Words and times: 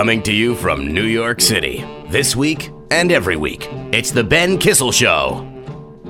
Coming 0.00 0.22
to 0.22 0.32
you 0.32 0.54
from 0.54 0.94
New 0.94 1.04
York 1.04 1.42
City. 1.42 1.84
This 2.08 2.34
week 2.34 2.70
and 2.90 3.12
every 3.12 3.36
week, 3.36 3.68
it's 3.92 4.10
The 4.10 4.24
Ben 4.24 4.56
Kissel 4.56 4.92
Show. 4.92 5.49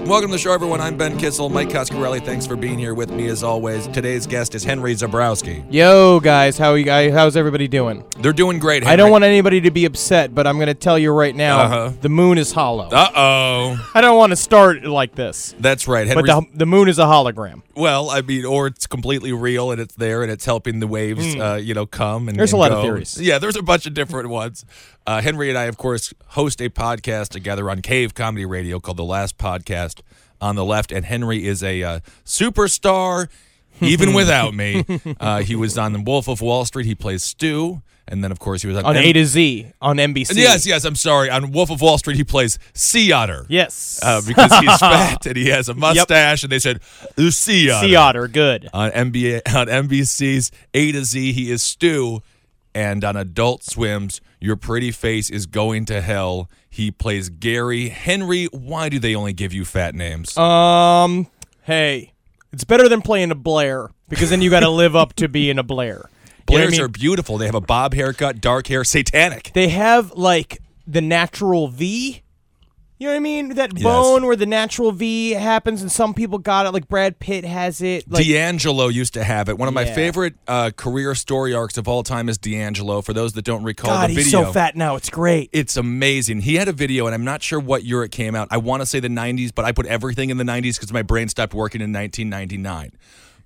Welcome 0.06 0.30
to 0.30 0.32
the 0.32 0.38
show, 0.38 0.52
everyone. 0.52 0.80
I'm 0.80 0.96
Ben 0.96 1.16
Kissel. 1.16 1.48
Mike 1.48 1.68
Coscarelli, 1.68 2.24
thanks 2.24 2.44
for 2.44 2.56
being 2.56 2.76
here 2.80 2.94
with 2.94 3.10
me 3.12 3.28
as 3.28 3.44
always. 3.44 3.86
Today's 3.88 4.26
guest 4.26 4.56
is 4.56 4.64
Henry 4.64 4.92
Zebrowski. 4.94 5.64
Yo, 5.72 6.18
guys, 6.18 6.58
how 6.58 6.74
you 6.74 6.84
guys? 6.84 7.12
How's 7.12 7.36
everybody 7.36 7.68
doing? 7.68 8.04
They're 8.18 8.32
doing 8.32 8.58
great. 8.58 8.84
I 8.84 8.96
don't 8.96 9.12
want 9.12 9.22
anybody 9.22 9.60
to 9.60 9.70
be 9.70 9.84
upset, 9.84 10.34
but 10.34 10.48
I'm 10.48 10.56
going 10.56 10.66
to 10.66 10.74
tell 10.74 10.98
you 10.98 11.12
right 11.12 11.34
now: 11.34 11.60
Uh-huh. 11.60 11.92
the 12.00 12.08
moon 12.08 12.38
is 12.38 12.50
hollow. 12.50 12.88
Uh 12.90 13.08
oh. 13.14 13.90
I 13.94 14.00
don't 14.00 14.16
want 14.16 14.30
to 14.30 14.36
start 14.36 14.82
like 14.82 15.14
this, 15.14 15.54
That's 15.60 15.86
right. 15.86 16.08
Henry. 16.08 16.24
but 16.24 16.40
the, 16.50 16.58
the 16.58 16.66
moon 16.66 16.88
is 16.88 16.98
a 16.98 17.04
hologram. 17.04 17.62
well, 17.76 18.10
I 18.10 18.22
mean, 18.22 18.44
or 18.44 18.66
it's 18.66 18.88
completely 18.88 19.32
real 19.32 19.70
and 19.70 19.80
it's 19.80 19.94
there 19.94 20.22
and 20.22 20.32
it's 20.32 20.44
helping 20.44 20.80
the 20.80 20.88
waves, 20.88 21.36
uh, 21.36 21.54
you 21.62 21.72
know, 21.72 21.86
come 21.86 22.28
and 22.28 22.36
Hmm. 22.36 22.38
There's 22.38 22.52
a 22.52 22.56
and 22.56 22.60
lot 22.60 22.72
of 22.72 22.78
go. 22.78 22.82
theories. 22.82 23.20
Yeah, 23.20 23.38
there's 23.38 23.56
a 23.56 23.62
bunch 23.62 23.86
of 23.86 23.94
different 23.94 24.28
ones. 24.28 24.64
Uh, 25.06 25.20
Henry 25.22 25.48
and 25.48 25.56
I, 25.58 25.64
of 25.64 25.76
course, 25.78 26.12
host 26.28 26.60
a 26.60 26.68
podcast 26.68 27.28
together 27.30 27.70
on 27.70 27.80
Cave 27.80 28.14
Comedy 28.14 28.44
Radio 28.44 28.78
called 28.80 28.98
The 28.98 29.04
Last 29.04 29.38
Podcast 29.38 29.89
on 30.40 30.56
the 30.56 30.64
Left, 30.64 30.92
and 30.92 31.04
Henry 31.04 31.46
is 31.46 31.62
a 31.62 31.82
uh, 31.82 32.00
superstar. 32.24 33.28
Even 33.80 34.12
without 34.14 34.52
me, 34.54 34.84
uh, 35.20 35.38
he 35.40 35.56
was 35.56 35.78
on 35.78 35.92
The 35.94 36.00
Wolf 36.00 36.28
of 36.28 36.40
Wall 36.42 36.64
Street. 36.66 36.84
He 36.86 36.94
plays 36.94 37.22
Stu, 37.22 37.80
and 38.06 38.22
then 38.22 38.30
of 38.30 38.38
course 38.38 38.60
he 38.60 38.68
was 38.68 38.76
on, 38.76 38.84
On 38.84 38.96
M- 38.96 39.02
A 39.04 39.12
to 39.14 39.24
Z 39.24 39.72
on 39.80 39.96
NBC. 39.96 40.34
Yes, 40.36 40.66
yes. 40.66 40.84
I'm 40.84 40.96
sorry. 40.96 41.30
On 41.30 41.50
Wolf 41.52 41.70
of 41.70 41.80
Wall 41.80 41.96
Street, 41.96 42.16
he 42.16 42.24
plays 42.24 42.58
Sea 42.74 43.10
Otter. 43.12 43.46
yes. 43.48 43.98
Uh, 44.02 44.20
because 44.26 44.52
he's 44.58 44.78
fat 44.80 45.24
and 45.24 45.36
he 45.36 45.48
has 45.48 45.68
a 45.70 45.74
mustache, 45.74 46.42
and 46.42 46.52
they 46.52 46.58
said 46.58 46.82
Sea 47.16 47.70
Otter. 47.70 47.86
sea 47.86 47.94
otter, 47.96 48.28
good. 48.28 48.68
on 48.74 48.90
NBA 48.90 49.42
on 49.54 49.66
NBC's 49.68 50.50
A 50.74 50.92
to 50.92 51.04
Z. 51.04 51.32
He 51.32 51.50
is 51.50 51.62
Stu, 51.62 52.22
and 52.74 53.02
on 53.02 53.16
Adult 53.16 53.64
Swim's 53.64 54.20
Your 54.40 54.56
Pretty 54.56 54.90
Face 54.90 55.28
is 55.28 55.44
Going 55.44 55.84
to 55.84 56.00
Hell. 56.00 56.48
He 56.70 56.90
plays 56.90 57.28
Gary 57.28 57.90
Henry. 57.90 58.46
Why 58.46 58.88
do 58.88 58.98
they 58.98 59.14
only 59.14 59.34
give 59.34 59.52
you 59.52 59.66
fat 59.66 59.94
names? 59.94 60.36
Um, 60.38 61.26
hey, 61.62 62.12
it's 62.52 62.64
better 62.64 62.88
than 62.88 63.02
playing 63.02 63.30
a 63.30 63.34
Blair 63.34 63.90
because 64.08 64.30
then 64.30 64.40
you 64.40 64.48
got 64.48 64.60
to 64.60 64.70
live 64.70 64.96
up 64.96 65.12
to 65.14 65.28
being 65.28 65.58
a 65.58 65.62
Blair. 65.62 66.08
You 66.48 66.56
know 66.56 66.62
I 66.64 66.66
Blairs 66.66 66.72
mean? 66.72 66.80
are 66.80 66.88
beautiful. 66.88 67.36
They 67.38 67.46
have 67.46 67.54
a 67.54 67.60
bob 67.60 67.92
haircut, 67.94 68.40
dark 68.40 68.66
hair, 68.66 68.82
satanic. 68.82 69.52
They 69.54 69.68
have 69.68 70.12
like 70.12 70.58
the 70.86 71.02
natural 71.02 71.68
V. 71.68 72.22
You 73.00 73.06
know 73.06 73.12
what 73.12 73.16
I 73.16 73.20
mean? 73.20 73.54
That 73.54 73.74
bone 73.74 74.26
where 74.26 74.36
the 74.36 74.44
natural 74.44 74.92
V 74.92 75.30
happens, 75.30 75.80
and 75.80 75.90
some 75.90 76.12
people 76.12 76.36
got 76.36 76.66
it. 76.66 76.72
Like 76.72 76.86
Brad 76.86 77.18
Pitt 77.18 77.46
has 77.46 77.80
it. 77.80 78.06
Like, 78.06 78.26
D'Angelo 78.26 78.88
used 78.88 79.14
to 79.14 79.24
have 79.24 79.48
it. 79.48 79.56
One 79.56 79.68
of 79.68 79.72
my 79.72 79.86
favorite 79.86 80.34
uh, 80.46 80.70
career 80.76 81.14
story 81.14 81.54
arcs 81.54 81.78
of 81.78 81.88
all 81.88 82.02
time 82.02 82.28
is 82.28 82.36
D'Angelo. 82.36 83.00
For 83.00 83.14
those 83.14 83.32
that 83.32 83.46
don't 83.46 83.62
recall 83.62 83.88
God, 83.88 84.10
the 84.10 84.14
he's 84.16 84.26
video, 84.26 84.44
so 84.44 84.52
fat 84.52 84.76
now. 84.76 84.96
It's 84.96 85.08
great. 85.08 85.48
It's 85.54 85.78
amazing. 85.78 86.42
He 86.42 86.56
had 86.56 86.68
a 86.68 86.74
video, 86.74 87.06
and 87.06 87.14
I'm 87.14 87.24
not 87.24 87.42
sure 87.42 87.58
what 87.58 87.84
year 87.84 88.04
it 88.04 88.12
came 88.12 88.34
out. 88.34 88.48
I 88.50 88.58
want 88.58 88.82
to 88.82 88.86
say 88.86 89.00
the 89.00 89.08
90s, 89.08 89.50
but 89.54 89.64
I 89.64 89.72
put 89.72 89.86
everything 89.86 90.28
in 90.28 90.36
the 90.36 90.44
90s 90.44 90.74
because 90.74 90.92
my 90.92 91.02
brain 91.02 91.28
stopped 91.28 91.54
working 91.54 91.80
in 91.80 91.94
1999. 91.94 92.92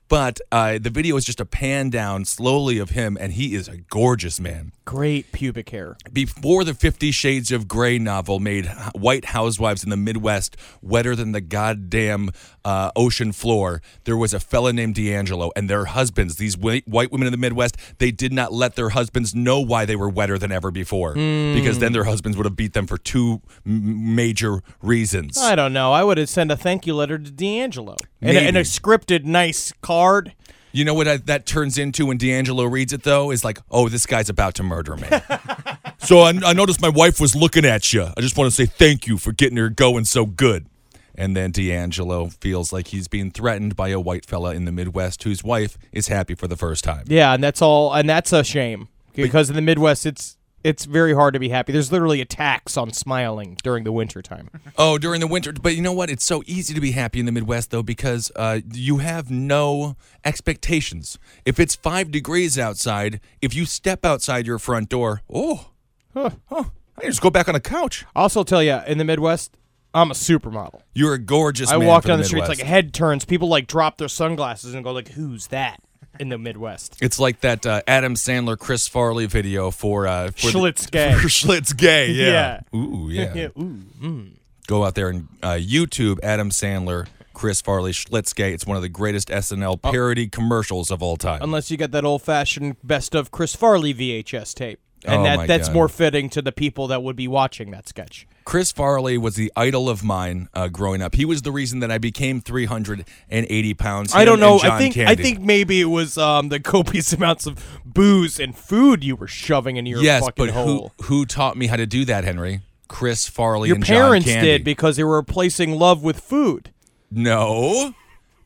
But 0.09 0.39
uh, 0.53 0.79
the 0.79 0.91
video 0.91 1.17
is 1.17 1.25
just 1.25 1.41
a 1.41 1.47
pan 1.47 1.91
down 1.91 2.25
slowly 2.27 2.79
of 2.79 2.91
him, 2.91 3.17
and 3.19 3.33
he 3.33 3.55
is 3.55 3.69
a 3.69 3.79
gorgeous 3.79 4.39
man. 4.39 4.73
Great 4.85 5.33
pubic 5.33 5.71
hair. 5.71 5.97
Before 6.13 6.63
the 6.63 6.75
Fifty 6.75 7.11
Shades 7.11 7.51
of 7.51 7.67
Grey 7.67 7.99
novel 7.99 8.39
made 8.39 8.67
white 8.95 9.27
housewives 9.27 9.83
in 9.83 9.89
the 9.89 9.97
Midwest 9.97 10.57
wetter 10.83 11.17
than 11.17 11.33
the 11.33 11.41
goddamn 11.41 12.31
uh, 12.67 12.91
ocean 12.95 13.33
floor, 13.33 13.81
there 14.05 14.17
was 14.17 14.35
a 14.35 14.41
fella 14.41 14.75
named 14.75 14.95
D'Angelo, 14.95 15.51
and 15.57 15.71
their 15.71 15.87
husbands, 15.87 16.37
these 16.37 16.57
white, 16.57 16.87
white 16.87 17.11
women 17.11 17.27
in 17.27 17.33
the 17.33 17.39
Midwest, 17.39 17.77
they 17.99 18.11
did 18.11 18.33
not 18.33 18.53
let 18.53 18.77
their 18.77 18.91
husbands 18.91 19.35
know 19.35 19.59
why 19.61 19.87
they 19.87 19.97
were 19.97 20.09
wetter 20.11 20.37
than 20.39 20.53
ever 20.53 20.71
before, 20.71 21.15
because 21.15 21.79
then 21.79 21.93
their 21.93 22.05
husbands 22.05 22.37
would 22.37 22.45
have 22.47 22.57
beat 22.57 22.75
them 22.75 22.87
for 22.87 22.99
two 22.99 23.41
m- 23.67 24.15
major 24.15 24.61
reasons. 24.83 25.39
I 25.39 25.55
don't 25.57 25.73
know. 25.73 25.93
I 25.93 26.05
would 26.05 26.19
have 26.19 26.29
sent 26.29 26.51
a 26.51 26.57
thank 26.57 26.87
you 26.87 26.95
letter 26.95 27.19
to 27.19 27.31
D'Angelo 27.31 27.97
and 28.21 28.37
a, 28.37 28.41
and 28.41 28.57
a 28.59 28.63
scripted 28.63 29.25
nice 29.25 29.73
card. 29.95 30.35
You 30.73 30.85
know 30.85 30.95
what 30.95 31.07
I, 31.07 31.17
that 31.19 31.47
turns 31.47 31.79
into 31.79 32.07
when 32.07 32.19
D'Angelo 32.19 32.65
reads 32.65 32.93
it, 32.93 33.05
though? 33.05 33.31
Is 33.31 33.45
like, 33.45 33.59
oh, 33.71 33.89
this 33.89 34.07
guy's 34.07 34.29
about 34.29 34.55
to 34.57 34.65
murder 34.65 34.97
me. 34.97 35.07
so 35.99 36.21
I, 36.21 36.33
I 36.45 36.53
noticed 36.53 36.83
my 36.83 36.89
wife 36.89 37.21
was 37.21 37.37
looking 37.37 37.65
at 37.65 37.93
you. 37.93 38.09
I 38.17 38.21
just 38.21 38.37
want 38.37 38.51
to 38.51 38.55
say 38.55 38.67
thank 38.67 39.07
you 39.07 39.17
for 39.17 39.33
getting 39.33 39.57
her 39.57 39.69
going 39.69 40.05
so 40.05 40.27
good. 40.27 40.67
And 41.15 41.37
then 41.37 41.53
D'Angelo 41.53 42.27
feels 42.27 42.73
like 42.73 42.89
he's 42.89 43.07
being 43.07 43.31
threatened 43.31 43.77
by 43.77 43.91
a 43.91 44.01
white 44.01 44.27
fella 44.27 44.53
in 44.53 44.65
the 44.65 44.73
Midwest 44.73 45.23
whose 45.23 45.45
wife 45.45 45.79
is 45.93 46.09
happy 46.09 46.35
for 46.35 46.49
the 46.49 46.57
first 46.57 46.83
time. 46.83 47.05
Yeah, 47.07 47.33
and 47.35 47.45
that's 47.45 47.63
all. 47.63 47.95
And 47.95 48.11
that's 48.11 48.33
a 48.33 48.43
shame 48.43 48.89
because 49.15 49.49
in 49.49 49.55
the 49.55 49.63
Midwest, 49.63 50.07
it's 50.07 50.37
it's 50.65 50.87
very 50.87 51.15
hard 51.15 51.35
to 51.35 51.39
be 51.39 51.51
happy. 51.51 51.73
There's 51.73 51.93
literally 51.93 52.23
attacks 52.23 52.79
on 52.79 52.91
smiling 52.93 53.59
during 53.63 53.85
the 53.85 53.93
winter 53.93 54.23
time. 54.23 54.51
Oh, 54.77 54.99
during 54.99 55.21
the 55.21 55.29
winter. 55.29 55.53
But 55.53 55.77
you 55.77 55.83
know 55.83 55.93
what? 55.93 56.11
It's 56.11 56.25
so 56.25 56.43
easy 56.47 56.75
to 56.75 56.81
be 56.81 56.91
happy 56.93 57.21
in 57.21 57.27
the 57.27 57.33
Midwest, 57.33 57.71
though, 57.71 57.83
because 57.83 58.33
uh, 58.35 58.61
you 58.73 58.99
have 58.99 59.31
no 59.31 59.95
expectations. 60.25 61.17
If 61.45 61.61
it's 61.61 61.77
five 61.77 62.11
degrees 62.11 62.59
outside, 62.59 63.21
if 63.41 63.55
you 63.55 63.67
step 63.67 64.05
outside 64.05 64.49
your 64.49 64.59
front 64.59 64.89
door, 64.89 65.23
oh, 65.33 65.71
huh, 66.13 66.31
huh, 66.47 66.65
I 66.97 67.03
can 67.03 67.11
just 67.11 67.21
go 67.21 67.31
back 67.31 67.47
on 67.47 67.55
the 67.55 67.61
couch. 67.61 68.05
Also 68.17 68.43
tell 68.43 68.65
you, 68.65 68.81
in 68.89 68.99
the 68.99 69.05
Midwest, 69.05 69.57
I'm 69.93 70.11
a 70.11 70.15
supermodel. 70.15 70.81
You're 70.93 71.15
a 71.15 71.19
gorgeous 71.19 71.71
I 71.71 71.77
walk 71.77 72.05
down 72.05 72.19
the 72.19 72.25
the, 72.25 72.29
streets 72.29 72.49
like 72.49 72.59
head 72.59 72.93
turns. 72.93 73.25
People 73.25 73.49
like 73.49 73.69
drop 73.69 73.99
their 73.99 74.09
sunglasses 74.09 74.75
and 74.75 74.83
go 74.83 74.91
like, 74.91 75.09
"Who's 75.09 75.49
that?" 75.49 75.81
In 76.21 76.29
the 76.29 76.39
Midwest. 76.39 76.97
It's 77.01 77.19
like 77.19 77.41
that 77.41 77.67
uh, 77.67 77.83
Adam 77.87 78.15
Sandler, 78.15 78.59
Chris 78.59 78.87
Farley 78.89 79.27
video 79.27 79.71
for 79.71 80.07
uh, 80.07 80.31
for 80.31 80.51
the- 80.51 80.59
Schlitz 80.59 80.91
gay. 80.91 81.13
for 81.21 81.29
Schlitz 81.29 81.77
gay. 81.77 82.11
Yeah. 82.13 82.61
Yeah. 82.73 82.79
Ooh, 82.79 83.09
yeah. 83.13 83.33
yeah. 83.35 83.47
Ooh. 83.59 83.81
mm. 84.01 84.31
Go 84.67 84.85
out 84.85 84.95
there 84.95 85.09
and 85.11 85.29
uh, 85.43 85.59
YouTube 85.61 86.19
Adam 86.23 86.49
Sandler, 86.51 87.07
Chris 87.35 87.61
Farley, 87.61 87.93
Schlitz 87.93 88.35
gay. 88.35 88.53
It's 88.55 88.67
one 88.67 88.77
of 88.77 88.83
the 88.83 88.89
greatest 88.89 89.29
SNL 89.29 89.79
Oh. 89.85 89.91
parody 89.91 90.27
commercials 90.29 90.91
of 90.91 91.03
all 91.03 91.17
time. 91.17 91.41
Unless 91.43 91.71
you 91.71 91.77
got 91.77 91.91
that 91.91 92.05
old 92.05 92.23
fashioned 92.23 92.77
best 92.83 93.15
of 93.15 93.31
Chris 93.31 93.55
Farley 93.55 93.93
VHS 93.93 94.55
tape. 94.55 94.81
And 95.05 95.21
Oh, 95.21 95.25
that, 95.25 95.47
that's 95.49 95.69
God. 95.69 95.75
more 95.75 95.89
fitting 95.89 96.31
to 96.31 96.43
the 96.43 96.53
people 96.53 96.87
that 96.89 97.03
would 97.03 97.17
be 97.17 97.29
watching 97.29 97.71
that 97.73 97.89
sketch. 97.89 98.27
Chris 98.45 98.73
Farley 98.73 99.17
was 99.17 99.37
the 99.37 99.51
idol 99.57 99.89
of 99.89 100.05
mine 100.05 100.49
uh, 100.55 100.69
growing 100.69 101.01
up. 101.01 101.15
He 101.15 101.25
was 101.25 101.43
the 101.43 101.53
reason 101.53 101.81
that 101.81 101.91
I 101.91 101.97
became 101.99 102.41
380 102.41 103.75
pounds. 103.75 104.15
I 104.15 104.25
don't 104.25 104.41
know. 104.41 104.61
I 104.63 104.79
think 104.79 104.97
I 104.99 105.15
think 105.15 105.41
maybe 105.41 105.81
it 105.81 105.87
was 105.87 106.19
um, 106.19 106.49
the 106.51 106.61
copious 106.73 107.13
amounts 107.13 107.47
of 107.47 107.81
booze 107.85 108.39
and 108.39 108.57
food 108.57 109.03
you 109.03 109.17
were 109.17 109.27
shoving 109.29 109.77
in 109.77 109.87
your 109.87 110.03
yes, 110.03 110.25
fucking 110.25 110.47
but 110.47 110.55
hole. 110.55 110.93
who 110.99 111.05
who 111.05 111.27
taught 111.27 111.57
me 111.57 111.69
how 111.69 111.77
to 111.77 111.87
do 111.87 112.05
that, 112.05 112.25
Henry? 112.25 112.61
Chris 112.89 113.27
Farley 113.27 113.69
your 113.69 113.77
and 113.77 113.85
John 113.85 113.97
parents 113.97 114.27
Candy. 114.27 114.47
did 114.47 114.65
because 114.65 114.97
they 114.97 115.05
were 115.05 115.17
replacing 115.17 115.73
love 115.73 116.03
with 116.03 116.21
food. 116.21 116.71
No. 117.11 117.95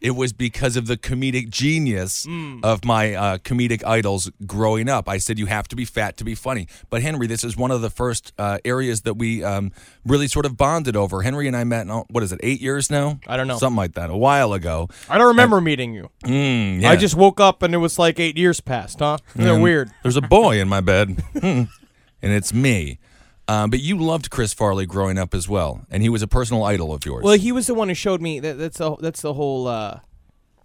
It 0.01 0.13
was 0.13 0.33
because 0.33 0.77
of 0.77 0.87
the 0.87 0.97
comedic 0.97 1.51
genius 1.51 2.25
Hmm. 2.25 2.61
of 2.63 2.85
my 2.85 3.15
uh, 3.15 3.39
comedic 3.39 3.83
idols 3.85 4.31
growing 4.47 4.89
up. 4.89 5.09
I 5.09 5.19
said 5.19 5.39
you 5.39 5.47
have 5.47 5.67
to 5.69 5.77
be 5.77 5.85
fat 5.85 6.17
to 6.19 6.25
be 6.25 6.35
funny. 6.35 6.69
But 6.91 7.03
Henry, 7.03 7.27
this 7.27 7.43
is 7.43 7.57
one 7.57 7.71
of 7.71 7.81
the 7.81 7.91
first 7.91 8.33
uh, 8.39 8.59
areas 8.65 9.01
that 9.03 9.15
we 9.15 9.43
um, 9.43 9.73
really 10.07 10.29
sort 10.29 10.47
of 10.47 10.57
bonded 10.57 10.95
over. 10.97 11.23
Henry 11.23 11.47
and 11.49 11.57
I 11.57 11.65
met, 11.65 11.83
in, 11.83 11.91
what 12.11 12.23
is 12.23 12.33
it, 12.33 12.41
eight 12.43 12.61
years 12.61 12.91
now? 12.91 13.19
I 13.27 13.37
don't 13.37 13.49
know. 13.49 13.59
Something 13.59 13.77
like 13.77 13.95
that, 13.95 14.11
a 14.11 14.17
while 14.17 14.53
ago. 14.53 14.89
I 15.09 15.19
don't 15.19 15.29
remember 15.29 15.61
meeting 15.61 15.95
you. 15.95 16.11
Mm, 16.25 16.83
yeah. 16.83 16.91
I 16.91 16.97
just 16.97 17.15
woke 17.17 17.41
up 17.41 17.63
and 17.63 17.75
it 17.75 17.79
was 17.79 17.99
like 17.99 18.21
eight 18.21 18.37
years 18.37 18.61
passed, 18.61 19.01
huh? 19.01 19.19
Isn't 19.35 19.45
that 19.47 19.61
weird? 19.61 19.91
There's 20.03 20.17
a 20.17 20.23
boy 20.23 20.61
in 20.61 20.69
my 20.69 20.81
bed, 20.81 21.21
Hmm. 21.33 21.65
and 22.23 22.33
it's 22.33 22.53
me. 22.55 22.99
Um, 23.49 23.71
but 23.71 23.81
you 23.81 23.97
loved 23.99 24.31
Chris 24.31 24.53
Farley 24.53 24.85
growing 24.87 25.17
up 25.19 25.35
as 25.35 25.49
well, 25.49 25.87
and 25.91 26.03
he 26.03 26.09
was 26.09 26.23
a 26.23 26.29
personal 26.29 26.65
idol 26.65 26.93
of 26.93 27.05
yours. 27.07 27.25
Well, 27.25 27.39
he 27.39 27.51
was 27.51 27.67
the 27.67 27.75
one 27.75 27.89
who 27.89 27.95
showed 27.95 28.21
me 28.21 28.41
that. 28.41 28.59
That's 28.59 28.79
the 28.79 28.97
that's 28.97 29.23
the 29.23 29.33
whole 29.35 29.67
uh, 29.67 30.01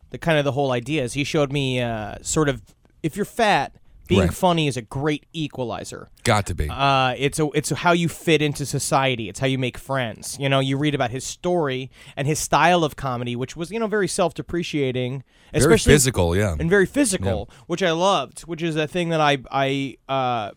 the 0.10 0.18
kind 0.18 0.38
of 0.38 0.46
the 0.46 0.52
whole 0.52 0.72
idea 0.72 1.04
is 1.04 1.14
he 1.14 1.24
showed 1.24 1.52
me 1.52 1.80
uh, 1.82 2.16
sort 2.22 2.50
of 2.50 2.62
if 3.02 3.16
you're 3.16 3.26
fat, 3.26 3.74
being 4.08 4.22
Right. 4.22 4.34
funny 4.34 4.68
is 4.68 4.76
a 4.76 4.82
great 4.82 5.26
equalizer. 5.32 6.10
Got 6.26 6.46
to 6.48 6.56
be. 6.56 6.68
Uh, 6.70 7.16
it's 7.18 7.40
a, 7.40 7.48
it's 7.54 7.70
how 7.70 7.94
you 7.94 8.10
fit 8.10 8.42
into 8.42 8.66
society. 8.66 9.30
It's 9.30 9.40
how 9.40 9.48
you 9.48 9.58
make 9.58 9.78
friends. 9.78 10.38
You 10.40 10.50
know, 10.50 10.60
you 10.60 10.78
read 10.78 10.94
about 10.94 11.12
his 11.12 11.24
story 11.24 11.90
and 12.18 12.28
his 12.28 12.38
style 12.38 12.84
of 12.84 12.98
comedy, 12.98 13.36
which 13.38 13.56
was 13.56 13.72
you 13.72 13.80
know 13.80 13.88
very 13.88 14.10
self 14.10 14.34
depreciating, 14.34 15.24
Very 15.54 15.62
especially 15.64 15.94
physical, 15.94 16.36
yeah. 16.36 16.56
and 16.60 16.70
very 16.70 16.86
physical, 16.86 17.50
which 17.68 17.82
I 17.82 17.92
loved, 17.92 18.42
which 18.42 18.62
is 18.62 18.76
a 18.76 18.88
thing 18.88 19.08
that 19.10 19.22
I 19.22 19.38
I 19.50 19.98
uh, 20.10 20.52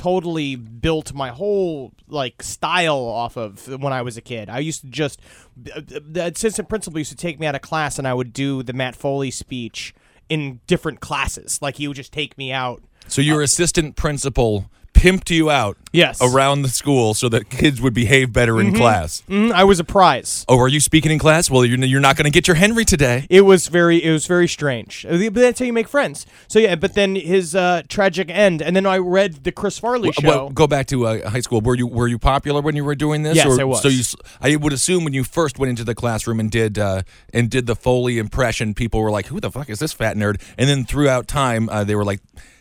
totally 0.00 0.56
built 0.56 1.12
my 1.12 1.28
whole 1.28 1.92
like 2.08 2.42
style 2.42 2.96
off 2.96 3.36
of 3.36 3.68
when 3.82 3.92
I 3.92 4.00
was 4.00 4.16
a 4.16 4.22
kid. 4.22 4.48
I 4.48 4.60
used 4.60 4.80
to 4.80 4.86
just 4.86 5.20
the 5.56 6.32
assistant 6.34 6.70
principal 6.70 6.98
used 6.98 7.10
to 7.10 7.16
take 7.16 7.38
me 7.38 7.46
out 7.46 7.54
of 7.54 7.60
class 7.60 7.98
and 7.98 8.08
I 8.08 8.14
would 8.14 8.32
do 8.32 8.62
the 8.62 8.72
Matt 8.72 8.96
Foley 8.96 9.30
speech 9.30 9.94
in 10.30 10.60
different 10.66 11.00
classes. 11.00 11.60
Like 11.60 11.76
he 11.76 11.86
would 11.86 11.98
just 11.98 12.14
take 12.14 12.38
me 12.38 12.50
out. 12.50 12.82
So 13.08 13.20
your 13.20 13.42
uh, 13.42 13.44
assistant 13.44 13.96
principal 13.96 14.70
pimped 14.94 15.30
you 15.30 15.50
out 15.50 15.76
Yes. 15.92 16.20
around 16.22 16.62
the 16.62 16.68
school 16.68 17.14
so 17.14 17.28
that 17.30 17.48
kids 17.50 17.80
would 17.80 17.94
behave 17.94 18.32
better 18.32 18.60
in 18.60 18.74
class. 18.74 19.22
Mm, 19.28 19.50
I 19.50 19.64
was 19.64 19.80
a 19.80 19.84
prize. 19.84 20.44
Oh, 20.48 20.58
are 20.60 20.68
you 20.68 20.78
speaking 20.78 21.10
in 21.10 21.18
class? 21.18 21.50
Well, 21.50 21.64
you're, 21.64 21.78
you're 21.78 22.00
not 22.00 22.16
going 22.16 22.26
to 22.26 22.30
get 22.30 22.46
your 22.46 22.54
Henry 22.54 22.84
today. 22.84 23.26
It 23.28 23.40
was 23.40 23.66
very, 23.66 24.02
it 24.04 24.12
was 24.12 24.26
very 24.26 24.46
strange. 24.46 25.04
Uh, 25.04 25.16
But 25.30 25.34
that's 25.40 25.58
how 25.58 25.64
you 25.64 25.72
make 25.72 25.88
friends. 25.88 26.26
So 26.48 26.58
yeah, 26.58 26.76
but 26.76 26.94
then 26.94 27.16
his 27.16 27.56
uh, 27.56 27.82
tragic 27.88 28.30
end, 28.30 28.62
and 28.62 28.76
then 28.76 28.86
I 28.86 28.98
read 28.98 29.42
the 29.42 29.50
Chris 29.52 29.78
Farley 29.78 30.12
show. 30.12 30.28
Well, 30.28 30.50
go 30.50 30.66
back 30.66 30.86
to 30.88 31.06
uh, 31.06 31.30
high 31.30 31.40
school. 31.40 31.60
Were 31.60 31.74
you 31.76 31.86
were 31.88 32.06
you 32.06 32.18
popular 32.18 32.60
when 32.60 32.76
you 32.76 32.84
were 32.84 32.94
doing 32.94 33.22
this? 33.24 33.36
Yes, 33.36 33.46
or, 33.46 33.60
I 33.60 33.64
was. 33.64 33.82
So 33.82 33.88
you, 33.88 34.02
I 34.40 34.54
would 34.56 34.72
assume 34.72 35.02
when 35.04 35.12
you 35.14 35.24
first 35.24 35.58
went 35.58 35.70
into 35.70 35.82
the 35.84 35.94
classroom 35.94 36.38
and 36.38 36.50
did 36.50 36.78
uh, 36.78 37.02
and 37.32 37.50
did 37.50 37.66
the 37.66 37.74
Foley 37.74 38.18
impression, 38.18 38.74
people 38.74 39.00
were 39.00 39.10
like, 39.10 39.26
"Who 39.26 39.40
the 39.40 39.50
fuck 39.50 39.68
is 39.70 39.78
this 39.80 39.92
fat 39.92 40.16
nerd?" 40.16 40.40
And 40.56 40.68
then 40.68 40.84
throughout 40.84 41.26
time, 41.26 41.68
uh, 41.68 41.82
they 41.84 41.94
were 41.96 42.04
like, 42.04 42.20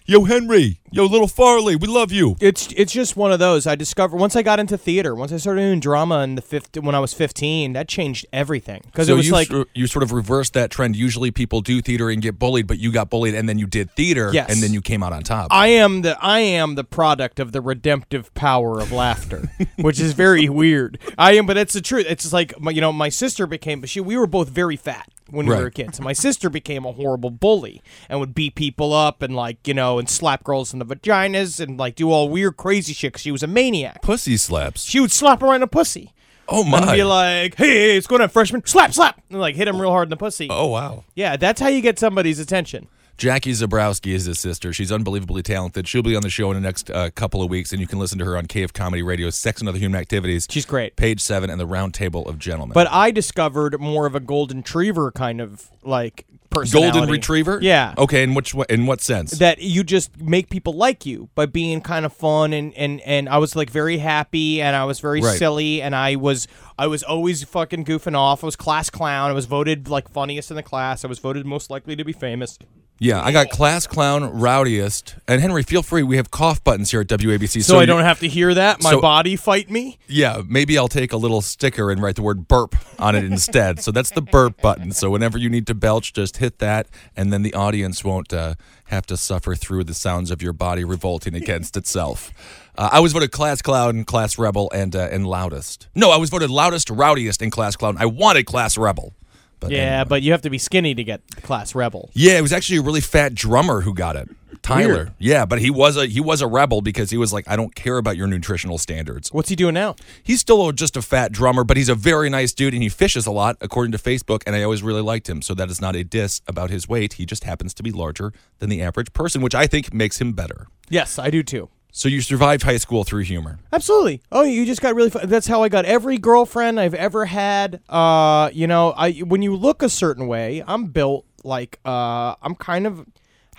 "Yo, 0.10 0.24
Henry, 0.24 0.80
yo, 0.92 1.06
little 1.06 1.28
Farley, 1.28 1.76
we 1.76 1.88
love 1.88 2.12
you." 2.12 2.36
It's 2.42 2.72
it's 2.76 2.92
just 2.92 3.16
one 3.16 3.32
of 3.32 3.38
those. 3.38 3.68
I 3.68 3.76
discovered 3.76 4.18
once 4.18 4.36
I 4.36 4.42
got 4.42 4.60
into 4.60 4.76
theater, 4.76 5.14
once 5.14 5.32
I 5.32 5.38
started 5.38 5.62
doing 5.62 5.80
drama 5.80 6.24
in 6.24 6.34
the 6.34 6.42
fifth 6.42 6.76
when 6.82 6.96
I 6.96 7.00
was 7.00 7.14
fifteen, 7.14 7.74
that 7.74 7.88
changed 7.88 8.26
everything 8.34 8.82
because 8.86 9.06
So 9.06 9.14
it 9.14 9.18
was 9.18 9.28
you 9.28 9.34
like 9.34 9.52
you 9.76 9.86
sort 9.86 10.02
of 10.02 10.12
reversed 10.12 10.54
that 10.54 10.72
trend. 10.72 10.96
Usually, 10.96 11.30
people 11.30 11.62
do 11.62 11.80
theater 11.80 12.10
and 12.10 12.24
get 12.24 12.40
bullied, 12.40 12.66
but 12.66 12.80
you 12.80 12.92
got 12.92 13.12
bullied 13.12 13.36
and 13.36 13.48
then 13.48 13.60
you 13.60 13.68
did 13.68 13.92
theater, 13.92 14.32
Yes. 14.34 14.50
and 14.52 14.64
then 14.64 14.74
you 14.74 14.82
came 14.82 15.04
out 15.04 15.14
on 15.14 15.22
top. 15.22 15.48
I 15.52 15.68
am 15.68 16.02
the 16.02 16.18
I 16.20 16.40
am 16.40 16.74
the 16.74 16.84
product 16.84 17.40
of 17.40 17.52
the 17.52 17.62
redemptive 17.62 18.34
power 18.34 18.80
of 18.80 18.92
laughter, 18.92 19.52
which 19.78 20.00
is 20.00 20.14
very 20.14 20.50
weird. 20.50 20.98
I 21.20 21.34
am, 21.34 21.46
but 21.46 21.56
it's 21.58 21.74
the 21.74 21.82
truth. 21.82 22.08
It's 22.10 22.34
like 22.34 22.60
my, 22.60 22.72
you 22.72 22.82
know, 22.82 22.92
my 22.92 23.10
sister 23.10 23.46
became. 23.46 23.80
But 23.80 23.90
she 23.90 24.02
we 24.02 24.18
were 24.18 24.26
both 24.28 24.50
very 24.50 24.76
fat 24.76 25.08
when 25.32 25.46
we 25.46 25.54
Right. 25.54 25.64
were 25.64 25.70
kids. 25.70 26.00
My 26.02 26.14
sister 26.14 26.50
became 26.50 26.86
a 26.86 26.92
horrible 26.92 27.30
bully 27.30 27.82
and 28.10 28.20
would 28.20 28.34
beat 28.36 28.56
people 28.56 28.94
up 28.94 29.22
and 29.22 29.36
like 29.36 29.68
you 29.68 29.74
know 29.74 30.00
and 30.00 30.10
slap 30.10 30.44
girls 30.44 30.74
in 30.74 30.80
the 30.80 30.86
vaginas 30.86 31.60
and 31.60 31.78
like 31.78 31.96
do 31.96 32.12
all 32.12 32.30
weird 32.30 32.58
crazy 32.58 32.94
shit. 32.94 33.14
Cause 33.14 33.22
she 33.22 33.32
was 33.32 33.44
a 33.44 33.48
maniac. 33.48 34.02
Pussy 34.02 34.38
slaps. 34.38 34.84
She 34.84 35.00
would 35.00 35.12
slap 35.12 35.42
around 35.42 35.62
the 35.62 35.68
pussy. 35.68 36.14
Oh 36.52 36.64
my! 36.64 36.80
And 36.80 36.92
be 36.94 37.04
like, 37.04 37.56
hey, 37.56 37.96
it's 37.96 38.08
going 38.08 38.22
on, 38.24 38.30
freshman. 38.30 38.66
Slap, 38.66 38.92
slap. 38.94 39.22
And 39.30 39.40
like 39.40 39.56
hit 39.56 39.68
him 39.68 39.80
real 39.80 39.92
hard 39.92 40.08
in 40.08 40.10
the 40.10 40.18
pussy. 40.18 40.48
oh 40.50 40.68
wow! 40.68 41.04
Yeah, 41.14 41.38
that's 41.38 41.62
how 41.62 41.68
you 41.68 41.80
get 41.82 42.00
somebody's 42.00 42.40
attention. 42.40 42.88
Jackie 43.20 43.52
Zebrowski 43.52 44.14
is 44.14 44.24
his 44.24 44.40
sister. 44.40 44.72
She's 44.72 44.94
unbelievably 44.94 45.44
talented. 45.44 45.90
She'll 45.90 46.02
be 46.02 46.16
on 46.16 46.22
the 46.22 46.30
show 46.30 46.52
in 46.52 46.56
the 46.56 46.62
next 46.62 46.90
uh, 46.90 47.10
couple 47.10 47.44
of 47.44 47.50
weeks, 47.50 47.74
and 47.74 47.82
you 47.82 47.86
can 47.86 48.00
listen 48.00 48.18
to 48.20 48.24
her 48.24 48.38
on 48.38 48.46
Cave 48.46 48.72
Comedy 48.72 49.04
Radio, 49.04 49.30
Sex 49.30 49.60
and 49.60 49.68
Other 49.68 49.78
Human 49.78 50.00
Activities. 50.00 50.48
She's 50.50 50.66
great. 50.66 50.96
Page 50.96 51.20
seven 51.20 51.50
and 51.50 51.60
the 51.60 51.66
Round 51.66 51.94
Table 51.94 52.26
of 52.30 52.40
Gentlemen. 52.40 52.74
But 52.74 52.88
I 52.90 53.12
discovered 53.12 53.78
more 53.78 54.06
of 54.06 54.16
a 54.16 54.22
golden 54.22 54.60
retriever 54.60 55.12
kind 55.12 55.42
of 55.42 55.70
like 55.84 56.26
personality. 56.62 56.92
Golden 56.92 57.12
Retriever. 57.12 57.60
Yeah. 57.62 57.94
Okay. 57.98 58.24
In 58.24 58.34
which 58.34 58.54
in 58.70 58.86
what 58.86 59.02
sense? 59.02 59.32
That 59.32 59.62
you 59.62 59.84
just 59.84 60.20
make 60.22 60.50
people 60.50 60.74
like 60.74 61.06
you 61.06 61.30
by 61.36 61.46
being 61.46 61.82
kind 61.82 62.06
of 62.06 62.14
fun 62.14 62.54
and, 62.54 62.74
and, 62.76 63.02
and 63.02 63.28
I 63.30 63.38
was 63.38 63.56
like 63.56 63.70
very 63.70 63.98
happy 63.98 64.62
and 64.62 64.76
I 64.76 64.86
was 64.86 65.00
very 65.00 65.22
Right. 65.22 65.38
silly 65.38 65.82
and 65.82 65.96
I 65.96 66.16
was 66.16 66.48
I 66.78 66.88
was 66.88 67.04
always 67.04 67.44
fucking 67.44 67.86
goofing 67.86 68.16
off. 68.16 68.44
I 68.44 68.48
was 68.48 68.56
class 68.56 68.90
clown. 68.90 69.30
I 69.30 69.34
was 69.34 69.46
voted 69.46 69.88
like 69.90 70.10
funniest 70.10 70.50
in 70.50 70.56
the 70.56 70.64
class. 70.64 71.04
I 71.04 71.08
was 71.08 71.20
voted 71.20 71.46
most 71.46 71.70
likely 71.70 71.96
to 71.96 72.04
be 72.04 72.14
famous. 72.14 72.58
yeah, 73.02 73.22
I 73.24 73.32
got 73.32 73.50
class 73.50 73.88
clown, 73.88 74.24
rowdiest, 74.40 75.16
and 75.28 75.40
Henry. 75.42 75.64
Feel 75.64 75.82
free. 75.84 76.04
We 76.04 76.18
have 76.18 76.32
cough 76.32 76.62
buttons 76.64 76.92
here 76.92 77.00
at 77.02 77.08
WABC. 77.08 77.64
So, 77.64 77.80
I 77.80 77.86
don't 77.86 78.04
have 78.04 78.20
to 78.20 78.28
hear 78.28 78.54
that. 78.54 78.84
My 78.84 78.92
so- 78.92 79.00
body 79.02 79.36
fight 79.38 79.70
me. 79.70 79.98
Yeah, 80.08 80.42
maybe 80.48 80.78
I'll 80.78 80.90
take 80.90 81.14
a 81.14 81.18
little 81.18 81.42
sticker 81.42 81.92
and 81.92 82.02
write 82.02 82.16
the 82.18 82.22
word 82.22 82.48
burp 82.50 82.76
on 82.98 83.16
it 83.16 83.24
instead. 83.24 83.82
So 83.82 83.92
that's 83.92 84.10
the 84.12 84.22
burp 84.22 84.62
button. 84.62 84.92
So 84.92 85.10
whenever 85.10 85.38
you 85.38 85.50
need 85.50 85.66
to 85.68 85.74
belch, 85.74 86.12
just 86.14 86.38
that, 86.58 86.88
and 87.16 87.32
then 87.32 87.44
the 87.44 87.54
audience 87.54 88.04
won't 88.04 88.34
uh, 88.34 88.56
have 88.86 89.06
to 89.06 89.16
suffer 89.16 89.54
through 89.56 89.84
the 89.84 89.94
sounds 89.94 90.32
of 90.32 90.42
your 90.42 90.52
body 90.54 90.84
revolting 90.84 91.36
against 91.36 91.78
itself. 91.78 92.32
Uh, 92.78 92.90
I 92.92 93.00
was 93.00 93.14
voted 93.14 93.32
class 93.32 93.62
clown, 93.62 93.98
and 93.98 94.08
class 94.08 94.38
rebel, 94.40 94.72
and 94.74 94.96
uh, 94.96 95.08
and 95.12 95.28
loudest. 95.28 95.88
No, 95.94 96.10
I 96.12 96.18
was 96.18 96.30
voted 96.32 96.50
loudest, 96.50 96.90
rowdiest, 96.90 97.42
and 97.42 97.52
class 97.52 97.76
clown. 97.76 97.96
I 98.00 98.06
wanted 98.08 98.46
class 98.48 98.78
rebel. 98.78 99.14
But 99.60 99.72
Yeah, 99.72 99.78
anyway. 99.78 100.06
but 100.10 100.22
you 100.24 100.32
have 100.32 100.42
to 100.44 100.50
be 100.50 100.58
skinny 100.58 100.96
to 100.96 101.04
get 101.04 101.22
class 101.44 101.76
rebel. 101.76 102.10
yeah, 102.14 102.38
it 102.38 102.42
was 102.42 102.54
actually 102.54 102.78
a 102.80 102.82
really 102.82 103.02
fat 103.02 103.36
drummer 103.36 103.82
who 103.82 103.94
got 103.94 104.16
it. 104.16 104.30
Tyler. 104.62 104.94
Weird. 104.94 105.14
Yeah, 105.18 105.46
but 105.46 105.60
he 105.60 105.70
was 105.70 105.98
a 105.98 106.06
he 106.06 106.20
was 106.20 106.42
a 106.42 106.48
rebel 106.48 106.82
because 106.82 107.10
he 107.10 107.18
was 107.18 107.32
like, 107.34 107.48
I 107.48 107.56
don't 107.56 107.74
care 107.76 107.98
about 107.98 108.18
your 108.18 108.28
nutritional 108.28 108.78
standards. 108.78 109.32
What's 109.32 109.50
he 109.50 109.56
doing 109.56 109.74
now? 109.74 109.96
He's 110.24 110.40
still 110.42 110.72
just 110.72 110.98
a 110.98 111.02
fat 111.02 111.32
drummer, 111.32 111.64
but 111.64 111.78
he's 111.78 111.90
a 111.90 111.96
very 111.96 112.30
nice 112.30 112.54
dude 112.54 112.74
and 112.74 112.84
he 112.84 112.90
fishes 112.90 113.26
a 113.26 113.32
lot, 113.32 113.58
according 113.62 113.92
to 113.94 113.98
Facebook. 113.98 114.44
And 114.46 114.56
I 114.56 114.64
always 114.64 114.84
really 114.84 115.02
liked 115.02 115.30
him. 115.30 115.42
So 115.42 115.54
that 115.56 115.70
is 115.70 115.82
not 115.82 115.96
a 115.96 116.04
diss 116.04 116.42
about 116.48 116.70
his 116.70 116.88
weight. 116.88 117.14
He 117.14 117.26
just 117.26 117.44
happens 117.44 117.74
to 117.76 117.84
be 117.84 117.92
larger 117.92 118.34
than 118.60 118.70
the 118.70 118.82
average 118.82 119.14
person, 119.14 119.42
which 119.42 119.56
I 119.56 119.68
think 119.68 119.94
makes 119.94 120.20
him 120.20 120.34
better. 120.34 120.68
Yes, 120.90 121.18
I 121.20 121.30
do 121.30 121.44
too. 121.44 121.70
So 121.92 122.08
you 122.08 122.22
survived 122.22 122.64
high 122.64 122.78
school 122.78 123.04
through 123.04 123.24
humor. 123.24 123.58
Absolutely. 123.74 124.22
Oh, 124.32 124.44
you 124.44 124.66
just 124.66 124.80
got 124.80 124.94
really. 124.94 125.10
Fu- 125.10 125.26
that's 125.26 125.48
how 125.48 125.64
I 125.64 125.70
got 125.70 125.86
every 125.86 126.20
girlfriend 126.20 126.80
I've 126.80 126.94
ever 126.94 127.26
had. 127.26 127.82
Uh, 127.90 128.52
you 128.54 128.68
know, 128.68 128.92
I 128.96 129.14
when 129.14 129.42
you 129.42 129.56
look 129.56 129.82
a 129.82 129.90
certain 129.90 130.28
way, 130.28 130.64
I'm 130.68 130.86
built 130.86 131.26
like 131.44 131.80
uh, 131.84 132.36
I'm 132.42 132.56
kind 132.56 132.86
of. 132.86 133.06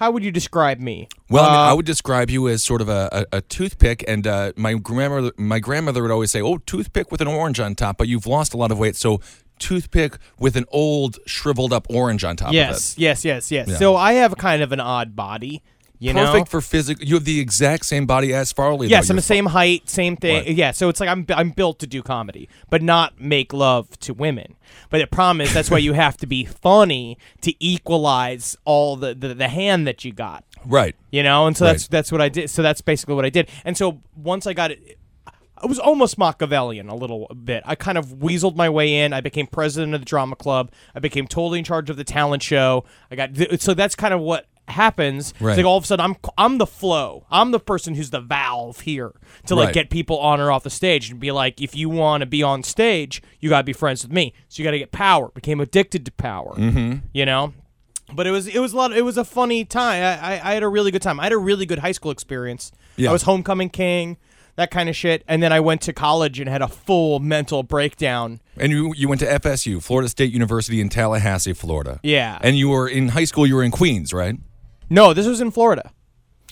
How 0.00 0.10
would 0.10 0.24
you 0.24 0.32
describe 0.32 0.80
me? 0.80 1.08
Well, 1.28 1.44
I, 1.44 1.48
mean, 1.48 1.56
Uh, 1.56 1.70
I 1.70 1.72
would 1.74 1.84
describe 1.84 2.30
you 2.30 2.48
as 2.48 2.64
sort 2.64 2.80
of 2.80 2.88
a, 2.88 3.26
a, 3.30 3.36
a 3.36 3.40
toothpick, 3.42 4.02
and 4.08 4.26
uh, 4.26 4.52
my 4.56 4.72
grandmother 4.72 5.30
my 5.36 5.58
grandmother 5.58 6.00
would 6.00 6.10
always 6.10 6.30
say, 6.30 6.40
"Oh, 6.40 6.56
toothpick 6.56 7.12
with 7.12 7.20
an 7.20 7.28
orange 7.28 7.60
on 7.60 7.74
top," 7.74 7.98
but 7.98 8.08
you've 8.08 8.26
lost 8.26 8.54
a 8.54 8.56
lot 8.56 8.72
of 8.72 8.78
weight, 8.78 8.96
so 8.96 9.20
toothpick 9.58 10.16
with 10.38 10.56
an 10.56 10.64
old 10.70 11.18
shriveled 11.26 11.74
up 11.74 11.86
orange 11.90 12.24
on 12.24 12.34
top 12.34 12.54
yes, 12.54 12.94
of 12.94 12.98
yes, 12.98 13.26
yes, 13.26 13.52
yes. 13.52 13.68
Yeah. 13.68 13.76
So 13.76 13.94
I 13.94 14.14
have 14.14 14.38
kind 14.38 14.62
of 14.62 14.72
an 14.72 14.80
odd 14.80 15.14
body. 15.14 15.62
You. 16.00 16.14
Perfect 16.14 16.34
know. 16.34 16.44
for 16.46 16.60
physical. 16.62 17.04
You 17.04 17.14
have 17.14 17.24
the 17.24 17.38
exact 17.38 17.84
same 17.84 18.06
body 18.06 18.32
as 18.34 18.52
Farley. 18.52 18.88
though. 18.88 18.90
Yes, 18.90 19.10
I'm 19.10 19.14
You're 19.14 19.18
the 19.20 19.26
same 19.26 19.46
height, 19.46 19.88
same 19.88 20.16
thing. 20.16 20.44
Right. 20.46 20.56
Yeah, 20.56 20.70
so 20.72 20.88
it's 20.88 20.98
like 20.98 21.10
I'm 21.10 21.26
I'm 21.28 21.50
built 21.50 21.78
to 21.80 21.86
do 21.86 22.02
comedy, 22.02 22.48
but 22.70 22.82
not 22.82 23.20
make 23.20 23.52
love 23.52 23.98
to 24.00 24.14
women. 24.14 24.56
But 24.88 24.98
the 24.98 25.06
problem 25.06 25.42
is 25.42 25.52
that's 25.52 25.70
why 25.70 25.78
you 25.78 25.92
have 25.92 26.16
to 26.16 26.26
be 26.26 26.46
funny 26.46 27.18
to 27.42 27.54
equalize 27.62 28.56
all 28.64 28.96
the, 28.96 29.14
the, 29.14 29.34
the 29.34 29.48
hand 29.48 29.86
that 29.86 30.04
you 30.04 30.12
got. 30.12 30.44
Right. 30.66 30.94
you 31.10 31.22
know 31.22 31.46
and 31.46 31.56
so 31.56 31.64
that's 31.64 31.84
Right. 31.84 31.90
that's 31.90 32.12
what 32.12 32.20
i 32.20 32.28
did 32.28 32.50
so 32.50 32.60
that's 32.60 32.82
basically 32.82 33.14
what 33.14 33.24
i 33.24 33.30
did 33.30 33.48
and 33.64 33.78
so 33.78 34.02
once 34.14 34.46
i 34.46 34.52
got 34.52 34.70
it 34.70 34.98
I 35.62 35.66
was 35.66 35.78
almost 35.78 36.16
Machiavellian 36.16 36.88
a 36.88 36.94
little 36.94 37.26
bit. 37.44 37.62
I 37.66 37.74
kind 37.74 37.98
of 37.98 38.06
weaseled 38.14 38.56
my 38.56 38.70
way 38.70 38.94
in. 38.94 39.12
I 39.12 39.20
became 39.20 39.46
president 39.46 39.94
of 39.94 40.00
the 40.00 40.06
drama 40.06 40.34
club. 40.34 40.72
I 40.94 41.00
became 41.00 41.26
totally 41.26 41.58
in 41.58 41.66
charge 41.66 41.90
of 41.90 41.98
the 41.98 42.04
talent 42.04 42.42
show. 42.42 42.84
I 43.10 43.14
got 43.16 43.30
so 43.60 43.74
that's 43.74 43.94
kind 43.94 44.14
of 44.14 44.20
what 44.20 44.46
happens. 44.70 45.30
It's 45.32 45.40
like 45.42 45.64
all 45.64 45.76
of 45.76 45.84
a 45.84 45.86
sudden 45.86 46.04
I'm 46.04 46.16
I'm 46.38 46.58
the 46.58 46.66
flow. 46.66 47.26
I'm 47.30 47.50
the 47.50 47.60
person 47.60 47.94
who's 47.94 48.10
the 48.10 48.20
valve 48.20 48.80
here 48.80 49.12
to 49.46 49.54
like 49.54 49.66
Right. 49.66 49.74
get 49.74 49.90
people 49.90 50.18
on 50.18 50.40
or 50.40 50.50
off 50.50 50.62
the 50.62 50.70
stage 50.70 51.10
and 51.10 51.20
be 51.20 51.30
like, 51.32 51.60
if 51.60 51.74
you 51.76 51.88
want 51.88 52.22
to 52.22 52.26
be 52.26 52.42
on 52.42 52.62
stage, 52.62 53.22
you 53.40 53.48
got 53.48 53.58
to 53.58 53.64
be 53.64 53.72
friends 53.72 54.02
with 54.02 54.12
me. 54.12 54.32
So 54.48 54.62
you 54.62 54.64
got 54.66 54.72
to 54.72 54.78
get 54.78 54.92
power. 54.92 55.28
Became 55.34 55.60
addicted 55.60 56.04
to 56.06 56.12
power. 56.12 56.54
Mm-hmm. 56.54 57.06
You 57.12 57.26
know. 57.26 57.52
But 58.12 58.26
it 58.26 58.32
was 58.32 58.48
it 58.48 58.58
was 58.58 58.72
a 58.72 58.76
lot. 58.76 58.92
It 58.96 59.02
was 59.02 59.16
a 59.16 59.24
funny 59.24 59.64
time. 59.64 60.02
I, 60.02 60.34
I, 60.38 60.50
I 60.50 60.54
had 60.54 60.62
a 60.64 60.68
really 60.68 60.90
good 60.90 61.02
time. 61.02 61.20
I 61.20 61.24
had 61.24 61.32
a 61.32 61.38
really 61.38 61.64
good 61.66 61.78
high 61.78 61.92
school 61.92 62.10
experience. 62.10 62.72
Yeah. 62.96 63.10
I 63.10 63.12
was 63.12 63.22
homecoming 63.22 63.70
king, 63.70 64.16
that 64.56 64.72
kind 64.72 64.88
of 64.88 64.96
shit. 64.96 65.22
And 65.28 65.40
then 65.40 65.52
I 65.52 65.60
went 65.60 65.80
to 65.82 65.92
college 65.92 66.40
and 66.40 66.48
had 66.48 66.60
a 66.60 66.66
full 66.66 67.20
mental 67.20 67.62
breakdown. 67.62 68.40
And 68.56 68.72
you 68.72 68.92
you 68.96 69.08
went 69.08 69.20
to 69.20 69.26
FSU, 69.26 69.80
Florida 69.80 70.08
State 70.08 70.32
University 70.32 70.80
in 70.80 70.88
Tallahassee, 70.88 71.52
Florida. 71.52 72.00
Yeah. 72.02 72.38
And 72.42 72.58
you 72.58 72.68
were 72.70 72.88
in 72.88 73.10
high 73.10 73.24
school. 73.26 73.46
You 73.46 73.54
were 73.54 73.62
in 73.62 73.70
Queens, 73.70 74.12
right? 74.12 74.36
No, 74.90 75.14
this 75.14 75.26
was 75.26 75.40
in 75.40 75.50
Florida. 75.50 75.92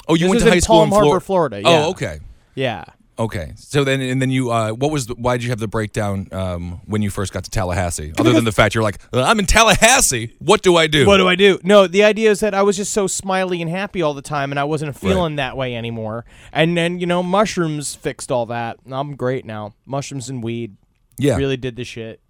Oh, 0.07 0.15
you 0.15 0.21
This 0.21 0.31
went 0.31 0.43
to 0.45 0.51
high 0.51 0.59
school 0.61 0.77
Palm 0.77 0.89
in 0.89 0.95
Harbor, 0.95 1.21
Florida, 1.21 1.61
yeah. 1.61 1.69
Oh, 1.69 1.91
okay, 1.91 2.21
Yeah. 2.55 2.85
okay. 3.19 3.53
So 3.57 3.85
then 3.85 4.01
and 4.01 4.23
then 4.23 4.31
you 4.31 4.51
uh, 4.51 4.71
what 4.71 4.91
was 4.91 5.07
the, 5.07 5.15
why 5.17 5.37
did 5.37 5.45
you 5.45 5.51
have 5.51 5.59
the 5.59 5.69
breakdown 5.69 6.29
um, 6.33 6.81
when 6.87 7.03
you 7.03 7.11
first 7.11 7.33
got 7.33 7.45
to 7.45 7.51
Tallahassee? 7.51 8.13
Other 8.19 8.33
than 8.33 8.45
the 8.45 8.53
fact 8.53 8.75
you're 8.75 8.85
like 8.85 9.01
"Uh, 9.13 9.23
I'm 9.23 9.39
in 9.39 9.45
Tallahassee. 9.45 10.35
What 10.39 10.63
do 10.63 10.77
I 10.77 10.87
do? 10.87 11.07
What 11.07 11.19
do 11.19 11.29
I 11.29 11.35
do? 11.35 11.59
No, 11.63 11.87
the 11.87 12.05
idea 12.05 12.31
is 12.31 12.41
that 12.41 12.55
I 12.55 12.63
was 12.63 12.77
just 12.77 12.93
so 12.93 13.07
smiley 13.07 13.61
and 13.61 13.71
happy 13.71 14.01
all 14.01 14.15
the 14.15 14.23
time, 14.23 14.51
and 14.51 14.59
I 14.59 14.65
wasn't 14.65 14.97
feeling 14.97 15.37
that 15.37 15.57
way 15.57 15.77
anymore. 15.77 16.25
And 16.53 16.77
then 16.77 17.01
you 17.01 17.07
know, 17.07 17.23
mushrooms 17.23 17.95
fixed 17.95 18.33
all 18.33 18.47
that. 18.47 18.79
I'm 18.91 19.15
great 19.17 19.45
now. 19.45 19.75
Mushrooms 19.85 20.31
and 20.31 20.43
weed 20.43 20.77
yeah. 21.19 21.37
really 21.37 21.57
did 21.59 21.77
the 21.77 21.85
shit. 21.85 22.21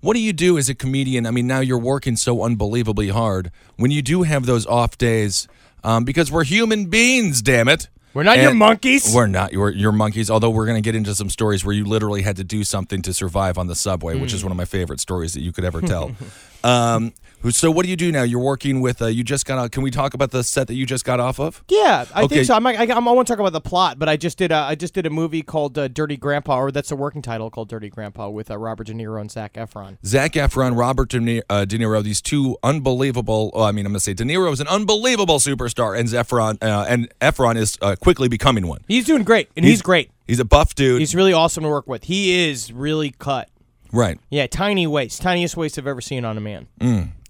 What 0.00 0.14
do 0.14 0.20
you 0.20 0.32
do 0.32 0.58
as 0.58 0.68
a 0.68 0.74
comedian? 0.74 1.26
I 1.26 1.30
mean, 1.30 1.46
now 1.46 1.60
you're 1.60 1.78
working 1.78 2.16
so 2.16 2.42
unbelievably 2.42 3.08
hard. 3.08 3.50
When 3.76 3.90
you 3.90 4.02
do 4.02 4.22
have 4.22 4.46
those 4.46 4.66
off 4.66 4.98
days, 4.98 5.48
um, 5.84 6.04
because 6.04 6.30
we're 6.30 6.44
human 6.44 6.86
beings, 6.86 7.42
damn 7.42 7.68
it. 7.68 7.88
We're 8.14 8.24
not 8.24 8.36
your 8.38 8.52
monkeys. 8.54 9.10
We're 9.14 9.26
not 9.26 9.52
your 9.54 9.70
your 9.70 9.90
monkeys. 9.92 10.30
Although 10.30 10.50
we're 10.50 10.66
going 10.66 10.76
to 10.76 10.84
get 10.86 10.94
into 10.94 11.14
some 11.14 11.30
stories 11.30 11.64
where 11.64 11.74
you 11.74 11.86
literally 11.86 12.20
had 12.20 12.36
to 12.36 12.44
do 12.44 12.62
something 12.62 13.00
to 13.02 13.14
survive 13.14 13.56
on 13.56 13.68
the 13.68 13.74
subway, 13.74 14.16
which 14.20 14.32
Hmm. 14.32 14.36
is 14.36 14.44
one 14.44 14.50
of 14.52 14.56
my 14.58 14.66
favorite 14.66 15.00
stories 15.00 15.32
that 15.32 15.40
you 15.40 15.50
could 15.50 15.64
ever 15.64 15.80
tell. 15.80 16.12
Um, 16.64 17.12
so 17.50 17.72
what 17.72 17.82
do 17.84 17.90
you 17.90 17.96
do 17.96 18.12
now? 18.12 18.22
You're 18.22 18.38
working 18.38 18.80
with. 18.80 19.02
Uh, 19.02 19.06
you 19.06 19.24
just 19.24 19.46
got. 19.46 19.58
out 19.58 19.72
Can 19.72 19.82
we 19.82 19.90
talk 19.90 20.14
about 20.14 20.30
the 20.30 20.44
set 20.44 20.68
that 20.68 20.74
you 20.74 20.86
just 20.86 21.04
got 21.04 21.18
off 21.18 21.40
of? 21.40 21.64
Yeah, 21.68 22.04
I 22.14 22.22
Okay. 22.22 22.36
think 22.36 22.46
so. 22.46 22.54
I'm, 22.54 22.64
I, 22.66 22.74
I, 22.76 22.84
I 22.84 22.98
won't 23.00 23.26
talk 23.26 23.40
about 23.40 23.52
the 23.52 23.60
plot, 23.60 23.98
but 23.98 24.08
I 24.08 24.16
just 24.16 24.38
did. 24.38 24.52
A, 24.52 24.56
I 24.58 24.76
just 24.76 24.94
did 24.94 25.06
a 25.06 25.10
movie 25.10 25.42
called 25.42 25.76
uh, 25.76 25.88
Dirty 25.88 26.16
Grandpa, 26.16 26.56
or 26.60 26.70
that's 26.70 26.92
a 26.92 26.96
working 26.96 27.20
title 27.20 27.50
called 27.50 27.68
Dirty 27.68 27.88
Grandpa 27.90 28.28
with 28.28 28.48
uh, 28.48 28.56
Robert 28.58 28.86
De 28.86 28.92
Niro 28.94 29.20
and 29.20 29.28
Zac 29.28 29.54
Efron. 29.54 29.98
Zac 30.06 30.34
Efron, 30.34 30.78
Robert 30.78 31.08
De 31.08 31.18
Niro, 31.18 31.42
uh, 31.50 31.64
De 31.64 31.78
Niro 31.78 32.00
these 32.02 32.20
two 32.20 32.56
unbelievable. 32.62 33.50
Oh, 33.54 33.62
I 33.64 33.72
mean, 33.72 33.86
I'm 33.86 33.92
gonna 33.92 33.98
say 34.00 34.14
De 34.14 34.22
Niro 34.22 34.52
is 34.52 34.60
an 34.60 34.68
unbelievable 34.68 35.40
superstar, 35.40 35.98
and 35.98 36.08
Efron 36.08 36.62
uh, 36.62 36.86
and 36.88 37.12
Efron 37.20 37.56
is 37.56 37.76
uh, 37.82 37.96
quickly 38.00 38.28
becoming 38.28 38.68
one. 38.68 38.82
He's 38.86 39.04
doing 39.04 39.24
great, 39.24 39.48
and 39.56 39.64
he's, 39.64 39.82
great. 39.82 40.10
He's 40.28 40.38
a 40.38 40.44
buff 40.44 40.76
dude, 40.76 41.00
He's 41.00 41.14
really 41.14 41.32
awesome 41.32 41.64
to 41.64 41.68
work 41.68 41.88
with. 41.88 42.04
He 42.04 42.48
is 42.48 42.72
really 42.72 43.10
cut. 43.18 43.48
Right? 43.92 44.18
Yeah, 44.30 44.46
tiny 44.46 44.86
waist, 44.86 45.22
tiniest 45.22 45.56
waist 45.56 45.78
I've 45.78 45.86
ever 45.86 46.00
seen 46.00 46.24
on 46.24 46.36
a 46.36 46.40
man. 46.40 46.66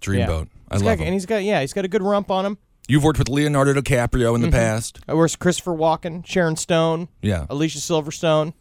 Dreamboat. 0.01 0.49
I 0.71 0.77
He's 0.77 0.83
love 0.83 0.99
got, 0.99 1.03
him. 1.03 1.07
and 1.09 1.13
he's 1.15 1.27
got 1.27 1.43
yeah, 1.45 1.61
he's 1.61 1.73
got 1.73 1.85
a 1.85 1.89
good 1.89 2.03
rump 2.03 2.31
on 2.31 2.47
him. 2.47 2.59
You've 2.89 3.05
worked 3.05 3.19
with 3.19 3.29
Leonardo 3.29 3.75
DiCaprio 3.75 4.35
in 4.35 4.41
the 4.41 4.51
past, 4.51 4.99
Uh, 5.09 5.17
Where's 5.17 5.37
Christopher 5.37 5.71
Walken, 5.73 6.27
Sharon 6.27 6.57
Stone, 6.57 7.09
yeah, 7.23 7.47
Alicia 7.49 7.79
Silverstone? 7.79 8.55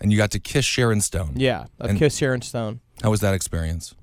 and 0.00 0.12
you 0.12 0.18
got 0.18 0.30
to 0.30 0.38
kiss 0.38 0.64
Sharon 0.64 1.00
Stone. 1.00 1.32
Yeah, 1.36 1.64
I've 1.80 1.96
kissed 1.96 2.18
Sharon 2.18 2.40
Stone. 2.42 2.80
How 3.02 3.10
was 3.10 3.20
that 3.20 3.34
experience? 3.34 3.94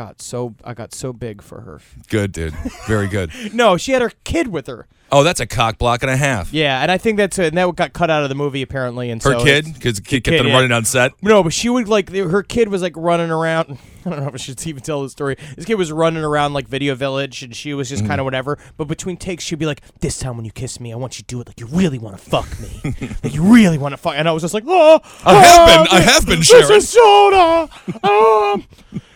I 0.00 0.04
got 0.06 0.22
so 0.22 0.54
I 0.64 0.72
got 0.72 0.94
so 0.94 1.12
big 1.12 1.42
for 1.42 1.60
her. 1.60 1.80
Good, 2.08 2.32
dude. 2.32 2.54
Very 2.86 3.06
good. 3.06 3.30
No, 3.52 3.76
she 3.76 3.92
had 3.92 4.00
her 4.00 4.12
kid 4.24 4.48
with 4.48 4.66
her. 4.66 4.86
Oh, 5.12 5.24
that's 5.24 5.40
a 5.40 5.46
cock 5.46 5.76
block 5.76 6.02
and 6.02 6.10
a 6.10 6.16
half. 6.16 6.52
Yeah, 6.52 6.80
and 6.82 6.90
I 6.90 6.96
think 6.98 7.16
that's 7.16 7.36
and 7.38 7.56
that 7.58 7.74
got 7.74 7.92
cut 7.92 8.10
out 8.10 8.22
of 8.22 8.28
the 8.28 8.34
movie 8.36 8.62
apparently. 8.62 9.10
And 9.10 9.20
Her 9.22 9.32
so 9.38 9.44
kid, 9.44 9.66
because 9.74 9.96
the 9.96 10.02
kid 10.02 10.22
kid, 10.22 10.30
kept 10.30 10.38
them 10.38 10.46
yeah. 10.46 10.54
running 10.54 10.72
on 10.72 10.84
set. 10.84 11.12
No, 11.20 11.42
but 11.42 11.52
she 11.52 11.68
would 11.68 11.88
like 11.88 12.10
her 12.14 12.42
kid 12.44 12.68
was 12.68 12.80
like 12.80 12.96
running 12.96 13.30
around. 13.30 13.76
I 14.06 14.10
don't 14.10 14.20
know 14.20 14.28
if 14.28 14.34
I 14.34 14.36
should 14.38 14.64
even 14.66 14.82
tell 14.82 15.02
the 15.02 15.10
story. 15.10 15.36
This 15.56 15.66
kid 15.66 15.74
was 15.74 15.90
running 15.92 16.22
around 16.24 16.54
like 16.54 16.68
Video 16.68 16.94
Village, 16.94 17.42
and 17.42 17.54
she 17.54 17.74
was 17.74 17.88
just 17.88 18.02
Mm-hmm. 18.02 18.08
kind 18.08 18.20
of 18.20 18.24
whatever. 18.24 18.56
But 18.78 18.86
between 18.86 19.16
takes, 19.16 19.44
she'd 19.44 19.58
be 19.58 19.66
like, 19.66 19.82
"This 20.00 20.18
time 20.18 20.36
when 20.36 20.44
you 20.46 20.52
kiss 20.52 20.78
me, 20.80 20.92
I 20.92 20.96
want 20.96 21.18
you 21.18 21.24
to 21.24 21.26
do 21.26 21.40
it 21.40 21.48
like 21.48 21.60
you 21.60 21.66
really 21.66 21.98
want 21.98 22.16
to 22.16 22.22
fuck 22.22 22.48
me, 22.60 22.94
like 23.24 23.34
you 23.34 23.42
really 23.42 23.78
want 23.78 23.92
to 23.92 23.96
fuck." 23.98 24.14
And 24.16 24.28
I 24.28 24.32
was 24.32 24.42
just 24.42 24.54
like, 24.54 24.64
"Oh, 24.66 25.00
I 25.24 25.34
have 25.34 25.58
oh, 25.60 25.84
been- 25.84 25.98
I 25.98 26.00
have 26.00 26.26
been, 26.26 26.38
this 26.38 26.70
is 26.70 26.88
soda. 26.88 27.68
Um, 28.04 28.64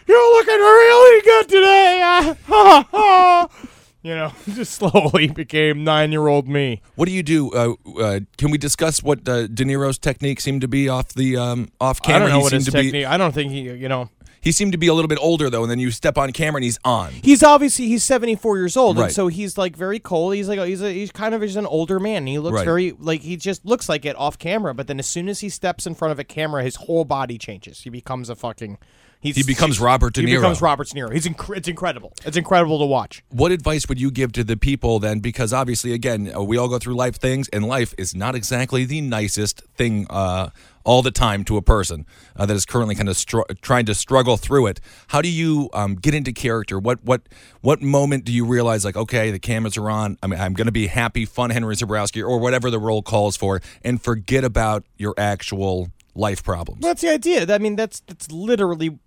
you're 0.06 0.36
looking 0.36 0.54
really 0.60 1.22
good 1.22 1.48
today." 1.48 2.34
You 4.06 4.14
know, 4.14 4.32
just 4.54 4.74
slowly 4.74 5.28
became 5.28 5.82
nine-year-old 5.82 6.46
me. 6.46 6.82
What 6.94 7.06
do 7.08 7.12
you 7.14 7.22
do? 7.22 7.50
Uh, 7.52 7.72
uh, 7.98 8.20
can 8.36 8.50
we 8.50 8.58
discuss 8.58 9.02
what 9.02 9.26
uh, 9.26 9.46
De 9.46 9.64
Niro's 9.64 9.96
technique 9.96 10.42
seemed 10.42 10.60
to 10.60 10.68
be 10.68 10.90
off 10.90 11.14
the 11.14 11.38
um, 11.38 11.70
off 11.80 12.00
I 12.04 12.08
camera? 12.08 12.20
don't 12.20 12.28
know 12.28 12.36
he 12.36 12.42
what 12.42 12.52
his 12.52 12.64
to 12.66 12.70
technique. 12.70 12.92
be 12.92 13.06
I 13.06 13.16
don't 13.16 13.32
think 13.32 13.50
he, 13.50 13.60
you 13.62 13.88
know. 13.88 14.10
he 14.42 14.52
seemed 14.52 14.72
to 14.72 14.78
be 14.78 14.88
a 14.88 14.92
little 14.92 15.08
bit 15.08 15.16
older 15.22 15.48
though, 15.48 15.62
and 15.62 15.70
then 15.70 15.78
you 15.78 15.90
step 15.90 16.18
on 16.18 16.30
camera 16.32 16.58
and 16.58 16.64
he's 16.64 16.78
on. 16.84 17.12
He's 17.12 17.42
obviously 17.42 17.86
he's 17.88 18.04
74 18.04 18.58
years 18.58 18.76
old, 18.76 18.98
Right. 18.98 19.04
and 19.06 19.12
so 19.14 19.28
he's 19.28 19.56
like 19.56 19.74
very 19.74 19.98
cold. 20.00 20.34
He's 20.34 20.50
like 20.50 20.60
he's 20.60 20.82
a, 20.82 20.92
he's 20.92 21.10
kind 21.10 21.34
of 21.34 21.40
just 21.40 21.56
an 21.56 21.64
older 21.64 21.98
man. 21.98 22.18
and 22.18 22.28
He 22.28 22.38
looks 22.38 22.56
Right. 22.56 22.64
very 22.66 22.92
like 22.98 23.22
he 23.22 23.38
just 23.38 23.64
looks 23.64 23.88
like 23.88 24.04
it 24.04 24.16
off 24.16 24.38
camera, 24.38 24.74
but 24.74 24.86
then 24.86 24.98
as 24.98 25.06
soon 25.06 25.30
as 25.30 25.40
he 25.40 25.48
steps 25.48 25.86
in 25.86 25.94
front 25.94 26.12
of 26.12 26.18
a 26.18 26.24
camera, 26.24 26.62
his 26.62 26.76
whole 26.76 27.06
body 27.06 27.38
changes. 27.38 27.80
He 27.84 27.88
becomes 27.88 28.28
a 28.28 28.34
fucking. 28.36 28.76
He's, 29.24 29.36
He 29.36 29.42
becomes 29.42 29.80
Robert 29.80 30.12
De 30.12 30.20
He 30.20 30.26
becomes 30.26 30.60
Robert 30.60 30.86
De 30.86 30.94
Niro. 30.94 31.10
He's 31.10 31.26
inc- 31.26 31.56
it's 31.56 31.66
incredible. 31.66 32.12
It's 32.26 32.36
incredible 32.36 32.78
to 32.80 32.84
watch. 32.84 33.24
What 33.30 33.52
advice 33.52 33.88
would 33.88 33.98
you 33.98 34.10
give 34.10 34.32
to 34.32 34.44
the 34.44 34.54
people 34.54 34.98
then? 34.98 35.20
Because 35.20 35.50
obviously, 35.50 35.94
again, 35.94 36.30
uh, 36.36 36.42
we 36.42 36.58
all 36.58 36.68
go 36.68 36.78
through 36.78 36.94
life 36.94 37.16
things, 37.16 37.48
and 37.48 37.66
life 37.66 37.94
is 37.96 38.14
not 38.14 38.34
exactly 38.34 38.84
the 38.84 39.00
nicest 39.00 39.62
thing 39.76 40.06
uh, 40.10 40.50
all 40.84 41.00
the 41.00 41.10
time 41.10 41.42
to 41.44 41.56
a 41.56 41.62
person 41.62 42.04
uh, 42.36 42.44
that 42.44 42.54
is 42.54 42.66
currently 42.66 42.94
kind 42.94 43.08
of 43.08 43.16
str- 43.16 43.50
trying 43.62 43.86
to 43.86 43.94
struggle 43.94 44.36
through 44.36 44.66
it. 44.66 44.78
How 45.06 45.22
do 45.22 45.30
you 45.30 45.70
um, 45.72 45.94
get 45.94 46.12
into 46.12 46.30
character? 46.30 46.78
What 46.78 47.02
what 47.02 47.22
what 47.62 47.80
moment 47.80 48.26
do 48.26 48.32
you 48.32 48.44
realize 48.44 48.84
like, 48.84 48.94
okay, 48.94 49.30
the 49.30 49.38
cameras 49.38 49.78
are 49.78 49.88
on. 49.88 50.18
I 50.22 50.26
mean, 50.26 50.38
I'm 50.38 50.52
going 50.52 50.66
to 50.66 50.72
be 50.72 50.88
happy, 50.88 51.24
fun 51.24 51.48
Henry 51.48 51.76
Zebrowski, 51.76 52.22
or 52.22 52.38
whatever 52.38 52.70
the 52.70 52.78
role 52.78 53.00
calls 53.00 53.38
for, 53.38 53.62
and 53.82 54.02
forget 54.02 54.44
about 54.44 54.84
your 54.98 55.14
actual 55.16 55.88
life 56.14 56.42
problems. 56.42 56.82
That's 56.82 57.00
the 57.00 57.08
idea. 57.10 57.46
I 57.52 57.58
mean, 57.58 57.76
that's 57.76 58.00
that's 58.00 58.30
literally 58.30 58.98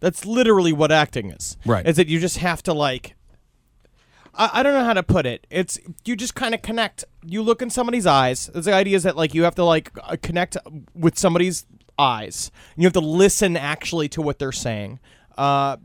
that's 0.00 0.26
literally 0.26 0.72
what 0.72 0.90
acting 0.90 1.30
is. 1.30 1.56
Right. 1.64 1.86
Is 1.86 1.96
that 1.96 2.08
you 2.08 2.18
just 2.18 2.38
have 2.38 2.62
to 2.64 2.72
like 2.72 3.14
I, 4.34 4.50
I 4.54 4.62
don't 4.62 4.74
know 4.74 4.84
how 4.84 4.94
to 4.94 5.02
put 5.02 5.26
it. 5.26 5.46
It's 5.50 5.78
you 6.04 6.16
just 6.16 6.34
kind 6.34 6.54
of 6.54 6.62
connect. 6.62 7.04
You 7.24 7.42
look 7.42 7.62
in 7.62 7.70
somebody's 7.70 8.06
eyes. 8.06 8.50
The 8.52 8.72
idea 8.72 8.96
is 8.96 9.02
that 9.04 9.16
like 9.16 9.34
you 9.34 9.44
have 9.44 9.54
to 9.56 9.64
like 9.64 9.90
uh, 10.02 10.16
connect 10.22 10.56
with 10.94 11.18
somebody's 11.18 11.66
eyes. 11.98 12.50
You 12.76 12.84
have 12.84 12.92
to 12.94 13.00
listen 13.00 13.56
actually 13.56 14.08
to 14.10 14.22
what 14.22 14.38
they're 14.38 14.52
saying. 14.52 15.00
Uh, 15.36 15.76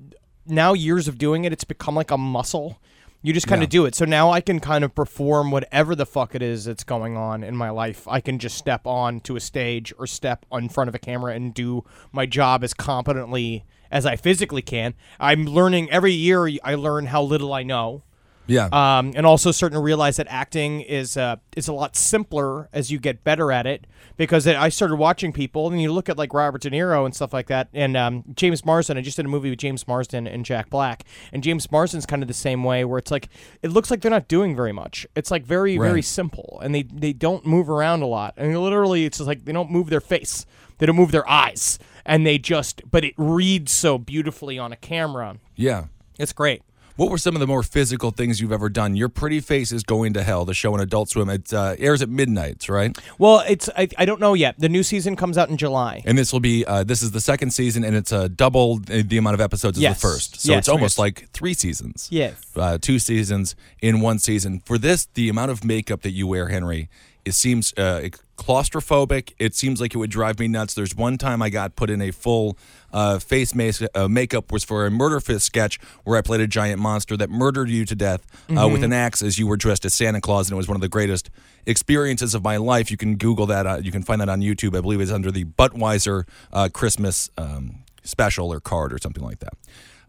now 0.45 0.73
years 0.73 1.07
of 1.07 1.17
doing 1.17 1.45
it, 1.45 1.53
it's 1.53 1.63
become 1.63 1.95
like 1.95 2.11
a 2.11 2.17
muscle. 2.17 2.79
You 3.21 3.33
just 3.33 3.47
kind 3.47 3.63
of 3.63 3.69
do 3.69 3.85
it. 3.85 3.95
So 3.95 4.05
now 4.05 4.29
I 4.29 4.39
can 4.39 4.59
kind 4.59 4.83
of 4.83 4.93
perform 4.93 5.49
whatever 5.49 5.95
the 5.95 6.05
fuck 6.05 6.35
it 6.35 6.43
is 6.43 6.65
that's 6.65 6.83
going 6.83 7.17
on 7.17 7.43
in 7.43 7.55
my 7.55 7.71
life. 7.71 8.07
I 8.07 8.21
can 8.21 8.37
just 8.37 8.55
step 8.55 8.85
on 8.85 9.19
to 9.21 9.35
a 9.35 9.39
stage 9.39 9.91
or 9.97 10.05
step 10.05 10.45
in 10.51 10.69
front 10.69 10.89
of 10.89 10.93
a 10.93 10.99
camera 10.99 11.33
and 11.33 11.51
do 11.51 11.83
my 12.11 12.27
job 12.27 12.63
as 12.63 12.75
competently 12.75 13.65
as 13.95 14.05
I 14.05 14.15
physically 14.17 14.61
can. 14.61 14.93
I'm 15.19 15.45
learning 15.45 15.89
every 15.89 16.13
year. 16.13 16.39
I 16.63 16.75
learn 16.75 17.05
how 17.07 17.21
little 17.23 17.53
I 17.53 17.63
know 17.63 18.03
Yeah. 18.47 18.67
um, 18.81 19.13
and 19.15 19.25
also 19.25 19.51
starting 19.51 19.77
to 19.77 19.81
realize 19.91 20.17
that 20.17 20.27
acting 20.29 20.81
is 20.81 21.15
uh, 21.17 21.37
is 21.55 21.67
a 21.67 21.73
lot 21.73 21.95
simpler 21.95 22.67
as 22.73 22.91
you 22.91 22.99
get 22.99 23.23
better 23.23 23.51
at 23.51 23.65
it. 23.65 23.87
Because 24.17 24.47
I 24.47 24.69
started 24.69 24.95
watching 24.95 25.33
people, 25.33 25.67
and 25.69 25.81
you 25.81 25.91
look 25.91 26.07
at 26.07 26.17
like 26.17 26.33
Robert 26.33 26.61
De 26.61 26.69
Niro 26.69 27.05
and 27.05 27.13
stuff 27.13 27.33
like 27.33 27.47
that, 27.47 27.67
and 27.73 27.97
um, 27.97 28.23
James 28.33 28.63
Marsden. 28.63 28.97
I 28.97 29.01
just 29.01 29.17
did 29.17 29.25
a 29.25 29.29
movie 29.29 29.49
with 29.49 29.59
James 29.59 29.85
Marsden 29.89 30.25
and 30.25 30.45
Jack 30.45 30.69
Black, 30.69 31.03
and 31.33 31.43
James 31.43 31.69
Marsden's 31.69 32.05
kind 32.05 32.21
of 32.23 32.29
the 32.29 32.33
same 32.47 32.63
way, 32.63 32.85
where 32.85 32.97
it's 32.97 33.11
like 33.11 33.27
it 33.61 33.71
looks 33.71 33.91
like 33.91 33.99
they're 34.01 34.17
not 34.19 34.29
doing 34.29 34.55
very 34.55 34.71
much. 34.71 35.05
It's 35.17 35.31
like 35.31 35.43
very 35.45 35.77
very 35.77 36.01
simple, 36.01 36.59
and 36.63 36.73
they 36.73 36.83
they 36.83 37.11
don't 37.11 37.45
move 37.45 37.69
around 37.69 38.03
a 38.03 38.07
lot, 38.07 38.33
and 38.37 38.57
literally 38.57 39.03
it's 39.05 39.17
just 39.17 39.27
like 39.27 39.43
they 39.43 39.51
don't 39.51 39.69
move 39.69 39.89
their 39.89 39.99
face, 40.13 40.45
they 40.77 40.85
don't 40.85 40.95
move 40.95 41.11
their 41.11 41.27
eyes, 41.29 41.77
and 42.05 42.25
they 42.25 42.37
just. 42.37 42.81
But 42.89 43.03
it 43.03 43.13
reads 43.17 43.71
so 43.71 43.97
beautifully 43.97 44.57
on 44.59 44.71
a 44.71 44.77
camera. 44.77 45.37
yeah. 45.55 45.85
It's 46.17 46.31
great. 46.31 46.61
What 46.95 47.11
were 47.11 47.17
some 47.17 47.35
of 47.35 47.41
the 47.41 47.47
more 47.47 47.61
physical 47.61 48.11
things 48.11 48.39
you've 48.39 48.53
ever 48.53 48.69
done? 48.69 48.95
Your 48.95 49.09
Pretty 49.09 49.41
Face 49.41 49.73
is 49.73 49.83
Going 49.83 50.13
to 50.13 50.23
Hell, 50.23 50.45
the 50.45 50.53
show 50.53 50.73
on 50.73 50.79
Adult 50.79 51.09
Swim. 51.09 51.29
It 51.29 51.53
uh, 51.53 51.75
airs 51.77 52.01
at 52.01 52.07
midnights, 52.07 52.69
right? 52.69 52.97
Well, 53.17 53.43
it's 53.45 53.67
I, 53.75 53.89
I 53.97 54.05
don't 54.05 54.21
know 54.21 54.33
yet. 54.33 54.55
The 54.57 54.69
new 54.69 54.81
season 54.81 55.17
comes 55.17 55.37
out 55.37 55.49
in 55.49 55.57
July. 55.57 56.03
And 56.05 56.17
this 56.17 56.31
will 56.31 56.39
be 56.39 56.63
uh, 56.65 56.85
this 56.85 57.01
is 57.01 57.11
the 57.11 57.19
second 57.19 57.51
season, 57.51 57.83
and 57.83 57.97
it's 57.97 58.13
uh, 58.13 58.29
double 58.33 58.77
the 58.77 59.01
the 59.03 59.17
amount 59.17 59.33
of 59.33 59.41
episodes 59.41 59.77
as 59.77 59.81
Yes. 59.81 59.99
the 60.01 60.07
first. 60.07 60.39
So 60.39 60.51
Yes, 60.53 60.59
it's 60.59 60.69
almost 60.69 60.93
yes. 60.93 60.99
like 60.99 61.29
three 61.31 61.53
seasons. 61.53 62.07
Yes. 62.09 62.35
uh, 62.55 62.77
two 62.81 62.97
seasons 62.97 63.57
in 63.81 63.99
one 63.99 64.17
season. 64.17 64.61
For 64.63 64.77
this, 64.77 65.05
the 65.15 65.27
amount 65.27 65.51
of 65.51 65.65
makeup 65.65 66.01
that 66.03 66.11
you 66.11 66.27
wear, 66.27 66.47
Henry, 66.47 66.87
it 67.25 67.33
seems 67.33 67.73
uh, 67.77 68.09
claustrophobic. 68.37 69.33
It 69.39 69.55
seems 69.55 69.81
like 69.81 69.93
it 69.93 69.97
would 69.97 70.11
drive 70.11 70.39
me 70.39 70.47
nuts. 70.47 70.73
There's 70.73 70.95
one 70.95 71.17
time 71.17 71.41
I 71.41 71.49
got 71.49 71.75
put 71.75 71.89
in 71.89 72.01
a 72.01 72.11
full 72.11 72.57
uh, 72.93 73.19
face 73.19 73.53
uh, 73.53 74.07
makeup 74.07 74.51
was 74.51 74.63
for 74.63 74.85
a 74.85 74.91
murder 74.91 75.19
fist 75.19 75.45
sketch 75.45 75.79
where 76.03 76.17
I 76.17 76.21
played 76.21 76.41
a 76.41 76.47
giant 76.47 76.81
monster 76.81 77.17
that 77.17 77.29
murdered 77.29 77.69
you 77.69 77.83
to 77.85 77.95
death 77.95 78.25
uh, 78.49 78.69
with 78.69 78.83
an 78.83 78.93
axe 78.93 79.21
as 79.21 79.37
you 79.37 79.47
were 79.47 79.57
dressed 79.57 79.83
as 79.85 79.93
Santa 79.93 80.21
Claus, 80.21 80.47
and 80.47 80.53
it 80.53 80.57
was 80.57 80.67
one 80.67 80.75
of 80.75 80.81
the 80.81 80.89
greatest 80.89 81.29
experiences 81.65 82.35
of 82.35 82.43
my 82.43 82.57
life. 82.57 82.91
You 82.91 82.97
can 82.97 83.15
Google 83.15 83.47
that. 83.47 83.65
Uh, 83.65 83.79
you 83.81 83.91
can 83.91 84.03
find 84.03 84.21
that 84.21 84.29
on 84.29 84.41
YouTube. 84.41 84.77
I 84.77 84.81
believe 84.81 85.01
it's 85.01 85.11
under 85.11 85.31
the 85.31 85.45
Buttweiser 85.45 86.27
uh, 86.53 86.69
Christmas 86.71 87.29
um, 87.37 87.83
special 88.03 88.53
or 88.53 88.59
card 88.59 88.93
or 88.93 88.97
something 88.99 89.23
like 89.23 89.39
that. 89.39 89.53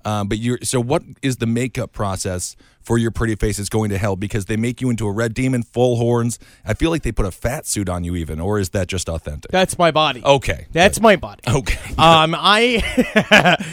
Um, 0.07 0.29
but 0.29 0.39
you're 0.39 0.61
so 0.63 0.81
what 0.81 1.03
is 1.21 1.39
the 1.39 1.47
makeup 1.47 1.91
process 1.93 2.55
for 2.81 2.97
your 2.97 3.11
pretty 3.11 3.35
faces 3.35 3.69
going 3.69 3.91
to 3.91 3.99
hell 3.99 4.15
because 4.15 4.45
they 4.45 4.57
make 4.57 4.81
you 4.81 4.89
into 4.89 5.05
a 5.05 5.11
red 5.11 5.35
demon, 5.35 5.65
full 5.65 5.97
horns. 5.97 6.39
I 6.65 6.75
feel 6.75 6.91
like 6.91 7.03
they 7.03 7.11
put 7.11 7.27
a 7.27 7.33
fat 7.33 7.67
suit 7.67 7.89
on 7.89 8.05
you 8.05 8.15
even, 8.15 8.39
or 8.39 8.61
is 8.61 8.69
that 8.69 8.87
just 8.87 9.09
authentic? 9.09 9.51
That's 9.51 9.77
my 9.77 9.91
body. 9.91 10.23
okay, 10.25 10.69
That's 10.71 11.01
my 11.01 11.17
body. 11.17 11.43
okay. 11.49 11.95
Um, 11.99 12.37
I 12.39 12.83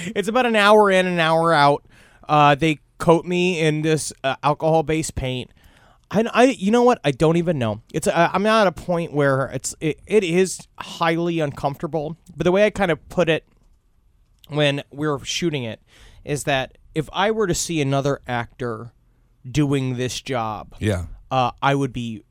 it's 0.16 0.28
about 0.28 0.48
an 0.48 0.56
hour 0.56 0.90
in, 0.90 1.06
an 1.06 1.20
hour 1.20 1.54
out. 1.54 1.86
Uh, 2.28 2.56
they 2.56 2.80
coat 2.98 3.26
me 3.26 3.60
in 3.60 3.84
this 3.84 4.12
uh, 4.24 4.36
alcohol-based 4.42 5.14
paint. 5.14 5.52
I, 6.10 6.26
I, 6.34 6.44
you 6.46 6.72
know 6.72 6.84
what? 6.84 7.00
I 7.04 7.12
don't 7.12 7.38
even 7.38 7.60
know. 7.60 7.82
It's 7.94 8.08
uh, 8.08 8.30
I'm 8.34 8.42
not 8.42 8.66
at 8.66 8.68
a 8.68 8.72
point 8.72 9.14
where 9.14 9.48
it's 9.48 9.76
it, 9.80 10.00
it 10.08 10.24
is 10.24 10.68
highly 10.80 11.42
uncomfortable. 11.42 12.18
But 12.36 12.46
the 12.46 12.52
way 12.52 12.66
I 12.66 12.72
kind 12.72 12.90
of 12.92 13.08
put 13.10 13.30
it 13.30 13.46
when 14.48 14.82
we 14.92 15.08
were 15.08 15.24
shooting 15.24 15.64
it 15.64 15.80
is 16.26 16.44
that 16.46 16.78
if 16.96 17.10
I 17.14 17.32
were 17.32 17.48
to 17.48 17.56
see 17.56 17.82
another 17.82 18.22
actor 18.28 18.94
doing 19.50 19.98
this 19.98 20.22
job, 20.22 20.76
yeah, 20.80 21.06
uh, 21.32 21.52
I 21.62 21.76
would 21.76 21.94
be 21.94 22.24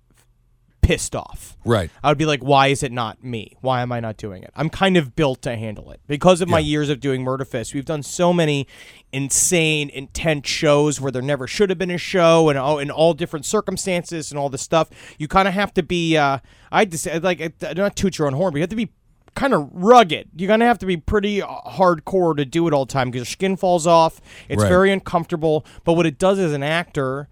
pissed 0.82 1.14
off. 1.14 1.56
right. 1.64 1.90
I 2.02 2.10
would 2.10 2.18
be 2.18 2.26
like, 2.26 2.42
why 2.42 2.66
is 2.66 2.82
it 2.82 2.90
not 2.90 3.22
me? 3.22 3.56
Why 3.60 3.82
am 3.82 3.92
I 3.92 4.00
not 4.00 4.16
doing 4.16 4.42
it? 4.42 4.50
I'm 4.56 4.68
kind 4.68 4.96
of 4.96 5.14
built 5.14 5.40
to 5.42 5.56
handle 5.56 5.92
it 5.92 6.00
because 6.08 6.40
of 6.40 6.48
my 6.48 6.58
years 6.58 6.88
of 6.88 6.98
doing 6.98 7.22
Murder 7.22 7.44
Fist. 7.44 7.72
We've 7.72 7.84
done 7.84 8.02
so 8.02 8.32
many 8.32 8.66
insane, 9.12 9.90
intense 9.90 10.48
shows 10.48 11.00
where 11.00 11.12
there 11.12 11.22
never 11.22 11.46
should 11.46 11.70
have 11.70 11.78
been 11.78 11.90
a 11.92 11.98
show, 11.98 12.48
and 12.48 12.58
all 12.58 12.78
in 12.80 12.90
all 12.90 13.14
different 13.14 13.46
circumstances 13.46 14.32
and 14.32 14.38
all 14.38 14.48
this 14.48 14.62
stuff. 14.62 14.90
You 15.18 15.28
kind 15.28 15.46
of 15.46 15.54
have 15.54 15.72
to 15.74 15.82
be. 15.82 16.16
Uh, 16.16 16.38
I 16.72 16.84
just 16.84 17.06
like 17.22 17.40
I 17.40 17.72
don't 17.74 17.94
toot 17.94 18.18
your 18.18 18.26
own 18.26 18.34
horn, 18.34 18.52
but 18.52 18.56
you 18.58 18.62
have 18.62 18.70
to 18.70 18.76
be 18.76 18.90
kind 19.34 19.54
of 19.54 19.68
rugged. 19.72 20.28
You're 20.36 20.48
gonna 20.48 20.66
have 20.66 20.78
to 20.80 20.86
be 20.86 20.96
pretty 20.96 21.40
uh, 21.42 21.46
hardcore 21.66 22.36
to 22.36 22.44
do 22.44 22.66
it 22.68 22.74
all 22.74 22.84
the 22.86 22.92
time 22.92 23.08
because 23.10 23.20
your 23.20 23.32
skin 23.32 23.56
falls 23.56 23.86
off. 23.86 24.20
It's 24.48 24.62
Right. 24.62 24.68
very 24.68 24.92
uncomfortable. 24.92 25.64
But 25.84 25.94
what 25.94 26.06
it 26.06 26.18
does 26.18 26.38
as 26.38 26.52
an 26.52 26.62
actor 26.62 27.28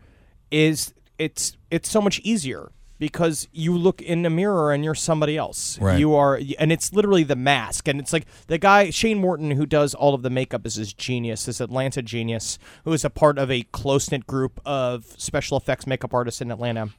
is 0.50 0.94
it's 1.18 1.56
it's 1.70 1.88
so 1.90 2.00
much 2.00 2.18
easier 2.20 2.72
because 2.98 3.48
you 3.52 3.74
look 3.76 4.02
in 4.02 4.22
the 4.22 4.30
mirror 4.30 4.72
and 4.72 4.84
you're 4.84 4.94
somebody 4.94 5.36
else. 5.36 5.78
Right. 5.78 5.98
You 5.98 6.14
are, 6.14 6.38
and 6.58 6.70
it's 6.70 6.92
literally 6.92 7.22
the 7.22 7.36
mask. 7.36 7.88
And 7.88 7.98
it's 7.98 8.12
like 8.12 8.26
the 8.46 8.58
guy 8.58 8.90
Shane 8.90 9.18
Morton 9.18 9.52
who 9.52 9.64
does 9.64 9.94
all 9.94 10.12
of 10.14 10.20
the 10.22 10.28
makeup 10.28 10.66
is 10.66 10.74
this 10.74 10.92
genius, 10.92 11.46
this 11.46 11.60
Atlanta 11.62 12.02
genius 12.02 12.58
who 12.84 12.92
is 12.92 13.04
a 13.04 13.08
part 13.10 13.38
of 13.38 13.50
a 13.50 13.62
close 13.72 14.10
knit 14.10 14.26
group 14.26 14.60
of 14.66 15.06
special 15.16 15.56
effects 15.56 15.86
makeup 15.86 16.12
artists 16.12 16.40
in 16.42 16.50
Atlanta 16.50 16.90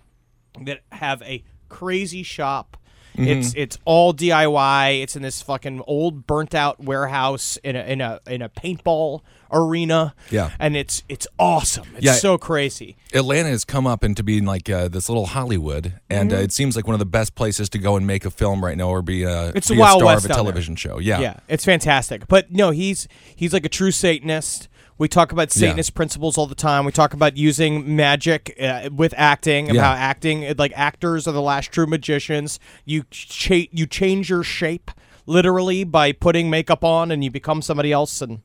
that 0.64 0.82
have 0.92 1.22
a 1.22 1.44
crazy 1.70 2.24
shop. 2.24 2.78
Mm-hmm. 3.14 3.28
It's 3.28 3.54
it's 3.56 3.78
all 3.86 4.14
DIY. 4.14 5.02
It's 5.04 5.16
in 5.16 5.22
this 5.22 5.42
fucking 5.42 5.82
old 5.86 6.26
burnt 6.28 6.56
out 6.56 6.80
warehouse 6.80 7.58
in 7.58 7.76
a 7.76 7.84
in 7.84 8.02
a 8.02 8.20
in 8.28 8.42
a 8.42 8.50
paintball 8.50 9.22
arena. 9.52 10.14
Yeah. 10.30 10.52
and 10.60 10.76
it's 10.78 11.04
it's 11.10 11.28
awesome. 11.40 11.88
It's 11.96 12.06
Yeah. 12.06 12.14
so 12.14 12.38
crazy. 12.38 12.96
Atlanta 13.14 13.50
has 13.50 13.66
come 13.66 13.86
up 13.86 14.04
into 14.04 14.24
being 14.24 14.46
like 14.46 14.70
uh, 14.70 14.88
this 14.88 15.10
little 15.10 15.28
Hollywood, 15.28 15.94
and 16.10 16.32
uh, 16.32 16.36
Mm-hmm. 16.38 16.44
it 16.46 16.52
seems 16.52 16.76
like 16.76 16.88
one 16.88 16.94
of 16.94 17.00
the 17.00 17.06
best 17.06 17.36
places 17.36 17.70
to 17.70 17.78
go 17.80 17.96
and 17.98 18.08
make 18.08 18.26
a 18.26 18.32
film 18.32 18.64
right 18.64 18.78
now, 18.78 18.90
or 18.90 19.02
be 19.02 19.24
a 19.24 19.50
It's 19.50 19.68
be 19.70 19.76
the 19.76 19.82
a 19.82 19.84
Wild 19.84 20.00
star 20.00 20.06
West 20.14 20.26
of 20.26 20.32
a 20.32 20.34
television 20.34 20.76
show. 20.76 21.00
Yeah, 21.00 21.20
Yeah, 21.20 21.38
it's 21.48 21.66
fantastic. 21.66 22.28
But 22.28 22.52
no, 22.52 22.72
he's 22.72 23.08
he's 23.36 23.54
like 23.54 23.66
a 23.66 23.70
true 23.70 23.92
Satanist. 23.92 24.68
We 24.98 25.08
talk 25.08 25.32
about 25.32 25.56
Yeah. 25.56 25.68
Satanist 25.70 25.96
principles 25.96 26.38
all 26.38 26.46
the 26.46 26.54
time. 26.54 26.86
We 26.86 26.92
talk 26.92 27.14
about 27.16 27.36
using 27.36 27.96
magic 27.96 28.56
uh, 28.62 28.90
with 28.96 29.16
acting, 29.18 29.74
Yeah. 29.74 29.82
how 29.82 29.94
acting, 29.94 30.54
like 30.60 30.74
actors, 30.76 31.28
are 31.28 31.32
the 31.32 31.42
last 31.42 31.72
true 31.72 31.88
magicians. 31.88 32.60
You 32.86 33.04
cha- 33.10 33.68
you 33.72 33.88
change 33.88 34.30
your 34.30 34.44
shape 34.44 34.92
literally 35.26 35.84
by 35.84 36.12
putting 36.12 36.50
makeup 36.52 36.84
on, 36.84 37.10
and 37.12 37.24
you 37.24 37.32
become 37.32 37.62
somebody 37.64 37.92
else. 37.92 38.22
And 38.22 38.42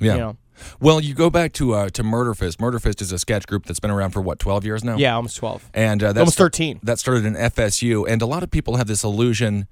yeah. 0.00 0.12
You 0.14 0.18
know. 0.18 0.36
Well, 0.78 1.00
you 1.00 1.14
go 1.14 1.30
back 1.30 1.54
to 1.54 1.72
uh, 1.72 1.88
to 1.90 2.02
Murder 2.02 2.34
Fist. 2.34 2.60
Murder 2.60 2.78
Fist 2.78 3.00
is 3.00 3.12
a 3.12 3.18
sketch 3.18 3.46
group 3.46 3.64
that's 3.64 3.80
been 3.80 3.90
around 3.90 4.10
for 4.10 4.20
what 4.20 4.38
twelve 4.38 4.64
years 4.64 4.84
now. 4.84 4.96
yeah, 4.96 5.14
almost 5.14 5.36
twelve. 5.38 5.68
and 5.72 6.02
uh, 6.02 6.08
that's 6.08 6.18
Almost 6.20 6.36
13. 6.38 6.80
That 6.82 6.98
started 6.98 7.24
in 7.24 7.34
FSU, 7.34 8.06
and 8.06 8.20
a 8.20 8.26
lot 8.26 8.42
of 8.42 8.50
people 8.50 8.76
have 8.76 8.86
this 8.86 9.02
illusion, 9.02 9.66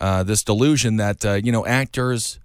uh, 0.00 0.22
this 0.22 0.42
delusion 0.42 0.96
that 0.96 1.24
uh, 1.24 1.32
you 1.34 1.52
know 1.52 1.64
actors 1.64 2.38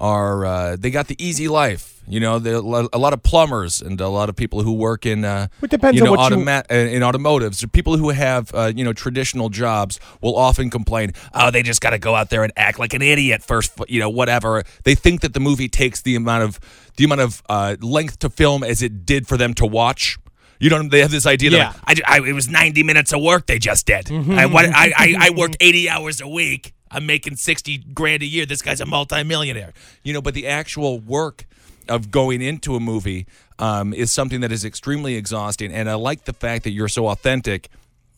are 0.00 0.44
uh, 0.46 0.76
they 0.76 0.90
got 0.90 1.06
the 1.08 1.16
easy 1.24 1.46
life. 1.48 1.96
You 2.08 2.18
know, 2.18 2.40
there 2.40 2.54
a 2.56 2.60
lot- 2.60 3.12
of 3.12 3.22
plumbers 3.22 3.80
and 3.80 4.00
a 4.00 4.08
lot 4.08 4.28
of 4.28 4.34
people 4.34 4.62
who 4.64 4.72
work 4.72 5.06
in. 5.06 5.24
Uh, 5.24 5.46
It 5.62 5.70
depends 5.70 5.96
you 6.00 6.04
on 6.06 6.10
what 6.10 6.30
you- 6.30 6.38
automa- 6.38 6.64
uh, 6.68 6.74
in 6.74 7.02
automotives. 7.02 7.64
People 7.70 7.96
who 7.98 8.08
have 8.10 8.52
uh, 8.52 8.72
you 8.74 8.84
know 8.84 8.92
traditional 8.92 9.48
jobs 9.48 10.00
will 10.20 10.34
often 10.36 10.70
complain, 10.70 11.12
"Oh, 11.34 11.50
they 11.52 11.62
just 11.62 11.80
got 11.80 11.90
to 11.90 11.98
go 11.98 12.16
out 12.16 12.30
there 12.30 12.42
and 12.42 12.52
act 12.56 12.80
like 12.80 12.94
an 12.94 13.02
idiot 13.02 13.44
first. 13.44 13.72
You 13.88 14.00
know, 14.00 14.08
whatever. 14.10 14.64
They 14.82 14.96
think 14.96 15.20
that 15.20 15.34
the 15.34 15.40
movie 15.40 15.68
takes 15.68 16.00
the 16.02 16.16
amount 16.16 16.42
of 16.42 16.58
the 16.96 17.04
amount 17.04 17.20
of 17.20 17.42
uh, 17.48 17.76
length 17.80 18.18
to 18.20 18.30
film 18.30 18.64
as 18.64 18.82
it 18.82 19.06
did 19.06 19.28
for 19.28 19.36
them 19.36 19.54
to 19.54 19.66
watch. 19.66 20.18
You 20.58 20.68
know, 20.68 20.82
they 20.82 21.00
have 21.00 21.10
this 21.12 21.26
idea 21.26 21.50
Yeah. 21.52 21.72
that 21.86 22.00
I, 22.06 22.16
I- 22.18 22.28
it 22.28 22.32
was 22.34 22.48
90 22.48 22.82
minutes 22.82 23.12
of 23.14 23.22
work 23.22 23.46
they 23.46 23.58
just 23.58 23.86
did. 23.86 24.10
I, 24.12 24.44
what, 24.46 24.66
I, 24.66 24.92
I, 24.96 25.16
I 25.18 25.30
worked 25.36 25.56
80 25.60 25.88
hours 25.88 26.20
a 26.20 26.28
week. 26.28 26.74
I'm 26.90 27.06
making 27.06 27.36
60 27.36 27.78
grand 27.94 28.22
a 28.22 28.26
year. 28.26 28.46
This 28.46 28.62
guy's 28.62 28.80
a 28.80 28.86
multimillionaire. 28.86 29.72
You 30.02 30.12
know, 30.12 30.22
but 30.22 30.34
the 30.34 30.46
actual 30.46 30.98
work 30.98 31.46
of 31.88 32.10
going 32.10 32.42
into 32.42 32.76
a 32.76 32.80
movie 32.80 33.26
um, 33.58 33.92
is 33.92 34.12
something 34.12 34.40
that 34.40 34.52
is 34.52 34.64
extremely 34.64 35.16
exhausting. 35.16 35.72
And 35.72 35.88
I 35.90 35.94
like 35.94 36.24
the 36.24 36.32
fact 36.32 36.64
that 36.64 36.70
you're 36.70 36.88
so 36.88 37.08
authentic. 37.08 37.68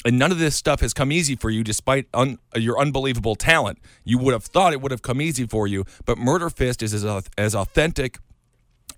And 0.04 0.18
none 0.18 0.32
of 0.32 0.38
this 0.38 0.56
stuff 0.56 0.80
has 0.80 0.92
come 0.92 1.12
easy 1.12 1.36
for 1.36 1.48
you, 1.48 1.62
despite 1.62 2.06
un- 2.12 2.38
your 2.56 2.78
unbelievable 2.78 3.36
talent. 3.36 3.78
You 4.04 4.18
would 4.18 4.32
have 4.32 4.44
thought 4.44 4.72
it 4.72 4.80
would 4.80 4.90
have 4.90 5.02
come 5.02 5.20
easy 5.20 5.46
for 5.46 5.66
you, 5.66 5.84
but 6.04 6.18
Murder 6.18 6.50
Fist 6.50 6.82
is 6.82 6.92
as, 6.92 7.28
as 7.38 7.54
authentic 7.54 8.18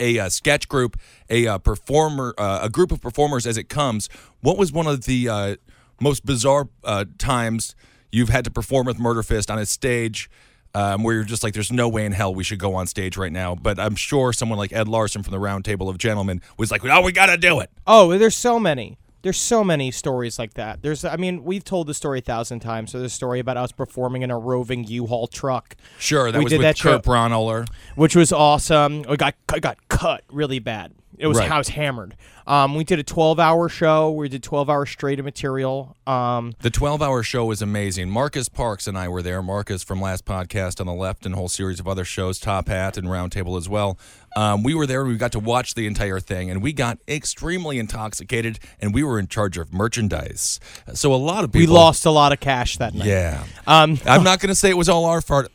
a 0.00 0.18
uh, 0.18 0.28
sketch 0.28 0.68
group, 0.68 0.98
a 1.30 1.46
uh, 1.46 1.58
performer, 1.58 2.34
uh, 2.38 2.60
a 2.62 2.68
group 2.68 2.90
of 2.90 3.00
performers 3.00 3.46
as 3.46 3.56
it 3.56 3.68
comes. 3.68 4.08
What 4.40 4.58
was 4.58 4.72
one 4.72 4.86
of 4.86 5.04
the 5.04 5.28
uh, 5.28 5.56
most 6.00 6.24
bizarre 6.24 6.68
uh, 6.82 7.04
times 7.18 7.74
you've 8.14 8.28
had 8.30 8.44
to 8.44 8.50
perform 8.50 8.86
with 8.86 8.98
Murder 8.98 9.22
Fist 9.22 9.50
on 9.50 9.58
a 9.58 9.66
stage? 9.66 10.30
Um, 10.76 11.04
where 11.04 11.14
you're 11.14 11.22
just 11.22 11.44
like, 11.44 11.54
there's 11.54 11.70
no 11.70 11.88
way 11.88 12.04
in 12.04 12.10
hell 12.10 12.34
we 12.34 12.42
should 12.42 12.58
go 12.58 12.74
on 12.74 12.88
stage 12.88 13.16
right 13.16 13.30
now. 13.30 13.54
But 13.54 13.78
I'm 13.78 13.94
sure 13.94 14.32
someone 14.32 14.58
like 14.58 14.72
Ed 14.72 14.88
Larson 14.88 15.22
from 15.22 15.30
the 15.30 15.38
Roundtable 15.38 15.88
of 15.88 15.98
Gentlemen 15.98 16.42
was 16.58 16.72
like, 16.72 16.84
oh, 16.84 17.00
we 17.00 17.12
got 17.12 17.26
to 17.26 17.36
do 17.36 17.60
it. 17.60 17.70
Oh, 17.86 18.18
there's 18.18 18.34
so 18.34 18.58
many. 18.58 18.98
There's 19.22 19.40
so 19.40 19.62
many 19.62 19.90
stories 19.92 20.36
like 20.36 20.54
that. 20.54 20.82
There's, 20.82 21.04
I 21.04 21.14
mean, 21.16 21.44
we've 21.44 21.62
told 21.64 21.86
the 21.86 21.94
story 21.94 22.18
a 22.18 22.22
thousand 22.22 22.58
times. 22.58 22.90
So 22.90 22.98
there's 22.98 23.12
a 23.12 23.14
story 23.14 23.38
about 23.38 23.56
us 23.56 23.70
performing 23.70 24.22
in 24.22 24.32
a 24.32 24.36
roving 24.38 24.82
U-Haul 24.84 25.28
truck. 25.28 25.76
Sure, 26.00 26.30
that 26.32 26.36
We 26.38 26.44
was 26.44 26.50
did 26.50 26.58
with 26.58 26.64
that 26.64 26.78
Kurt 26.80 27.04
show- 27.04 27.10
Braunohler. 27.10 27.68
which 27.94 28.16
was 28.16 28.32
awesome. 28.32 29.02
We 29.08 29.16
got 29.16 29.34
got 29.46 29.78
cut 29.98 30.22
really 30.30 30.58
bad. 30.58 30.92
It 31.16 31.28
was 31.28 31.38
Right. 31.38 31.48
I 31.50 31.58
was 31.58 31.68
hammered. 31.68 32.16
Um, 32.44 32.74
we 32.74 32.82
did 32.82 32.98
a 32.98 33.04
12 33.04 33.38
hour 33.38 33.68
show. 33.68 34.10
We 34.10 34.28
did 34.28 34.42
12 34.42 34.68
hours 34.68 34.90
straight 34.90 35.20
of 35.20 35.24
material. 35.24 35.96
Um, 36.08 36.54
The 36.60 36.70
12 36.70 37.00
hour 37.00 37.22
show 37.22 37.44
was 37.44 37.62
amazing. 37.62 38.10
Marcus 38.10 38.48
Parks 38.48 38.88
and 38.88 38.98
I 38.98 39.06
were 39.08 39.22
there. 39.22 39.40
Marcus 39.40 39.84
from 39.84 40.00
last 40.00 40.24
podcast 40.24 40.80
on 40.80 40.86
the 40.88 40.92
left 40.92 41.24
and 41.24 41.34
a 41.34 41.38
whole 41.38 41.48
series 41.48 41.78
of 41.78 41.86
other 41.86 42.04
shows, 42.04 42.40
Top 42.40 42.66
Hat 42.68 42.96
and 42.96 43.06
Roundtable 43.06 43.56
as 43.56 43.68
well. 43.68 43.96
Um, 44.36 44.64
we 44.64 44.74
were 44.74 44.86
there 44.88 45.02
and 45.02 45.10
we 45.10 45.16
got 45.16 45.30
to 45.32 45.38
watch 45.38 45.74
the 45.74 45.86
entire 45.86 46.18
thing 46.18 46.50
and 46.50 46.60
we 46.60 46.72
got 46.72 46.98
extremely 47.06 47.78
intoxicated 47.78 48.58
and 48.80 48.92
we 48.92 49.04
were 49.04 49.20
in 49.20 49.28
charge 49.28 49.56
of 49.56 49.72
merchandise. 49.72 50.58
So 50.94 51.14
a 51.14 51.16
lot 51.16 51.44
of 51.44 51.54
we 51.54 51.66
lost 51.68 52.04
a 52.06 52.10
lot 52.10 52.32
of 52.32 52.40
cash 52.40 52.76
that 52.78 52.92
night. 52.92 53.06
Yeah. 53.06 53.44
Um, 53.68 53.98
I'm 54.04 54.24
not 54.24 54.40
going 54.40 54.48
to 54.48 54.56
say 54.56 54.68
it 54.68 54.76
was 54.76 54.88
all 54.88 55.04
our 55.04 55.20
fault. 55.22 55.48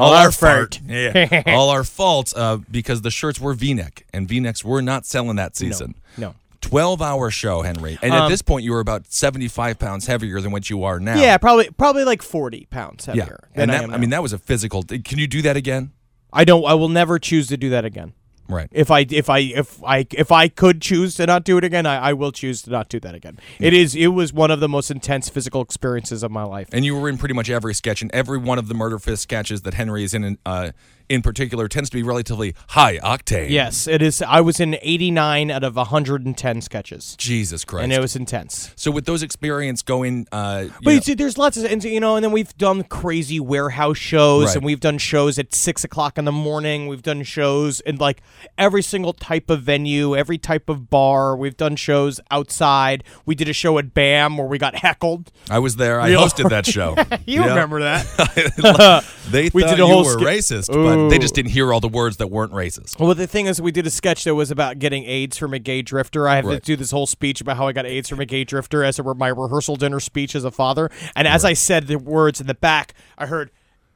All 0.00 0.12
our 0.14 0.32
fault. 0.32 0.80
Yeah. 0.86 1.42
all 1.54 1.68
our 1.70 1.84
fault 1.84 2.32
uh, 2.36 2.58
because 2.70 3.02
the 3.02 3.10
shirts 3.10 3.40
were 3.40 3.54
V-neck 3.54 4.06
and 4.12 4.28
V-necks 4.28 4.64
were 4.64 4.82
not 4.82 5.06
selling 5.06 5.36
that 5.36 5.56
season. 5.56 5.94
no. 6.16 6.34
12 6.62 7.00
hour 7.00 7.30
show, 7.30 7.62
Henry. 7.62 7.98
And 8.02 8.12
at 8.12 8.28
this 8.28 8.42
point, 8.42 8.64
you 8.64 8.72
were 8.72 8.80
about 8.80 9.10
75 9.10 9.78
pounds 9.78 10.06
heavier 10.06 10.42
than 10.42 10.52
what 10.52 10.68
you 10.68 10.84
are 10.84 11.00
now. 11.00 11.18
Yeah, 11.18 11.38
probably 11.38 11.70
probably 11.70 12.04
like 12.04 12.20
40 12.20 12.66
pounds 12.70 13.06
Yeah. 13.06 13.14
heavier. 13.14 13.48
than 13.54 13.62
And 13.62 13.70
I, 13.72 13.74
that, 13.78 13.84
am 13.84 13.94
I 13.94 13.96
mean, 13.96 14.10
that 14.10 14.22
was 14.22 14.34
a 14.34 14.38
physical. 14.38 14.82
Can 14.82 15.18
you 15.18 15.26
do 15.26 15.40
that 15.40 15.56
again? 15.56 15.92
I 16.32 16.44
don't. 16.44 16.64
I 16.66 16.74
will 16.74 16.90
never 16.90 17.18
choose 17.18 17.46
to 17.48 17.56
do 17.56 17.70
that 17.70 17.86
again. 17.86 18.12
Right. 18.50 18.68
If 18.72 18.90
I 18.90 19.06
if 19.08 19.30
I 19.30 19.38
if 19.38 19.82
I 19.84 20.06
if 20.10 20.32
I 20.32 20.48
could 20.48 20.82
choose 20.82 21.14
to 21.16 21.26
not 21.26 21.44
do 21.44 21.56
it 21.56 21.64
again, 21.64 21.86
I, 21.86 22.10
I 22.10 22.12
will 22.12 22.32
choose 22.32 22.62
to 22.62 22.70
not 22.70 22.88
do 22.88 22.98
that 23.00 23.14
again. 23.14 23.38
It 23.58 23.72
is 23.72 23.94
it 23.94 24.08
was 24.08 24.32
one 24.32 24.50
of 24.50 24.60
the 24.60 24.68
most 24.68 24.90
intense 24.90 25.28
physical 25.28 25.62
experiences 25.62 26.22
of 26.22 26.30
my 26.30 26.42
life. 26.42 26.68
And 26.72 26.84
you 26.84 26.96
were 26.98 27.08
in 27.08 27.16
pretty 27.16 27.34
much 27.34 27.48
every 27.48 27.74
sketch, 27.74 28.02
and 28.02 28.10
every 28.12 28.38
one 28.38 28.58
of 28.58 28.68
the 28.68 28.74
Murder 28.74 28.98
Fist 28.98 29.22
sketches 29.22 29.62
that 29.62 29.74
Henry 29.74 30.04
is 30.04 30.14
in, 30.14 30.36
uh, 30.44 30.72
in 31.10 31.20
particular, 31.22 31.68
tends 31.68 31.90
to 31.90 31.96
be 31.96 32.02
relatively 32.02 32.54
high 32.68 32.96
octane. 32.98 33.50
Yes, 33.50 33.86
it 33.86 34.00
is. 34.00 34.22
I 34.22 34.40
was 34.40 34.60
in 34.60 34.78
89 34.80 35.50
out 35.50 35.64
of 35.64 35.76
110 35.76 36.60
sketches, 36.62 37.16
Jesus 37.18 37.64
Christ. 37.64 37.84
and 37.84 37.92
it 37.92 38.00
was 38.00 38.16
intense. 38.16 38.72
so 38.76 38.90
with 38.90 39.04
those 39.04 39.22
experience 39.22 39.82
going, 39.82 40.26
uh, 40.32 40.62
you 40.66 40.72
But 40.82 40.94
know- 40.94 41.00
see, 41.00 41.14
there's 41.14 41.36
lots 41.36 41.56
of, 41.56 41.64
and 41.64 41.82
you 41.84 42.00
know, 42.00 42.16
and 42.16 42.24
then 42.24 42.32
we've 42.32 42.56
done 42.56 42.84
crazy 42.84 43.40
warehouse 43.40 43.98
shows, 43.98 44.46
Right. 44.46 44.56
and 44.56 44.64
we've 44.64 44.80
done 44.80 44.98
shows 44.98 45.38
at 45.38 45.52
six 45.54 45.82
o'clock 45.84 46.16
in 46.16 46.24
the 46.24 46.32
morning. 46.32 46.86
We've 46.86 47.02
done 47.02 47.24
shows 47.24 47.80
in 47.80 47.96
like 47.96 48.22
every 48.56 48.82
single 48.82 49.12
type 49.12 49.50
of 49.50 49.62
venue, 49.62 50.14
every 50.16 50.38
type 50.38 50.68
of 50.68 50.88
bar. 50.90 51.36
We've 51.36 51.56
done 51.56 51.74
shows 51.76 52.20
outside. 52.30 53.02
We 53.26 53.34
did 53.34 53.48
a 53.48 53.52
show 53.52 53.76
at 53.78 53.94
BAM 53.94 54.36
where 54.38 54.46
we 54.46 54.58
got 54.58 54.76
heckled. 54.76 55.32
I 55.50 55.58
was 55.58 55.74
there. 55.76 56.00
I 56.00 56.10
Real- 56.10 56.22
hosted 56.22 56.48
that 56.50 56.66
show. 56.76 56.94
You 57.26 57.40
Yeah. 57.42 57.48
remember 57.48 57.80
that? 57.80 59.04
they 59.30 59.50
We 59.54 59.62
thought 59.62 59.70
did 59.70 59.80
a 59.80 59.82
you 59.82 59.86
whole 59.86 60.04
were 60.04 60.12
sk- 60.12 60.20
racist, 60.20 60.66
but 60.68 60.99
they 61.08 61.18
just 61.18 61.34
didn't 61.34 61.52
hear 61.52 61.72
all 61.72 61.80
the 61.80 61.88
words 61.88 62.16
that 62.18 62.26
weren't 62.28 62.52
racist. 62.52 62.98
Well, 62.98 63.14
the 63.14 63.26
thing 63.26 63.46
is, 63.46 63.60
we 63.60 63.72
did 63.72 63.86
a 63.86 63.90
sketch 63.90 64.24
that 64.24 64.34
was 64.34 64.50
about 64.50 64.78
getting 64.78 65.04
AIDS 65.04 65.36
from 65.38 65.54
a 65.54 65.58
gay 65.58 65.82
drifter. 65.82 66.28
I 66.28 66.36
have 66.36 66.44
Right. 66.44 66.54
to 66.54 66.60
do 66.60 66.76
this 66.76 66.90
whole 66.90 67.06
speech 67.06 67.40
about 67.40 67.56
how 67.56 67.68
I 67.68 67.72
got 67.72 67.86
AIDS 67.86 68.08
from 68.08 68.20
a 68.20 68.26
gay 68.26 68.44
drifter 68.44 68.84
as 68.84 68.98
it 68.98 69.04
were 69.04 69.14
my 69.14 69.28
rehearsal 69.28 69.76
dinner 69.76 70.00
speech 70.00 70.34
as 70.34 70.44
a 70.44 70.50
father. 70.50 70.90
And 71.14 71.26
as 71.28 71.44
I 71.44 71.52
said 71.52 71.86
the 71.86 71.98
words 71.98 72.40
in 72.40 72.46
the 72.46 72.54
back, 72.54 72.94
I 73.16 73.26
heard, 73.26 73.50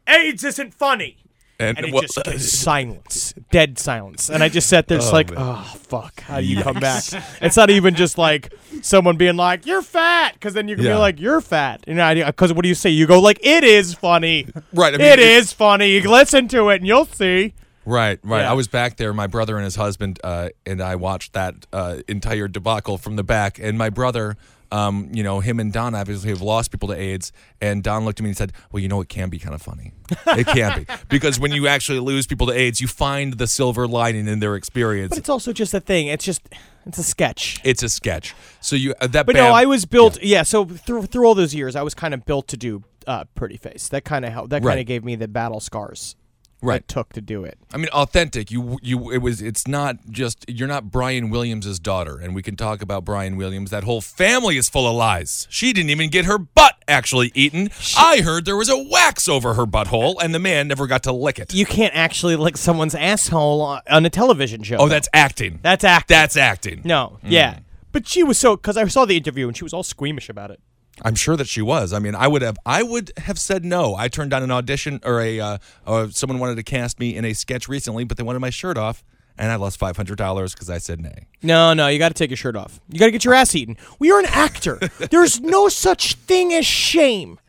"AIDS 0.07 0.45
isn't 0.45 0.73
funny." 0.75 1.19
And, 1.59 1.79
And 1.79 1.87
it 1.87 1.93
well- 1.93 2.03
just 2.03 2.23
goes 2.25 2.51
silence, 2.61 3.33
dead 3.51 3.79
silence. 3.79 4.29
And 4.29 4.43
I 4.43 4.49
just 4.49 4.69
sat 4.69 4.89
there, 4.89 4.99
just 4.99 5.13
like, 5.13 5.31
oh 5.37 5.63
fuck, 5.89 6.21
how 6.23 6.41
do 6.41 6.47
you 6.47 6.63
come 6.63 6.81
back? 6.81 7.05
It's 7.41 7.57
not 7.57 7.71
even 7.71 7.95
just 7.95 8.19
like 8.19 8.53
someone 8.83 9.17
being 9.17 9.37
like, 9.37 9.65
"You're 9.67 9.83
fat," 9.83 10.35
because 10.35 10.55
then 10.55 10.67
you 10.69 10.75
can 10.77 10.85
Yeah. 10.85 10.95
be 10.95 10.99
like, 10.99 11.21
"You're 11.21 11.41
fat," 11.41 11.85
you 11.87 11.95
know? 11.95 12.13
Because 12.27 12.53
what 12.53 12.63
do 12.63 12.69
you 12.69 12.75
say? 12.75 12.91
You 12.91 13.07
go 13.07 13.21
like, 13.21 13.39
"It 13.47 13.63
is 13.65 13.95
funny." 13.95 14.47
Right, 14.73 14.95
I 14.95 14.99
mean, 14.99 15.07
it 15.07 15.19
it- 15.21 15.29
is 15.29 15.53
funny. 15.53 15.91
You 15.93 16.11
listen 16.11 16.49
to 16.49 16.71
it 16.71 16.77
and 16.77 16.87
you'll 16.87 17.07
see. 17.07 17.55
Right, 17.87 18.19
right. 18.25 18.41
Yeah. 18.41 18.51
I 18.51 18.55
was 18.55 18.67
back 18.67 18.97
there. 18.97 19.13
My 19.13 19.27
brother 19.27 19.57
and 19.57 19.65
his 19.65 19.77
husband 19.77 20.19
uh, 20.25 20.49
and 20.67 20.81
I 20.83 20.97
watched 20.97 21.35
that 21.35 21.55
uh, 21.73 21.99
entire 22.09 22.49
debacle 22.49 22.97
from 22.99 23.17
the 23.17 23.23
back. 23.23 23.59
And 23.61 23.77
my 23.77 23.91
brother, 23.91 24.37
um, 24.73 25.11
you 25.13 25.23
know, 25.23 25.41
him 25.41 25.61
and 25.61 25.73
Don 25.73 25.95
obviously 25.95 26.31
have 26.31 26.41
lost 26.41 26.71
people 26.71 26.89
to 26.89 26.95
AIDS. 26.95 27.33
And 27.61 27.83
Don 27.83 28.05
looked 28.05 28.21
at 28.21 28.23
me 28.23 28.31
and 28.31 28.37
said, 28.37 28.53
"Well, 28.71 28.83
you 28.83 28.89
know, 28.89 29.01
it 29.01 29.09
can 29.09 29.29
be 29.31 29.39
kind 29.39 29.55
of 29.55 29.63
funny. 29.63 29.93
It 30.27 30.47
can 30.47 30.81
be 30.81 30.87
because 31.09 31.39
when 31.39 31.53
you 31.53 31.67
actually 31.67 32.01
lose 32.01 32.27
people 32.27 32.47
to 32.49 32.53
AIDS, 32.53 32.81
you 32.81 32.89
find 32.89 33.35
the 33.35 33.47
silver 33.47 33.87
lining 33.87 34.29
in 34.29 34.41
their 34.41 34.57
experience. 34.57 35.11
But 35.11 35.19
it's 35.19 35.29
also 35.29 35.53
just 35.53 35.75
a 35.75 35.81
thing. 35.81 36.09
It's 36.09 36.25
just 36.25 36.43
it's 36.87 36.99
a 36.99 37.03
sketch. 37.03 37.61
It's 37.65 37.83
a 37.83 37.89
sketch. 37.89 38.35
So 38.61 38.77
you 38.77 38.95
uh, 39.01 39.07
that. 39.09 39.27
But 39.27 39.37
no, 39.37 39.53
I 39.53 39.65
was 39.65 39.85
built. 39.85 40.23
Yeah. 40.23 40.43
so 40.43 40.65
through 40.65 41.07
through 41.07 41.27
all 41.27 41.35
those 41.35 41.55
years, 41.55 41.77
I 41.77 41.83
was 41.83 41.95
kind 41.95 42.15
of 42.15 42.25
built 42.25 42.49
to 42.49 42.57
do 42.57 42.83
uh, 43.07 43.25
Pretty 43.35 43.57
Face. 43.57 43.89
That 43.89 44.05
kind 44.05 44.25
of 44.25 44.33
helped. 44.33 44.51
That 44.51 44.63
kind 44.63 44.81
of 44.81 44.87
gave 44.87 45.05
me 45.05 45.17
the 45.17 45.29
battle 45.29 45.61
scars. 45.61 46.17
Right. 46.65 46.81
It 46.81 46.89
took 46.89 47.13
to 47.13 47.21
do 47.21 47.45
it. 47.45 47.59
I 47.73 47.77
mean, 47.77 47.89
authentic. 47.89 48.51
You, 48.51 48.79
you. 48.83 49.11
It 49.11 49.19
was. 49.19 49.43
It's 49.43 49.67
not 49.69 49.97
just. 50.11 50.45
You're 50.49 50.69
not 50.69 50.91
Brian 50.91 51.31
Williams' 51.31 51.79
daughter, 51.79 52.19
and 52.19 52.35
we 52.35 52.43
can 52.43 52.57
talk 52.57 52.83
about 52.83 53.05
Brian 53.05 53.37
Williams. 53.37 53.71
That 53.71 53.85
whole 53.85 54.01
family 54.01 54.57
is 54.57 54.69
full 54.69 54.89
of 54.89 54.95
lies. 54.95 55.47
She 55.51 55.73
didn't 55.73 55.91
even 55.91 56.11
get 56.11 56.25
her 56.25 56.39
butt 56.39 56.83
actually 56.89 57.33
eaten. 57.35 57.71
I 57.97 58.21
heard 58.23 58.45
there 58.45 58.57
was 58.57 58.69
a 58.69 58.79
wax 58.79 59.29
over 59.29 59.55
her 59.55 59.67
butthole, 59.67 60.17
and 60.23 60.35
the 60.35 60.39
man 60.39 60.69
never 60.69 60.87
got 60.87 61.03
to 61.05 61.13
lick 61.13 61.39
it. 61.39 61.53
You 61.55 61.67
can't 61.67 61.95
actually 61.95 62.37
lick 62.37 62.57
someone's 62.57 62.95
asshole 62.95 63.61
on- 63.61 63.83
on 63.91 64.07
a 64.07 64.11
television 64.11 64.63
show. 64.63 64.77
Oh, 64.79 64.89
that's 64.89 65.09
acting. 65.13 65.59
that's 65.63 65.85
acting. 65.85 66.15
That's 66.15 66.37
acting. 66.37 66.81
no, 66.85 67.19
mm. 67.23 67.31
yeah. 67.31 67.59
But 67.93 68.09
she 68.09 68.25
was 68.25 68.39
so 68.39 68.57
because 68.57 68.77
I 68.77 68.87
saw 68.89 69.05
the 69.05 69.17
interview 69.17 69.47
and 69.47 69.57
she 69.57 69.63
was 69.63 69.73
all 69.73 69.85
squeamish 69.85 70.29
about 70.29 70.51
it. 70.51 70.61
I'm 71.03 71.15
sure 71.15 71.37
that 71.37 71.49
she 71.49 71.61
was. 71.61 71.93
I 71.93 71.99
mean, 71.99 72.15
I 72.15 72.29
would 72.29 72.43
have. 72.43 72.57
I 72.65 72.83
would 72.83 73.13
have 73.19 73.39
said 73.39 73.65
no. 73.65 73.95
I 73.97 74.09
turned 74.09 74.31
down 74.31 74.43
an 74.43 74.51
audition, 74.51 75.01
or 75.05 75.21
a. 75.21 75.41
Uh, 75.41 75.59
or 75.87 76.11
someone 76.11 76.39
wanted 76.39 76.57
to 76.57 76.63
cast 76.63 77.01
me 77.01 77.17
in 77.17 77.25
a 77.25 77.33
sketch 77.33 77.69
recently, 77.69 78.05
but 78.05 78.17
they 78.17 78.23
wanted 78.23 78.39
my 78.39 78.51
shirt 78.51 78.79
off, 78.79 79.03
and 79.37 79.51
I 79.51 79.57
lost 79.57 79.79
five 79.79 79.97
hundred 79.97 80.19
dollars 80.19 80.55
because 80.55 80.71
I 80.71 80.79
said 80.79 81.01
nay. 81.01 81.27
No, 81.43 81.75
no, 81.75 81.89
you 81.89 81.99
got 81.99 82.09
to 82.09 82.15
take 82.15 82.31
your 82.31 82.37
shirt 82.37 82.57
off. 82.57 82.81
You 82.89 82.99
got 82.99 83.07
to 83.07 83.13
get 83.13 83.25
your 83.25 83.35
ass 83.35 83.55
eaten. 83.55 83.77
We 83.99 84.13
are 84.13 84.21
an 84.21 84.27
actor. 84.27 84.77
There's 85.11 85.41
no 85.41 85.69
such 85.69 86.15
thing 86.15 86.53
as 86.53 86.65
shame 86.65 87.41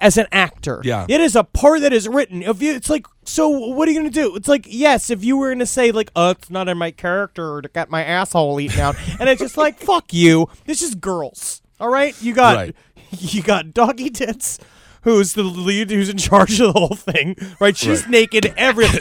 as 0.00 0.16
an 0.18 0.26
actor. 0.32 0.80
Yeah. 0.84 1.06
It 1.08 1.20
is 1.20 1.36
a 1.36 1.44
part 1.44 1.80
that 1.82 1.92
is 1.92 2.08
written. 2.08 2.42
If 2.42 2.60
you, 2.60 2.74
it's 2.74 2.90
like, 2.90 3.06
so 3.24 3.48
what 3.48 3.88
are 3.88 3.92
you 3.92 4.00
going 4.00 4.10
to 4.10 4.20
do? 4.22 4.34
It's 4.36 4.48
like, 4.48 4.66
yes, 4.68 5.10
if 5.10 5.24
you 5.24 5.36
were 5.36 5.48
going 5.48 5.60
to 5.60 5.66
say 5.66 5.92
like, 5.92 6.10
oh, 6.16 6.30
it's 6.30 6.50
not 6.50 6.68
in 6.68 6.76
my 6.76 6.90
character 6.90 7.62
to 7.62 7.68
get 7.68 7.88
my 7.88 8.04
asshole 8.04 8.60
eaten 8.60 8.80
out, 8.80 8.96
and 9.20 9.28
it's 9.28 9.40
just 9.40 9.56
like, 9.56 9.78
fuck 9.78 10.12
you. 10.12 10.48
This 10.66 10.82
is 10.82 10.94
girls. 10.96 11.62
All 11.80 11.88
right, 11.88 12.20
you 12.22 12.32
got 12.32 12.56
Right. 12.56 12.76
you 13.18 13.42
got 13.42 13.72
doggy 13.74 14.10
tits. 14.10 14.58
Who's 15.02 15.32
the 15.32 15.42
lead? 15.42 15.90
Who's 15.90 16.08
in 16.08 16.16
charge 16.16 16.60
of 16.60 16.72
the 16.74 16.78
whole 16.78 16.94
thing? 16.94 17.34
Right? 17.58 17.76
She's 17.76 18.06
naked. 18.06 18.54
Everything. 18.56 19.00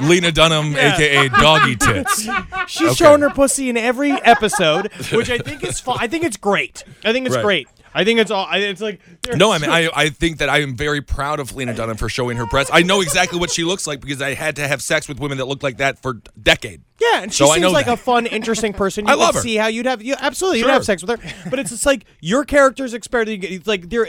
Lena 0.08 0.32
Dunham, 0.32 0.74
aka 0.74 1.28
Doggy 1.28 1.76
Tits. 1.76 2.28
She's 2.66 2.96
showing 2.96 3.20
her 3.20 3.30
pussy 3.30 3.68
in 3.68 3.76
every 3.76 4.10
episode, 4.10 4.90
which 5.12 5.30
I 5.30 5.38
think 5.38 5.62
is 5.62 5.78
fun. 5.78 5.98
I 6.00 6.08
think 6.08 6.24
it's 6.24 6.36
great. 6.36 6.82
I 7.04 7.12
think 7.12 7.26
it's 7.26 7.36
Right. 7.36 7.44
great. 7.44 7.68
I 7.94 8.04
think 8.04 8.20
it's 8.20 8.30
all. 8.30 8.46
I- 8.48 8.58
It's 8.58 8.80
like 8.80 9.00
No, 9.36 9.52
I 9.52 9.58
mean, 9.58 9.70
I, 9.70 9.88
I 9.94 10.08
think 10.08 10.38
that 10.38 10.48
I 10.48 10.60
am 10.60 10.76
very 10.76 11.00
proud 11.00 11.40
of 11.40 11.54
Lena 11.54 11.74
Dunham 11.74 11.96
for 11.96 12.08
showing 12.08 12.36
her 12.38 12.46
breasts. 12.46 12.70
I 12.72 12.82
know 12.82 13.00
exactly 13.00 13.38
what 13.38 13.50
she 13.50 13.64
looks 13.64 13.86
like 13.86 14.00
because 14.00 14.22
I 14.22 14.34
had 14.34 14.56
to 14.56 14.66
have 14.68 14.80
sex 14.82 15.08
with 15.08 15.20
women 15.20 15.38
that 15.38 15.46
looked 15.46 15.62
like 15.62 15.76
that 15.78 16.00
for 16.00 16.10
a 16.12 16.40
decade. 16.40 16.82
yeah, 17.00 17.22
and 17.22 17.32
she 17.32 17.44
So 17.44 17.52
seems 17.52 17.72
like 17.72 17.86
that. 17.86 17.94
a 17.94 17.96
fun, 17.96 18.26
interesting 18.26 18.72
person. 18.72 19.04
You 19.06 19.12
I 19.12 19.14
love 19.16 19.34
her. 19.34 19.40
See 19.40 19.56
how 19.56 19.66
you'd 19.66 19.86
have 19.86 20.02
you 20.02 20.14
absolutely 20.18 20.60
you'd 20.60 20.68
have 20.70 20.84
sex 20.84 21.02
with 21.02 21.20
her, 21.20 21.50
but 21.50 21.58
it's 21.58 21.70
just 21.70 21.84
like 21.86 22.04
your 22.20 22.44
character's 22.44 22.94
experience. 22.94 23.44
It's 23.48 23.66
like 23.66 23.88
there, 23.90 24.06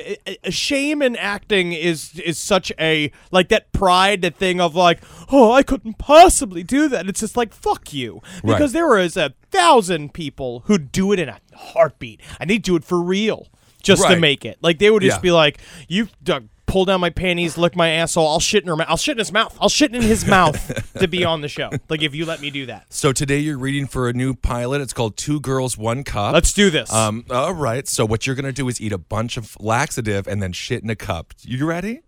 shame 0.50 1.02
in 1.02 1.16
acting 1.16 1.74
is 1.74 2.20
is 2.20 2.38
such 2.38 2.72
a 2.80 3.12
like 3.32 3.50
that 3.50 3.72
pride, 3.74 4.22
that 4.22 4.36
thing 4.38 4.62
of 4.62 4.76
like, 4.76 5.00
oh, 5.32 5.52
I 5.52 5.64
couldn't 5.64 5.98
possibly 5.98 6.64
do 6.64 6.88
that. 6.90 7.08
It's 7.10 7.20
just 7.22 7.36
like 7.38 7.54
fuck 7.54 7.94
you, 7.94 8.22
Right. 8.44 8.54
because 8.54 8.72
there 8.74 8.98
is 8.98 9.18
a 9.18 9.34
thousand 9.52 10.14
people 10.14 10.64
who 10.66 10.78
do 10.78 11.12
it 11.12 11.20
in 11.20 11.30
a 11.30 11.40
heartbeat, 11.56 12.22
and 12.40 12.50
they 12.50 12.58
do 12.58 12.76
it 12.76 12.84
for 12.84 13.02
real 13.02 13.48
just 13.84 14.08
to 14.08 14.20
make 14.20 14.46
it. 14.46 14.58
Like 14.62 14.80
they 14.80 14.90
would 14.90 15.04
just 15.04 15.18
Yeah. 15.18 15.22
be 15.22 15.32
like, 15.32 15.60
you. 15.88 16.08
Uh, 16.28 16.40
Pull 16.66 16.86
down 16.86 17.02
my 17.02 17.12
panties, 17.12 17.56
lick 17.56 17.76
my 17.76 17.90
asshole. 17.90 18.28
I'll 18.28 18.40
shit 18.40 18.64
in 18.64 18.70
her 18.70 18.76
mouth. 18.76 18.88
I'll 18.90 18.98
shit 18.98 19.12
in 19.12 19.20
his 19.20 19.32
mouth. 19.32 19.56
I'll 19.62 19.70
shit 19.70 19.94
in 19.94 20.02
his 20.02 20.26
mouth 20.38 20.92
to 20.98 21.08
be 21.08 21.24
on 21.24 21.42
the 21.42 21.48
show. 21.48 21.70
Like 21.88 22.02
if 22.02 22.16
you 22.16 22.26
let 22.26 22.42
me 22.42 22.50
do 22.50 22.66
that. 22.66 22.92
So 22.92 23.12
today 23.14 23.38
you're 23.40 23.60
reading 23.60 23.86
for 23.86 24.10
a 24.10 24.14
new 24.14 24.34
pilot. 24.34 24.82
It's 24.82 24.94
called 24.94 25.16
Two 25.16 25.40
Girls, 25.40 25.78
One 25.78 26.04
Cup. 26.04 26.34
Let's 26.34 26.52
do 26.52 26.72
this. 26.72 26.92
Um, 26.92 27.26
all 27.30 27.54
right. 27.54 27.88
So 27.88 28.06
what 28.08 28.26
you're 28.26 28.36
gonna 28.36 28.52
do 28.54 28.68
is 28.70 28.82
eat 28.82 28.92
a 28.94 28.98
bunch 28.98 29.38
of 29.38 29.56
laxative 29.60 30.26
and 30.28 30.42
then 30.42 30.52
shit 30.52 30.82
in 30.82 30.90
a 30.90 30.96
cup. 30.96 31.34
You 31.42 31.64
ready? 31.68 32.00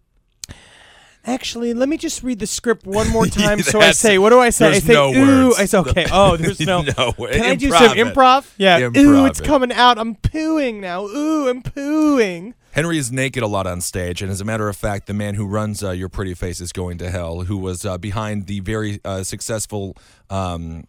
Actually, 1.27 1.73
let 1.73 1.89
me 1.89 1.97
just 1.97 2.21
read 2.21 2.39
the 2.39 2.47
script 2.47 2.85
one 2.85 3.09
more 3.09 3.25
time. 3.27 3.59
so 3.61 3.81
I 3.81 3.91
say, 3.91 4.17
what 4.17 4.29
do 4.29 4.39
I 4.39 4.51
say? 4.51 4.67
I 4.67 4.79
say, 4.79 4.93
no 4.93 5.13
ooh. 5.13 5.47
words. 5.47 5.59
I 5.59 5.65
say, 5.65 5.77
okay. 5.79 6.05
Oh, 6.11 6.37
there's 6.37 6.59
no. 6.59 6.81
No, 6.81 7.13
Can 7.13 7.41
I 7.41 7.55
do 7.55 7.71
some 7.71 7.97
improv? 7.97 8.51
Yeah. 8.57 8.89
Ooh, 8.95 9.25
it's 9.25 9.39
it. 9.39 9.45
coming 9.45 9.71
out. 9.71 9.97
I'm 9.97 10.15
pooing 10.15 10.79
now. 10.79 11.05
Ooh, 11.05 11.49
I'm 11.49 11.63
pooing. 11.63 12.53
Henry 12.71 12.97
is 12.97 13.11
naked 13.11 13.41
a 13.41 13.47
lot 13.47 13.65
on 13.65 13.79
stage, 13.79 14.21
and 14.21 14.29
as 14.29 14.41
a 14.41 14.45
matter 14.45 14.67
of 14.67 14.75
fact, 14.75 15.07
the 15.07 15.13
man 15.13 15.35
who 15.35 15.47
runs 15.47 15.81
uh, 15.81 15.91
Your 15.91 16.09
Pretty 16.09 16.33
Face 16.33 16.59
is 16.59 16.73
Going 16.73 16.97
to 16.97 17.09
Hell, 17.09 17.41
who 17.43 17.57
was 17.57 17.85
uh, 17.85 17.97
behind 17.97 18.47
the 18.47 18.59
very 18.59 18.99
uh, 19.05 19.23
successful. 19.23 19.95
Um, 20.29 20.85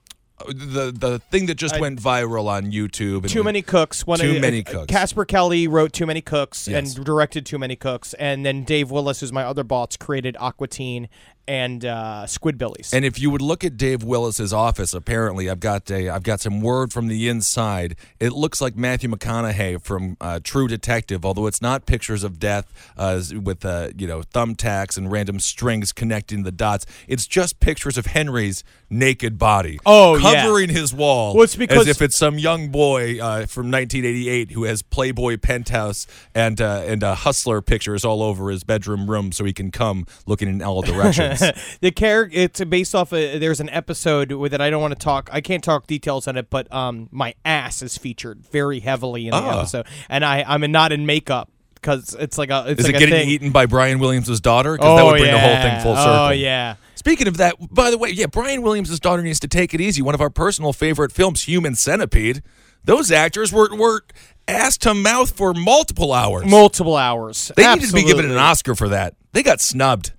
the 0.46 0.92
the 0.96 1.18
thing 1.30 1.46
that 1.46 1.54
just 1.56 1.74
I- 1.76 1.80
went 1.80 2.00
viral 2.00 2.46
on 2.46 2.70
YouTube. 2.72 3.22
And 3.22 3.28
Too 3.30 3.42
many 3.42 3.62
cooks. 3.62 4.06
One 4.06 4.18
Too 4.18 4.36
of, 4.36 4.40
many 4.40 4.64
uh, 4.66 4.70
cooks. 4.70 4.86
Casper 4.92 5.24
Kelly 5.24 5.66
wrote 5.66 5.92
Too 5.92 6.06
Many 6.06 6.20
Cooks 6.20 6.68
Yes. 6.68 6.94
and 6.96 7.04
directed 7.04 7.46
Too 7.46 7.58
Many 7.58 7.76
Cooks, 7.76 8.14
and 8.14 8.44
then 8.44 8.64
Dave 8.64 8.90
Willis, 8.90 9.20
who's 9.20 9.32
my 9.32 9.44
other 9.44 9.64
boss, 9.64 9.96
created 9.96 10.36
Aqua 10.38 10.68
Teen 10.68 11.08
and 11.48 11.84
uh, 11.84 12.24
Squidbillies. 12.26 12.92
And 12.92 13.04
if 13.04 13.18
you 13.20 13.30
would 13.30 13.42
look 13.42 13.64
at 13.64 13.76
Dave 13.76 14.02
Willis's 14.02 14.52
office, 14.52 14.92
apparently 14.94 15.48
I've 15.48 15.60
got 15.60 15.90
a 15.90 16.08
I've 16.08 16.22
got 16.22 16.40
some 16.40 16.60
word 16.60 16.92
from 16.92 17.08
the 17.08 17.28
inside. 17.28 17.96
It 18.20 18.32
looks 18.32 18.60
like 18.60 18.76
Matthew 18.76 19.08
McConaughey 19.10 19.82
from 19.82 20.16
uh, 20.20 20.40
True 20.42 20.68
Detective, 20.68 21.24
although 21.24 21.46
it's 21.46 21.62
not 21.62 21.86
pictures 21.86 22.24
of 22.24 22.38
death 22.38 22.72
uh, 22.96 23.20
with 23.42 23.64
uh, 23.64 23.90
you 23.96 24.06
know 24.06 24.22
thumbtacks 24.22 24.96
and 24.96 25.10
random 25.10 25.40
strings 25.40 25.92
connecting 25.92 26.42
the 26.42 26.52
dots. 26.52 26.86
It's 27.08 27.26
just 27.26 27.60
pictures 27.60 27.96
of 27.98 28.06
Henry's 28.06 28.64
naked 28.88 29.36
body, 29.36 29.80
Oh, 29.84 30.16
yeah. 30.16 30.44
covering 30.44 30.68
his 30.68 30.94
wall, 30.94 31.34
Well, 31.34 31.42
it's 31.42 31.56
because- 31.56 31.78
as 31.82 31.88
if 31.88 32.00
it's 32.02 32.14
some 32.16 32.38
young 32.38 32.68
boy 32.68 33.18
uh, 33.20 33.46
from 33.46 33.68
1988 33.70 34.52
who 34.52 34.62
has 34.62 34.80
Playboy 34.82 35.38
penthouse 35.38 36.06
and 36.34 36.60
uh, 36.60 36.82
and 36.86 37.02
uh, 37.02 37.14
hustler 37.16 37.60
pictures 37.62 38.04
all 38.04 38.22
over 38.22 38.50
his 38.50 38.62
bedroom 38.64 39.10
room, 39.10 39.32
so 39.32 39.44
he 39.44 39.52
can 39.52 39.70
come 39.72 40.06
looking 40.26 40.48
in 40.48 40.62
all 40.62 40.82
directions. 40.92 41.35
the 41.80 41.90
character 41.90 42.38
it's 42.38 42.62
based 42.64 42.94
off 42.94 43.12
a, 43.12 43.38
there's 43.38 43.60
an 43.60 43.68
episode 43.70 44.32
with 44.32 44.52
it 44.54 44.60
i 44.60 44.70
don't 44.70 44.80
want 44.82 44.92
to 44.92 44.98
talk 44.98 45.28
i 45.32 45.40
can't 45.40 45.62
talk 45.64 45.86
details 45.86 46.26
on 46.28 46.36
it 46.36 46.50
but 46.50 46.72
um 46.72 47.08
my 47.10 47.34
ass 47.44 47.82
is 47.82 47.96
featured 47.96 48.44
very 48.50 48.80
heavily 48.80 49.26
in 49.26 49.30
the 49.32 49.36
Oh. 49.36 49.58
episode 49.60 49.86
and 50.08 50.24
i 50.24 50.44
i'm 50.46 50.60
not 50.70 50.92
in 50.92 51.06
makeup 51.06 51.50
because 51.74 52.14
it's 52.18 52.36
like 52.38 52.50
a 52.50 52.64
it's 52.68 52.80
Is 52.80 52.86
like 52.86 52.94
it 52.94 52.96
a 52.96 53.06
getting 53.06 53.14
thing. 53.26 53.28
eaten 53.28 53.50
by 53.52 53.66
Brian 53.66 53.98
Williams' 54.00 54.40
daughter? 54.40 54.72
Because 54.72 54.88
oh, 54.88 54.96
that 54.96 55.04
would 55.04 55.18
bring 55.18 55.26
yeah. 55.26 55.32
the 55.34 55.38
whole 55.40 55.70
thing 55.70 55.80
full 55.82 55.94
circle. 55.96 56.12
oh 56.12 56.30
yeah 56.30 56.76
Speaking 56.96 57.28
of 57.28 57.36
that, 57.36 57.54
by 57.72 57.92
the 57.92 57.98
way, 57.98 58.08
yeah, 58.10 58.26
Brian 58.26 58.62
Williams' 58.62 58.98
daughter 58.98 59.22
needs 59.22 59.38
to 59.40 59.46
take 59.46 59.72
it 59.74 59.80
easy. 59.80 60.02
One 60.02 60.14
of 60.16 60.20
our 60.20 60.30
personal 60.30 60.72
favorite 60.72 61.12
films, 61.12 61.44
Human 61.44 61.76
Centipede. 61.76 62.42
Those 62.82 63.12
actors 63.12 63.52
were 63.52 63.68
were 63.76 64.00
ass 64.48 64.76
to 64.78 64.94
mouth 64.94 65.30
for 65.36 65.54
multiple 65.54 66.12
hours. 66.12 66.46
multiple 66.46 66.96
hours 66.96 67.52
they 67.54 67.72
needed 67.74 67.88
to 67.90 67.94
be 67.94 68.00
given 68.02 68.24
an 68.24 68.32
Absolutely. 68.32 68.38
Oscar 68.42 68.74
for 68.74 68.88
that. 68.88 69.14
They 69.32 69.44
got 69.44 69.60
snubbed. 69.60 70.12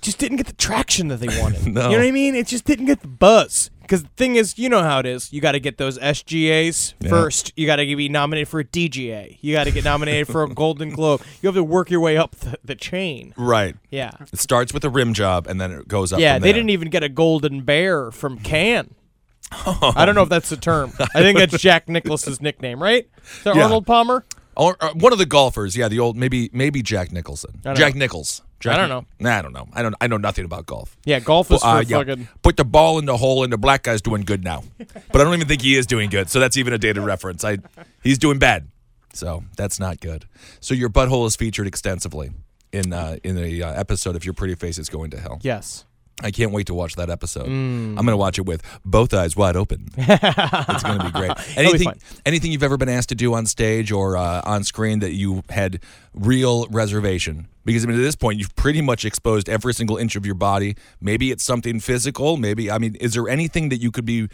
It 0.00 0.04
just 0.04 0.16
didn't 0.18 0.38
get 0.38 0.46
the 0.46 0.54
traction 0.54 1.08
that 1.08 1.20
they 1.20 1.26
wanted 1.40 1.66
No. 1.66 1.82
you 1.90 1.96
know 1.96 1.98
what 1.98 2.06
i 2.08 2.10
mean 2.10 2.34
it 2.34 2.46
just 2.46 2.64
didn't 2.64 2.86
get 2.86 3.02
the 3.02 3.06
buzz 3.08 3.70
because 3.82 4.02
the 4.02 4.08
thing 4.16 4.36
is 4.36 4.58
you 4.58 4.70
know 4.70 4.80
how 4.82 4.98
it 5.00 5.04
is 5.04 5.30
you 5.30 5.42
got 5.42 5.52
to 5.52 5.60
get 5.60 5.76
those 5.76 5.98
sgas 5.98 6.94
Yeah. 7.00 7.10
first 7.10 7.52
you 7.54 7.66
got 7.66 7.76
to 7.76 7.84
be 7.96 8.08
nominated 8.08 8.48
for 8.48 8.60
a 8.60 8.64
dga 8.64 9.36
you 9.42 9.52
got 9.52 9.64
to 9.64 9.70
get 9.70 9.84
nominated 9.84 10.26
for 10.26 10.42
a 10.42 10.48
golden 10.54 10.88
globe 10.88 11.20
you 11.42 11.48
have 11.48 11.54
to 11.54 11.62
work 11.62 11.90
your 11.90 12.00
way 12.00 12.16
up 12.16 12.34
the, 12.36 12.58
the 12.64 12.74
chain 12.74 13.34
Right. 13.36 13.76
yeah 13.90 14.12
It 14.32 14.38
starts 14.38 14.72
with 14.72 14.84
a 14.86 14.90
rim 14.90 15.12
job 15.12 15.46
and 15.46 15.60
then 15.60 15.70
it 15.70 15.86
goes 15.86 16.14
up. 16.14 16.18
Yeah, 16.20 16.38
they 16.38 16.44
there. 16.48 16.54
didn't 16.54 16.70
even 16.70 16.88
get 16.88 17.02
a 17.02 17.08
golden 17.10 17.60
bear 17.60 18.10
from 18.10 18.38
Cannes. 18.38 18.94
I 19.52 20.04
don't 20.06 20.14
know 20.14 20.22
if 20.22 20.28
that's 20.30 20.48
the 20.48 20.56
term. 20.56 20.92
I 21.14 21.20
think 21.20 21.36
that's 21.38 21.58
Jack 21.60 21.88
Nicklaus's 21.88 22.40
nickname, 22.40 22.80
right? 22.82 23.06
Is 23.38 23.42
that 23.44 23.56
Yeah. 23.56 23.64
Arnold 23.64 23.84
Palmer? 23.86 24.24
Or, 24.60 24.76
uh, 24.80 24.92
one 24.94 25.12
of 25.12 25.18
the 25.18 25.26
golfers, 25.26 25.76
yeah, 25.76 25.88
the 25.88 25.98
old 25.98 26.16
maybe 26.16 26.50
maybe 26.52 26.82
Jack 26.82 27.12
Nicholson, 27.12 27.60
Jack 27.74 27.94
know. 27.94 27.98
Nichols. 28.00 28.42
Jack, 28.60 28.74
I 28.74 28.76
don't 28.76 28.90
know. 28.90 29.06
Nah, 29.18 29.38
I 29.38 29.42
don't 29.42 29.54
know. 29.54 29.68
I 29.72 29.80
don't. 29.82 29.94
I 30.02 30.06
know 30.06 30.18
nothing 30.18 30.44
about 30.44 30.66
golf. 30.66 30.94
Yeah, 31.06 31.18
golf 31.20 31.50
is 31.50 31.62
for 31.62 31.66
Uh, 31.66 31.80
yeah. 31.80 31.96
fucking. 31.96 32.28
Put 32.42 32.58
the 32.58 32.64
ball 32.64 32.98
in 32.98 33.06
the 33.06 33.16
hole, 33.16 33.42
and 33.42 33.50
the 33.50 33.56
black 33.56 33.84
guy's 33.84 34.02
doing 34.02 34.20
good 34.22 34.44
now. 34.44 34.64
but 34.76 35.20
I 35.20 35.24
don't 35.24 35.32
even 35.32 35.48
think 35.48 35.62
he 35.62 35.76
is 35.76 35.86
doing 35.86 36.10
good. 36.10 36.28
So 36.28 36.40
that's 36.40 36.58
even 36.58 36.74
a 36.74 36.78
dated 36.78 37.02
reference. 37.02 37.42
I, 37.42 37.56
he's 38.02 38.18
doing 38.18 38.38
bad. 38.38 38.68
So 39.14 39.44
that's 39.56 39.80
not 39.80 40.00
good. 40.00 40.26
So 40.60 40.74
your 40.74 40.90
butthole 40.90 41.26
is 41.26 41.36
featured 41.36 41.66
extensively 41.66 42.32
in 42.70 42.92
uh, 42.92 43.16
in 43.24 43.34
the 43.36 43.62
uh, 43.62 43.72
episode 43.72 44.14
of 44.14 44.26
Your 44.26 44.34
Pretty 44.34 44.54
Face 44.56 44.76
is 44.78 44.90
Going 44.90 45.10
to 45.12 45.18
Hell. 45.18 45.38
Yes. 45.40 45.86
I 46.22 46.30
can't 46.30 46.52
wait 46.52 46.66
to 46.66 46.74
watch 46.74 46.96
that 46.96 47.10
episode. 47.10 47.46
Mm. 47.46 47.90
I'm 47.90 47.94
going 47.94 48.08
to 48.08 48.16
watch 48.16 48.38
it 48.38 48.46
with 48.46 48.62
both 48.84 49.14
eyes 49.14 49.36
wide 49.36 49.56
open. 49.56 49.88
it's 49.96 50.82
going 50.82 50.98
to 50.98 51.04
be 51.04 51.10
great. 51.10 51.32
Anything, 51.56 51.84
fun. 51.84 51.98
anything 52.26 52.52
you've 52.52 52.62
ever 52.62 52.76
been 52.76 52.88
asked 52.88 53.10
to 53.10 53.14
do 53.14 53.34
on 53.34 53.46
stage 53.46 53.92
or 53.92 54.16
uh, 54.16 54.42
on 54.44 54.64
screen 54.64 55.00
that 55.00 55.12
you 55.12 55.42
had 55.50 55.80
real 56.14 56.66
reservation? 56.68 57.48
Because 57.64 57.84
I 57.84 57.88
mean, 57.88 57.98
at 57.98 58.02
this 58.02 58.16
point, 58.16 58.38
you've 58.38 58.54
pretty 58.56 58.80
much 58.80 59.04
exposed 59.04 59.48
every 59.48 59.74
single 59.74 59.96
inch 59.96 60.16
of 60.16 60.24
your 60.24 60.34
body. 60.34 60.76
Maybe 61.00 61.30
it's 61.30 61.44
something 61.44 61.80
physical. 61.80 62.36
Maybe 62.36 62.70
I 62.70 62.78
mean, 62.78 62.96
is 62.96 63.14
there 63.14 63.28
anything 63.28 63.68
that 63.68 63.80
you 63.80 63.90
could 63.90 64.04
be 64.04 64.28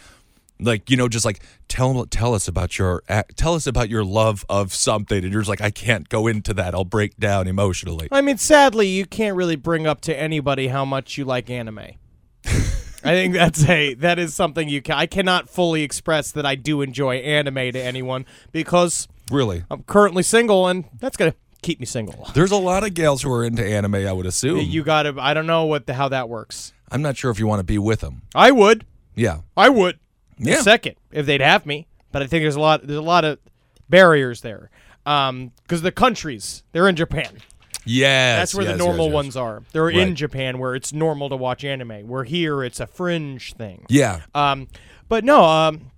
like, 0.59 0.91
you 0.91 0.97
know, 0.97 1.09
just 1.09 1.25
like 1.25 1.43
tell 1.69 2.07
tell 2.07 2.35
us 2.35 2.49
about 2.49 2.79
your 2.79 3.03
tell 3.37 3.55
us 3.55 3.67
about 3.67 3.89
your 3.89 4.05
love 4.05 4.45
of 4.49 4.73
something, 4.73 5.23
and 5.23 5.33
you're 5.33 5.43
just 5.43 5.49
like, 5.49 5.61
I 5.61 5.71
can't 5.71 6.09
go 6.09 6.27
into 6.27 6.55
that. 6.55 6.75
I'll 6.75 6.85
break 6.85 7.17
down 7.19 7.47
emotionally. 7.47 8.09
I 8.11 8.21
mean, 8.21 8.39
sadly, 8.39 8.89
you 8.89 9.07
can't 9.07 9.37
really 9.37 9.57
bring 9.57 9.87
up 9.87 10.01
to 10.03 10.19
anybody 10.19 10.69
how 10.69 10.85
much 10.85 11.19
you 11.19 11.25
like 11.25 11.51
anime. 11.51 11.91
I 13.05 13.11
think 13.11 13.35
that's 13.35 13.69
a 13.69 13.95
that 13.95 14.19
is 14.19 14.35
something 14.35 14.69
you 14.69 14.83
can. 14.83 14.97
I 14.97 15.07
cannot 15.07 15.49
fully 15.49 15.83
express 15.83 16.33
that 16.33 16.45
I 16.45 16.55
do 16.55 16.83
enjoy 16.83 17.17
anime 17.17 17.73
to 17.73 17.81
anyone 17.81 18.27
because 18.53 19.09
Really? 19.31 19.65
I'm 19.71 19.83
currently 19.85 20.23
single, 20.23 20.69
and 20.69 20.85
that's 21.01 21.17
gonna 21.17 21.35
keep 21.63 21.81
me 21.81 21.87
single. 21.87 22.29
There's 22.35 22.53
a 22.53 22.57
lot 22.57 22.85
of 22.85 22.95
gals 22.95 23.23
who 23.23 23.33
are 23.33 23.45
into 23.45 23.65
anime. 23.65 23.95
I 23.95 24.13
would 24.13 24.27
assume. 24.27 24.61
You 24.61 24.83
got 24.85 25.03
to. 25.05 25.15
I 25.19 25.35
don't 25.35 25.47
know 25.47 25.65
what 25.67 25.87
the 25.87 25.95
how 25.95 26.09
that 26.09 26.29
works. 26.29 26.73
I'm 26.91 27.03
not 27.03 27.17
sure 27.17 27.31
if 27.31 27.39
you 27.39 27.47
want 27.47 27.61
to 27.61 27.65
be 27.65 27.79
with 27.79 28.01
them. 28.01 28.23
I 28.35 28.53
would. 28.53 28.87
Yeah. 29.15 29.41
I 29.57 29.69
would. 29.69 29.99
Yeah. 30.39 30.61
second 30.63 30.97
if 31.11 31.27
they'd 31.27 31.41
have 31.41 31.67
me, 31.67 31.87
but 32.13 32.23
I 32.23 32.27
think 32.27 32.43
there's 32.43 32.57
a 32.57 32.61
lot. 32.61 32.87
There's 32.87 32.99
a 32.99 33.03
lot 33.03 33.25
of 33.25 33.39
barriers 33.89 34.41
there. 34.43 34.71
Um, 35.05 35.53
because 35.63 35.83
the 35.83 35.93
countries 35.93 36.65
they're 36.73 36.89
in 36.89 36.97
Japan. 36.97 37.39
Yes. 37.85 38.39
That's 38.41 38.55
where 38.57 38.65
yes, 38.65 38.73
the 38.73 38.79
normal 38.85 39.07
yes, 39.07 39.11
yes. 39.11 39.15
ones 39.15 39.37
are. 39.37 39.63
They're 39.73 39.85
Right. 39.85 39.97
in 39.97 40.17
Japan 40.17 40.59
where 40.59 40.75
it's 40.75 40.93
normal 40.93 41.29
to 41.29 41.37
watch 41.37 41.65
anime. 41.65 42.09
Where 42.09 42.25
here 42.25 42.65
it's 42.65 42.81
a 42.81 42.87
fringe 42.89 43.55
thing. 43.55 43.87
Yeah. 43.89 44.23
Um, 44.35 44.67
but 45.09 45.25
no. 45.25 45.45
Um, 45.45 45.93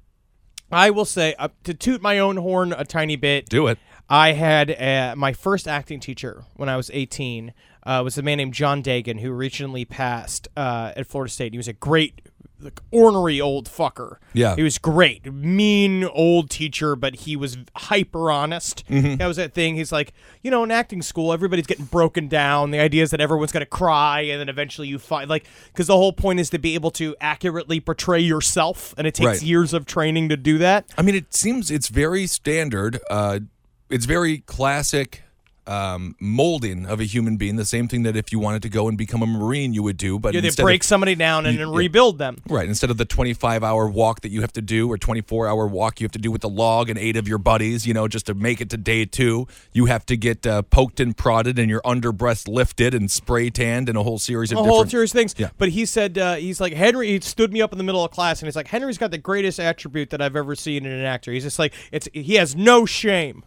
I 0.70 0.90
will 0.90 1.06
say 1.06 1.34
uh, 1.38 1.48
to 1.64 1.72
toot 1.72 2.02
my 2.02 2.18
own 2.18 2.36
horn 2.36 2.74
a 2.76 2.84
tiny 2.84 3.16
bit. 3.16 3.48
Do 3.48 3.68
it. 3.68 3.78
I 4.10 4.32
had 4.32 4.70
uh, 4.70 5.14
my 5.16 5.32
first 5.32 5.66
acting 5.66 5.98
teacher 6.00 6.44
when 6.56 6.68
I 6.68 6.76
was 6.76 6.90
18 6.92 7.54
uh, 7.86 8.02
was 8.04 8.18
a 8.18 8.22
man 8.22 8.36
named 8.36 8.52
John 8.52 8.82
Dagan 8.82 9.20
who 9.20 9.30
recently 9.32 9.86
passed 9.86 10.46
uh, 10.58 10.92
at 10.94 11.06
Florida 11.06 11.32
State. 11.32 11.52
He 11.54 11.58
was 11.58 11.68
a 11.68 11.72
great, 11.72 12.20
like, 12.60 12.80
ornery 12.90 13.40
old 13.40 13.68
fucker. 13.68 14.16
Yeah. 14.32 14.56
he 14.56 14.62
was 14.62 14.78
great, 14.78 15.32
mean 15.32 16.04
old 16.04 16.50
teacher, 16.50 16.96
but 16.96 17.14
he 17.16 17.36
was 17.36 17.56
hyper 17.76 18.30
honest. 18.30 18.84
Mm-hmm. 18.88 19.16
That 19.16 19.26
was 19.26 19.36
that 19.36 19.54
thing. 19.54 19.76
He's 19.76 19.92
like, 19.92 20.12
you 20.42 20.50
know, 20.50 20.64
in 20.64 20.70
acting 20.70 21.02
school, 21.02 21.32
everybody's 21.32 21.66
getting 21.66 21.84
broken 21.86 22.28
down. 22.28 22.70
The 22.70 22.80
idea 22.80 23.02
is 23.02 23.10
that 23.10 23.20
everyone's 23.20 23.52
gonna 23.52 23.66
cry, 23.66 24.22
and 24.22 24.40
then 24.40 24.48
eventually 24.48 24.88
you 24.88 24.98
find 24.98 25.28
like 25.30 25.46
because 25.72 25.86
the 25.86 25.96
whole 25.96 26.12
point 26.12 26.40
is 26.40 26.50
to 26.50 26.58
be 26.58 26.74
able 26.74 26.90
to 26.92 27.14
accurately 27.20 27.80
portray 27.80 28.20
yourself, 28.20 28.94
and 28.98 29.06
it 29.06 29.14
takes 29.14 29.26
Right. 29.26 29.42
years 29.42 29.72
of 29.72 29.86
training 29.86 30.28
to 30.30 30.36
do 30.36 30.58
that. 30.58 30.86
I 30.98 31.02
mean, 31.02 31.14
it 31.14 31.34
seems 31.34 31.70
it's 31.70 31.88
very 31.88 32.26
standard. 32.26 32.98
Uh, 33.10 33.40
it's 33.90 34.04
very 34.06 34.38
classic 34.38 35.22
um, 35.68 36.16
molding 36.18 36.86
of 36.86 36.98
a 37.00 37.04
human 37.04 37.36
being. 37.36 37.56
The 37.56 37.64
same 37.64 37.88
thing 37.88 38.02
that 38.04 38.16
if 38.16 38.32
you 38.32 38.38
wanted 38.38 38.62
to 38.62 38.68
go 38.68 38.88
and 38.88 38.96
become 38.96 39.22
a 39.22 39.26
marine, 39.26 39.74
you 39.74 39.82
would 39.82 39.96
do. 39.98 40.18
But 40.18 40.34
Yeah, 40.34 40.40
they 40.40 40.50
break 40.50 40.80
of, 40.82 40.86
somebody 40.86 41.14
down 41.14 41.44
and 41.46 41.54
you- 41.54 41.58
then 41.64 41.68
yeah. 41.72 41.78
rebuild 41.78 42.18
them. 42.18 42.38
right 42.48 42.66
instead 42.68 42.90
of 42.90 42.96
the 42.96 43.04
25 43.04 43.62
hour 43.62 43.88
walk 43.88 44.22
that 44.22 44.30
you 44.30 44.40
have 44.40 44.52
to 44.54 44.62
do 44.62 44.90
or 44.90 44.96
24 44.96 45.46
hour 45.46 45.66
walk 45.66 46.00
you 46.00 46.04
have 46.04 46.12
to 46.12 46.18
do 46.18 46.30
with 46.30 46.40
the 46.40 46.48
log 46.48 46.88
and 46.88 46.98
eight 46.98 47.16
of 47.16 47.28
your 47.28 47.38
buddies, 47.38 47.86
you 47.86 47.92
know, 47.94 48.08
just 48.08 48.26
to 48.26 48.34
make 48.34 48.60
it 48.60 48.70
to 48.70 48.76
day 48.76 49.04
two, 49.04 49.46
you 49.72 49.84
have 49.86 50.06
to 50.06 50.16
get 50.16 50.46
uh, 50.46 50.62
poked 50.62 51.00
and 51.00 51.16
prodded 51.16 51.58
and 51.58 51.68
your 51.68 51.82
underbreast 51.82 52.48
lifted 52.48 52.94
and 52.94 53.10
spray 53.10 53.50
tanned 53.50 53.88
and 53.88 53.98
a 53.98 54.02
whole 54.02 54.18
series 54.18 54.50
of 54.50 54.58
a 54.58 54.60
different. 54.62 54.74
whole 54.74 54.86
series 54.86 55.10
of 55.12 55.16
things. 55.18 55.34
Yeah. 55.36 55.50
But 55.58 55.68
he 55.70 55.84
said 55.84 56.16
uh, 56.16 56.36
he's 56.36 56.60
like 56.60 56.72
Henry. 56.72 57.08
He 57.08 57.20
stood 57.20 57.52
me 57.52 57.60
up 57.60 57.72
in 57.72 57.78
the 57.78 57.84
middle 57.84 58.04
of 58.04 58.10
class 58.10 58.40
and 58.40 58.46
he's 58.46 58.56
like 58.56 58.68
Henry's 58.68 58.96
got 58.98 59.10
the 59.10 59.18
greatest 59.18 59.60
attribute 59.60 60.10
that 60.10 60.22
I've 60.22 60.36
ever 60.36 60.54
seen 60.54 60.86
in 60.86 60.92
an 60.92 61.04
actor. 61.04 61.30
He's 61.32 61.42
just 61.44 61.58
like 61.58 61.74
it's 61.92 62.08
he 62.14 62.34
has 62.36 62.56
no 62.56 62.86
shame. 62.86 63.44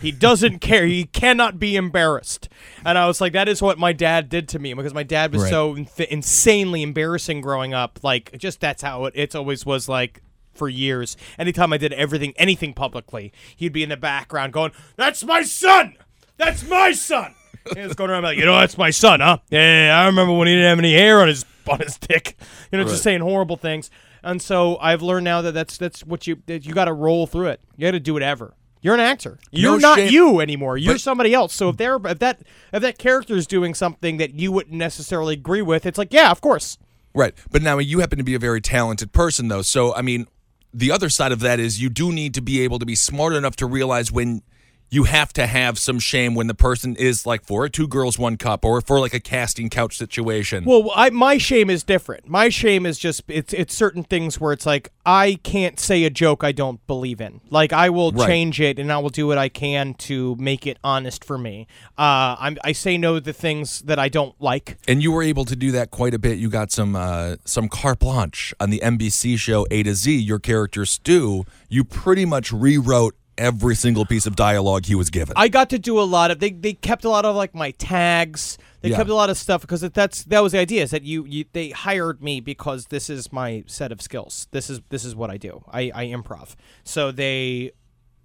He 0.00 0.12
doesn't 0.12 0.60
care. 0.60 0.86
He 0.86 1.04
cannot 1.04 1.58
be 1.58 1.76
embarrassed. 1.76 2.48
And 2.84 2.96
I 2.96 3.06
was 3.06 3.20
like, 3.20 3.32
that 3.32 3.48
is 3.48 3.60
what 3.60 3.78
my 3.78 3.92
dad 3.92 4.28
did 4.28 4.48
to 4.50 4.58
me 4.58 4.72
because 4.74 4.94
my 4.94 5.02
dad 5.02 5.32
was 5.32 5.42
Right. 5.42 5.50
so 5.50 5.74
inf- 5.74 6.00
insanely 6.00 6.82
embarrassing 6.82 7.40
growing 7.40 7.74
up. 7.74 7.98
Like, 8.02 8.36
just 8.38 8.60
that's 8.60 8.82
how 8.82 9.06
it, 9.06 9.14
it 9.16 9.34
always 9.34 9.66
was 9.66 9.88
like 9.88 10.22
for 10.54 10.68
years. 10.68 11.16
Anytime 11.38 11.72
I 11.72 11.78
did 11.78 11.92
everything, 11.92 12.32
anything 12.36 12.74
publicly, 12.74 13.32
he'd 13.56 13.72
be 13.72 13.82
in 13.82 13.88
the 13.88 13.96
background 13.96 14.52
going, 14.52 14.72
That's 14.96 15.24
my 15.24 15.42
son! 15.42 15.96
That's 16.36 16.66
my 16.68 16.92
son! 16.92 17.34
He 17.74 17.80
was 17.80 17.94
going 17.94 18.10
around 18.10 18.22
like, 18.22 18.38
You 18.38 18.44
know, 18.44 18.58
that's 18.58 18.78
my 18.78 18.90
son, 18.90 19.20
huh? 19.20 19.38
Yeah, 19.50 19.60
yeah, 19.60 19.86
yeah, 19.88 20.00
I 20.02 20.06
remember 20.06 20.32
when 20.32 20.46
he 20.48 20.54
didn't 20.54 20.68
have 20.70 20.78
any 20.78 20.94
hair 20.94 21.20
on 21.20 21.28
his, 21.28 21.44
on 21.68 21.80
his 21.80 21.98
dick. 21.98 22.36
You 22.72 22.78
know, 22.78 22.84
Right. 22.84 22.90
just 22.90 23.02
saying 23.02 23.20
horrible 23.20 23.56
things. 23.56 23.90
And 24.22 24.40
so 24.42 24.78
I've 24.78 25.00
learned 25.02 25.24
now 25.24 25.42
that 25.42 25.52
that's 25.52 25.78
that's 25.78 26.04
what 26.04 26.26
you 26.26 26.42
that 26.46 26.66
you 26.66 26.74
got 26.74 26.86
to 26.86 26.92
roll 26.92 27.26
through 27.28 27.48
it. 27.48 27.60
You 27.76 27.86
got 27.86 27.92
to 27.92 28.00
do 28.00 28.12
whatever. 28.14 28.54
You're 28.80 28.94
an 28.94 29.00
actor. 29.00 29.38
You're 29.50 29.72
No 29.72 29.78
not 29.78 29.98
shame- 29.98 30.12
you 30.12 30.40
anymore. 30.40 30.76
You're 30.76 30.94
But- 30.94 31.00
somebody 31.00 31.34
else. 31.34 31.52
So 31.54 31.68
if 31.70 31.76
they're 31.76 31.96
if 32.04 32.18
that 32.20 32.40
if 32.72 32.82
that 32.82 32.98
character 32.98 33.34
is 33.34 33.46
doing 33.46 33.74
something 33.74 34.18
that 34.18 34.34
you 34.34 34.52
wouldn't 34.52 34.76
necessarily 34.76 35.34
agree 35.34 35.62
with, 35.62 35.84
it's 35.86 35.98
like, 35.98 36.12
yeah, 36.12 36.30
of 36.30 36.40
course. 36.40 36.78
Right. 37.14 37.34
But 37.50 37.62
now 37.62 37.78
you 37.78 38.00
happen 38.00 38.18
to 38.18 38.24
be 38.24 38.34
a 38.34 38.38
very 38.38 38.60
talented 38.60 39.12
person, 39.12 39.48
though. 39.48 39.62
So, 39.62 39.94
I 39.94 40.02
mean, 40.02 40.26
the 40.72 40.92
other 40.92 41.08
side 41.08 41.32
of 41.32 41.40
that 41.40 41.58
is 41.58 41.80
you 41.82 41.88
do 41.88 42.12
need 42.12 42.34
to 42.34 42.40
be 42.42 42.60
able 42.60 42.78
to 42.78 42.86
be 42.86 42.94
smart 42.94 43.32
enough 43.32 43.56
to 43.56 43.66
realize 43.66 44.12
when 44.12 44.42
you 44.90 45.04
have 45.04 45.32
to 45.34 45.46
have 45.46 45.78
some 45.78 45.98
shame 45.98 46.34
when 46.34 46.46
the 46.46 46.54
person 46.54 46.96
is 46.96 47.26
like 47.26 47.44
for 47.44 47.64
a 47.64 47.70
two 47.70 47.86
girls, 47.86 48.18
one 48.18 48.36
cup 48.36 48.64
or 48.64 48.80
for 48.80 48.98
like 49.00 49.12
a 49.14 49.20
casting 49.20 49.68
couch 49.68 49.96
situation. 49.98 50.64
Well, 50.64 50.90
I, 50.94 51.10
my 51.10 51.36
shame 51.38 51.68
is 51.68 51.84
different. 51.84 52.26
My 52.28 52.48
shame 52.48 52.86
is 52.86 52.98
just 52.98 53.22
it's 53.28 53.52
it's 53.52 53.74
certain 53.74 54.02
things 54.02 54.40
where 54.40 54.52
it's 54.52 54.64
like 54.66 54.90
I 55.04 55.38
can't 55.42 55.78
say 55.78 56.04
a 56.04 56.10
joke 56.10 56.42
I 56.42 56.52
don't 56.52 56.84
believe 56.86 57.20
in. 57.20 57.40
Like 57.50 57.72
I 57.72 57.90
will 57.90 58.12
Right. 58.12 58.26
change 58.26 58.60
it 58.60 58.78
and 58.78 58.90
I 58.92 58.98
will 58.98 59.10
do 59.10 59.26
what 59.26 59.36
I 59.38 59.48
can 59.50 59.94
to 59.94 60.34
make 60.38 60.66
it 60.66 60.78
honest 60.82 61.22
for 61.24 61.36
me. 61.36 61.66
Uh, 61.98 62.36
I'm, 62.38 62.56
I 62.64 62.72
say 62.72 62.96
no 62.96 63.14
to 63.16 63.20
the 63.20 63.32
things 63.34 63.80
that 63.82 63.98
I 63.98 64.08
don't 64.08 64.34
like. 64.40 64.78
and 64.88 65.02
you 65.02 65.12
were 65.12 65.22
able 65.22 65.44
to 65.44 65.56
do 65.56 65.70
that 65.72 65.90
quite 65.90 66.14
a 66.14 66.18
bit. 66.18 66.38
You 66.38 66.48
got 66.48 66.72
some 66.72 66.96
uh, 66.96 67.36
some 67.44 67.68
carte 67.68 67.98
blanche 67.98 68.54
on 68.58 68.70
the 68.70 68.80
NBC 68.80 69.38
show 69.38 69.66
A 69.70 69.82
to 69.82 69.94
Z. 69.94 70.16
Your 70.16 70.38
character 70.38 70.86
Stu, 70.86 71.44
you 71.68 71.84
pretty 71.84 72.24
much 72.24 72.50
rewrote 72.52 73.14
every 73.38 73.74
single 73.74 74.04
piece 74.04 74.26
of 74.26 74.36
dialogue 74.36 74.84
he 74.86 74.94
was 74.94 75.08
given. 75.10 75.32
I 75.36 75.48
got 75.48 75.70
to 75.70 75.78
do 75.78 75.98
a 75.98 76.02
lot 76.02 76.30
of 76.30 76.40
they, 76.40 76.50
they 76.50 76.74
kept 76.74 77.04
a 77.04 77.08
lot 77.08 77.24
of 77.24 77.34
like 77.36 77.54
my 77.54 77.70
tags. 77.72 78.58
They 78.80 78.90
Yeah. 78.90 78.96
kept 78.96 79.10
a 79.10 79.14
lot 79.14 79.30
of 79.30 79.36
stuff 79.38 79.60
because 79.62 79.80
that's 79.80 80.24
that 80.24 80.40
was 80.42 80.52
the 80.52 80.58
idea 80.58 80.82
is 80.82 80.90
that 80.90 81.02
you, 81.02 81.24
you 81.24 81.44
they 81.52 81.70
hired 81.70 82.22
me 82.22 82.40
because 82.40 82.86
this 82.86 83.08
is 83.10 83.32
my 83.32 83.64
set 83.66 83.90
of 83.92 84.02
skills. 84.02 84.46
This 84.50 84.68
is 84.70 84.80
this 84.90 85.04
is 85.04 85.14
what 85.16 85.30
I 85.30 85.36
do. 85.36 85.64
I, 85.72 85.90
I 85.94 86.04
improv. 86.06 86.54
So 86.84 87.10
they 87.12 87.72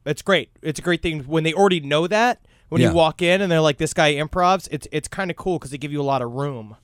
it's 0.06 0.22
great. 0.22 0.50
It's 0.62 0.80
a 0.80 0.82
great 0.82 1.02
thing 1.02 1.22
when 1.22 1.44
they 1.44 1.54
already 1.54 1.80
know 1.80 2.08
that. 2.08 2.46
When 2.70 2.82
Yeah. 2.82 2.90
you 2.90 2.94
walk 2.96 3.22
in 3.22 3.42
and 3.42 3.52
they're 3.52 3.62
like 3.62 3.78
this 3.78 3.94
guy 3.94 4.14
improvs, 4.16 4.68
it's 4.72 4.88
it's 4.92 5.08
kind 5.08 5.30
of 5.32 5.38
cool 5.38 5.60
because 5.60 5.72
they 5.72 5.78
give 5.78 5.92
you 5.92 6.02
a 6.02 6.04
lot 6.04 6.22
of 6.22 6.32
room 6.32 6.76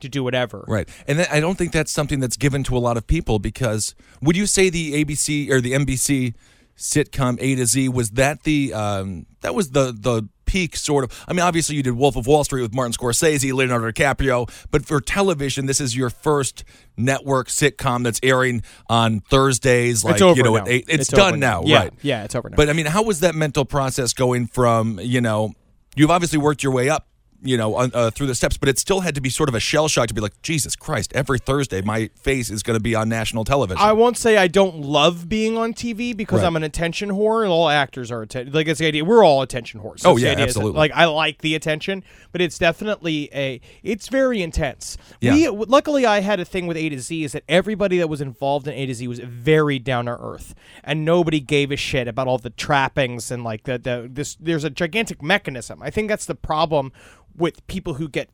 to 0.00 0.08
do 0.08 0.22
whatever. 0.22 0.64
Right. 0.68 0.88
And 1.08 1.22
I 1.22 1.40
don't 1.40 1.58
think 1.58 1.72
that's 1.72 1.90
something 1.90 2.20
that's 2.20 2.36
given 2.36 2.62
to 2.64 2.76
a 2.76 2.78
lot 2.78 2.96
of 2.96 3.06
people 3.06 3.38
because 3.40 3.94
would 4.22 4.36
you 4.36 4.46
say 4.46 4.70
the 4.70 5.04
ABC 5.04 5.50
or 5.50 5.60
the 5.60 5.72
NBC 5.72 6.34
sitcom 6.78 7.36
A 7.40 7.56
to 7.56 7.66
Z 7.66 7.88
was 7.88 8.10
that 8.12 8.44
the 8.44 8.72
um, 8.72 9.26
that 9.40 9.54
was 9.54 9.70
the 9.70 9.92
the 9.92 10.28
peak 10.46 10.76
sort 10.76 11.04
of 11.04 11.24
I 11.28 11.34
mean 11.34 11.42
obviously 11.42 11.76
you 11.76 11.82
did 11.82 11.92
Wolf 11.92 12.16
of 12.16 12.26
Wall 12.26 12.42
Street 12.42 12.62
with 12.62 12.72
Martin 12.72 12.92
Scorsese, 12.92 13.52
Leonardo 13.52 13.90
DiCaprio, 13.90 14.50
but 14.70 14.86
for 14.86 15.00
television 15.00 15.66
this 15.66 15.80
is 15.80 15.94
your 15.94 16.08
first 16.08 16.64
network 16.96 17.48
sitcom 17.48 18.02
that's 18.02 18.18
airing 18.22 18.62
on 18.88 19.20
Thursdays 19.20 20.04
like 20.04 20.14
It's 20.14 20.22
over 20.22 20.36
you 20.36 20.42
know 20.44 20.56
now. 20.56 20.64
It's, 20.66 21.12
over 21.12 21.30
done 21.30 21.40
now, 21.40 21.62
Yeah, 21.64 21.78
right. 21.78 21.92
Yeah, 22.00 22.24
it's 22.24 22.34
over 22.34 22.48
now. 22.48 22.56
But 22.56 22.70
I 22.70 22.72
mean 22.72 22.86
how 22.86 23.02
was 23.02 23.20
that 23.20 23.34
mental 23.34 23.66
process 23.66 24.14
going 24.14 24.46
from, 24.46 24.98
you 25.00 25.20
know, 25.20 25.52
you've 25.96 26.10
obviously 26.10 26.38
worked 26.38 26.62
your 26.62 26.72
way 26.72 26.88
up 26.88 27.08
you 27.42 27.56
know, 27.56 27.74
uh, 27.76 28.10
through 28.10 28.26
the 28.26 28.34
steps, 28.34 28.56
but 28.56 28.68
it 28.68 28.78
still 28.78 29.00
had 29.00 29.14
to 29.14 29.20
be 29.20 29.30
sort 29.30 29.48
of 29.48 29.54
a 29.54 29.60
shell 29.60 29.86
shock 29.86 30.08
to 30.08 30.14
be 30.14 30.20
like, 30.20 30.40
Jesus 30.42 30.74
Christ, 30.74 31.12
every 31.14 31.38
Thursday 31.38 31.80
my 31.80 32.08
face 32.16 32.50
is 32.50 32.62
going 32.64 32.76
to 32.76 32.82
be 32.82 32.94
on 32.94 33.08
national 33.08 33.44
television. 33.44 33.80
I 33.80 33.92
won't 33.92 34.16
say 34.16 34.36
I 34.36 34.48
don't 34.48 34.80
love 34.80 35.28
being 35.28 35.56
on 35.56 35.72
TV 35.72 36.16
because 36.16 36.40
Right. 36.40 36.46
I'm 36.46 36.56
an 36.56 36.64
attention 36.64 37.10
whore. 37.10 37.42
and 37.44 37.52
All 37.52 37.68
actors 37.68 38.10
are 38.10 38.22
attention. 38.22 38.52
Like 38.52 38.66
it's 38.66 38.80
the 38.80 38.86
idea. 38.86 39.04
We're 39.04 39.24
all 39.24 39.42
attention 39.42 39.80
whores. 39.80 40.02
Oh, 40.04 40.16
yeah, 40.16 40.34
that, 40.34 40.42
absolutely. 40.42 40.78
like 40.78 40.90
I 40.94 41.04
like 41.04 41.38
the 41.42 41.54
attention, 41.54 42.02
but 42.32 42.40
it's 42.40 42.58
definitely 42.58 43.28
a. 43.32 43.60
It's 43.82 44.08
very 44.08 44.42
intense. 44.42 44.96
Yeah. 45.20 45.32
We 45.34 45.48
luckily 45.48 46.06
I 46.06 46.20
had 46.20 46.40
a 46.40 46.44
thing 46.44 46.66
with 46.66 46.76
A 46.76 46.88
to 46.88 46.98
Z 46.98 47.22
is 47.24 47.32
that 47.32 47.44
everybody 47.48 47.98
that 47.98 48.08
was 48.08 48.20
involved 48.20 48.66
in 48.66 48.74
A 48.74 48.86
to 48.86 48.94
Z 48.94 49.06
was 49.06 49.20
very 49.20 49.78
down 49.78 50.06
to 50.06 50.18
earth, 50.18 50.54
and 50.82 51.04
nobody 51.04 51.38
gave 51.40 51.70
a 51.70 51.76
shit 51.76 52.08
about 52.08 52.26
all 52.26 52.38
the 52.38 52.50
trappings 52.50 53.30
and 53.30 53.44
like 53.44 53.62
the 53.64 53.78
the 53.78 54.08
this. 54.12 54.34
There's 54.40 54.64
a 54.64 54.70
gigantic 54.70 55.22
mechanism. 55.22 55.82
I 55.82 55.90
think 55.90 56.08
that's 56.08 56.26
the 56.26 56.34
problem 56.34 56.92
with 57.38 57.66
people 57.66 57.94
who 57.94 58.08
get 58.08 58.28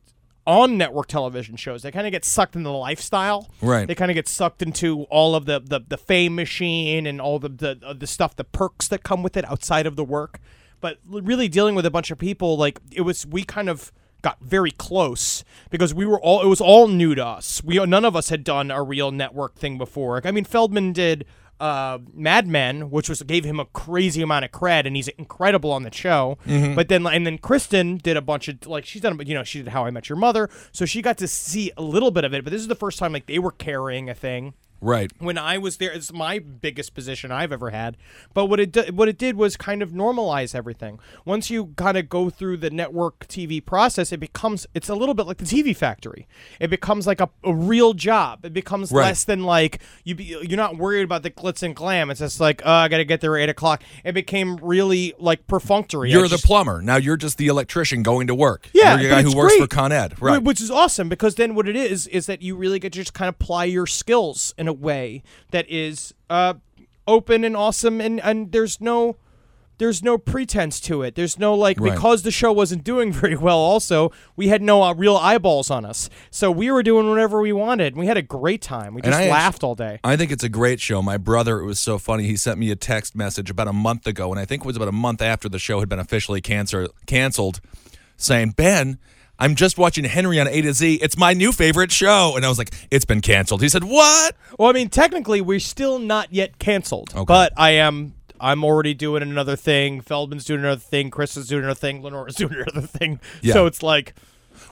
on 0.47 0.77
network 0.77 1.07
television 1.07 1.55
shows. 1.55 1.81
They 1.81 1.91
kind 1.91 2.05
of 2.05 2.11
get 2.11 2.23
sucked 2.23 2.55
into 2.55 2.69
the 2.69 2.75
lifestyle. 2.75 3.49
Right. 3.61 3.87
They 3.87 3.95
kind 3.95 4.11
of 4.11 4.15
get 4.15 4.27
sucked 4.27 4.61
into 4.61 5.03
all 5.03 5.35
of 5.35 5.45
the 5.45 5.59
the, 5.59 5.81
the 5.87 5.97
fame 5.97 6.35
machine 6.35 7.05
and 7.05 7.19
all 7.19 7.39
the 7.39 7.49
the 7.49 7.79
uh, 7.83 7.93
the 7.93 8.07
stuff, 8.07 8.35
the 8.35 8.43
perks 8.43 8.87
that 8.89 9.03
come 9.03 9.23
with 9.23 9.37
it 9.37 9.45
outside 9.49 9.85
of 9.85 9.95
the 9.95 10.03
work. 10.03 10.39
But 10.81 10.99
really 11.07 11.47
dealing 11.47 11.73
with 11.73 11.85
a 11.85 11.91
bunch 11.91 12.11
of 12.11 12.17
people, 12.17 12.57
like 12.57 12.79
it 12.91 13.01
was, 13.01 13.25
we 13.25 13.43
kind 13.43 13.69
of 13.69 13.91
got 14.21 14.39
very 14.41 14.71
close 14.71 15.43
because 15.69 15.93
we 15.93 16.05
were 16.05 16.19
all 16.19 16.41
it 16.41 16.47
was 16.47 16.61
all 16.61 16.87
new 16.87 17.15
to 17.15 17.25
us. 17.25 17.63
We 17.63 17.83
none 17.85 18.05
of 18.05 18.15
us 18.15 18.29
had 18.29 18.43
done 18.43 18.71
a 18.71 18.83
real 18.83 19.11
network 19.11 19.55
thing 19.55 19.77
before. 19.77 20.21
I 20.23 20.31
mean, 20.31 20.45
Feldman 20.45 20.93
did 20.93 21.25
uh, 21.59 21.99
Mad 22.13 22.47
Men, 22.47 22.89
which 22.89 23.07
was 23.09 23.21
gave 23.23 23.43
him 23.45 23.59
a 23.59 23.65
crazy 23.65 24.21
amount 24.21 24.45
of 24.45 24.51
cred, 24.51 24.85
and 24.85 24.95
he's 24.95 25.07
incredible 25.09 25.71
on 25.71 25.83
the 25.83 25.91
show. 25.93 26.37
But 26.75 26.89
then, 26.89 27.05
and 27.07 27.25
then 27.25 27.37
Cristin 27.37 28.01
did 28.01 28.17
a 28.17 28.21
bunch 28.21 28.47
of 28.47 28.65
like 28.67 28.85
she's 28.85 29.01
done, 29.01 29.19
you 29.25 29.33
know, 29.33 29.43
she 29.43 29.59
did 29.59 29.69
How 29.69 29.85
I 29.85 29.91
Met 29.91 30.09
Your 30.09 30.17
Mother, 30.17 30.49
so 30.71 30.85
she 30.85 31.01
got 31.01 31.17
to 31.19 31.27
see 31.27 31.71
a 31.77 31.81
little 31.81 32.11
bit 32.11 32.23
of 32.23 32.33
it. 32.33 32.43
But 32.43 32.51
this 32.51 32.61
is 32.61 32.67
the 32.67 32.75
first 32.75 32.99
time 32.99 33.13
like 33.13 33.25
they 33.25 33.39
were 33.39 33.51
carrying 33.51 34.09
a 34.09 34.13
thing. 34.13 34.53
Right. 34.81 35.11
when 35.19 35.37
I 35.37 35.57
was 35.57 35.77
there. 35.77 35.91
It's 35.91 36.11
my 36.13 36.39
biggest 36.39 36.93
position 36.93 37.31
I've 37.31 37.51
ever 37.51 37.69
had. 37.71 37.97
But 38.33 38.45
what 38.45 38.59
it 38.59 38.71
do, 38.71 38.83
what 38.93 39.07
it 39.07 39.17
did 39.17 39.35
was 39.35 39.57
kind 39.57 39.81
of 39.81 39.91
normalize 39.91 40.53
everything. 40.53 40.99
Once 41.25 41.49
you 41.49 41.73
kind 41.75 41.97
of 41.97 42.09
go 42.09 42.29
through 42.29 42.57
the 42.57 42.69
network 42.69 43.27
TV 43.27 43.63
process, 43.65 44.11
it 44.11 44.19
becomes 44.19 44.67
it's 44.73 44.89
a 44.89 44.95
little 44.95 45.15
bit 45.15 45.25
like 45.25 45.37
the 45.37 45.45
TV 45.45 45.75
factory. 45.75 46.27
It 46.59 46.69
becomes 46.69 47.07
like 47.07 47.19
a, 47.21 47.29
a 47.43 47.53
real 47.53 47.93
job. 47.93 48.45
It 48.45 48.53
becomes 48.53 48.91
Right. 48.91 49.05
less 49.05 49.23
than 49.23 49.43
like 49.43 49.81
you 50.03 50.13
be, 50.15 50.23
you're 50.25 50.57
not 50.57 50.77
worried 50.77 51.03
about 51.03 51.23
the 51.23 51.31
glitz 51.31 51.63
and 51.63 51.75
glam. 51.75 52.09
It's 52.11 52.19
just 52.19 52.39
like 52.39 52.61
oh, 52.65 52.71
I 52.71 52.87
got 52.87 52.97
to 52.97 53.05
get 53.05 53.21
there 53.21 53.35
at 53.37 53.43
eight 53.43 53.49
o'clock. 53.49 53.81
It 54.03 54.11
became 54.13 54.57
really 54.57 55.13
like 55.17 55.47
perfunctory. 55.47 56.11
You're 56.11 56.27
the 56.27 56.37
plumber. 56.37 56.81
Now 56.81 56.97
you're 56.97 57.17
just 57.17 57.37
the 57.37 57.47
electrician 57.47 58.03
going 58.03 58.27
to 58.27 58.35
work. 58.35 58.69
yeah, 58.73 58.93
You're 58.99 59.03
the 59.09 59.15
guy 59.15 59.21
who 59.23 59.35
works 59.35 59.53
great. 59.55 59.61
for 59.61 59.67
Con 59.75 59.91
Ed. 59.91 60.21
Right. 60.21 60.41
Which 60.43 60.61
is 60.61 60.69
awesome 60.69 61.09
because 61.09 61.35
then 61.35 61.55
what 61.55 61.67
it 61.67 61.75
is 61.75 62.07
is 62.07 62.25
that 62.27 62.41
you 62.41 62.55
really 62.55 62.77
get 62.79 62.93
to 62.93 62.99
just 62.99 63.13
kind 63.13 63.29
of 63.29 63.35
apply 63.35 63.65
your 63.65 63.87
skills 63.87 64.53
in 64.65 64.69
a 64.69 64.73
way 64.73 65.21
that 65.51 65.65
is 65.69 66.13
uh, 66.29 66.55
open 67.07 67.43
and 67.43 67.55
awesome, 67.55 68.01
and 68.01 68.19
and 68.21 68.51
there's 68.51 68.81
no. 68.81 69.17
There's 69.77 70.01
no 70.01 70.17
pretense 70.17 70.79
to 70.87 71.01
it. 71.01 71.15
There's 71.15 71.37
no 71.37 71.53
like 71.53 71.77
Right. 71.81 71.91
because 71.95 72.23
the 72.23 72.31
show 72.31 72.53
wasn't 72.53 72.85
doing 72.85 73.11
very 73.21 73.35
well. 73.35 73.57
Also, 73.57 74.09
we 74.37 74.47
had 74.47 74.61
no 74.61 74.81
uh, 74.81 74.93
real 74.93 75.17
eyeballs 75.17 75.69
on 75.69 75.83
us, 75.83 76.09
so 76.31 76.49
we 76.49 76.71
were 76.71 76.81
doing 76.81 77.09
whatever 77.09 77.41
we 77.41 77.51
wanted. 77.51 77.97
We 77.97 78.05
had 78.07 78.15
a 78.15 78.21
great 78.21 78.61
time. 78.61 78.93
We 78.93 79.01
just 79.01 79.19
laughed 79.19 79.65
all 79.65 79.75
day. 79.75 79.99
I 80.01 80.15
think 80.15 80.31
it's 80.31 80.45
a 80.45 80.49
great 80.49 80.79
show. 80.79 81.01
My 81.01 81.17
brother, 81.17 81.59
it 81.59 81.65
was 81.65 81.77
so 81.77 81.97
funny. 81.97 82.23
He 82.23 82.37
sent 82.37 82.57
me 82.57 82.71
a 82.71 82.77
text 82.77 83.17
message 83.17 83.49
about 83.49 83.67
a 83.67 83.73
month 83.73 84.07
ago, 84.07 84.31
and 84.31 84.39
I 84.39 84.45
think 84.45 84.63
it 84.63 84.65
was 84.65 84.77
about 84.77 84.87
a 84.87 84.93
month 84.93 85.21
after 85.21 85.49
the 85.49 85.59
show 85.59 85.81
had 85.81 85.89
been 85.89 85.99
officially 85.99 86.39
cancer- 86.39 86.87
canceled, 87.05 87.59
saying, 88.15 88.51
Ben, 88.51 88.97
I'm 89.39 89.55
just 89.55 89.77
watching 89.77 90.03
Henry 90.05 90.39
on 90.39 90.47
A 90.47 90.61
to 90.61 90.73
Z. 90.73 90.95
It's 91.01 91.17
my 91.17 91.33
new 91.33 91.51
favorite 91.51 91.91
show. 91.91 92.33
And 92.35 92.45
I 92.45 92.49
was 92.49 92.57
like, 92.57 92.73
it's 92.91 93.05
been 93.05 93.21
canceled. 93.21 93.61
He 93.61 93.69
said, 93.69 93.83
What? 93.83 94.35
Well, 94.57 94.69
I 94.69 94.73
mean, 94.73 94.89
technically, 94.89 95.41
we're 95.41 95.59
still 95.59 95.99
not 95.99 96.33
yet 96.33 96.57
canceled, 96.59 97.11
Okay. 97.13 97.25
but 97.25 97.53
I 97.57 97.71
am. 97.71 98.13
I'm 98.39 98.63
already 98.65 98.93
doing 98.93 99.21
another 99.23 99.55
thing. 99.55 100.01
Feldman's 100.01 100.43
doing 100.45 100.59
another 100.59 100.79
thing. 100.81 101.09
Chris 101.09 101.37
is 101.37 101.47
doing 101.47 101.63
another 101.63 101.79
thing. 101.79 102.01
Lenore's 102.01 102.35
doing 102.37 102.53
another 102.53 102.85
thing. 102.87 103.19
Yeah. 103.41 103.53
So 103.53 103.65
it's 103.65 103.81
like, 103.83 104.13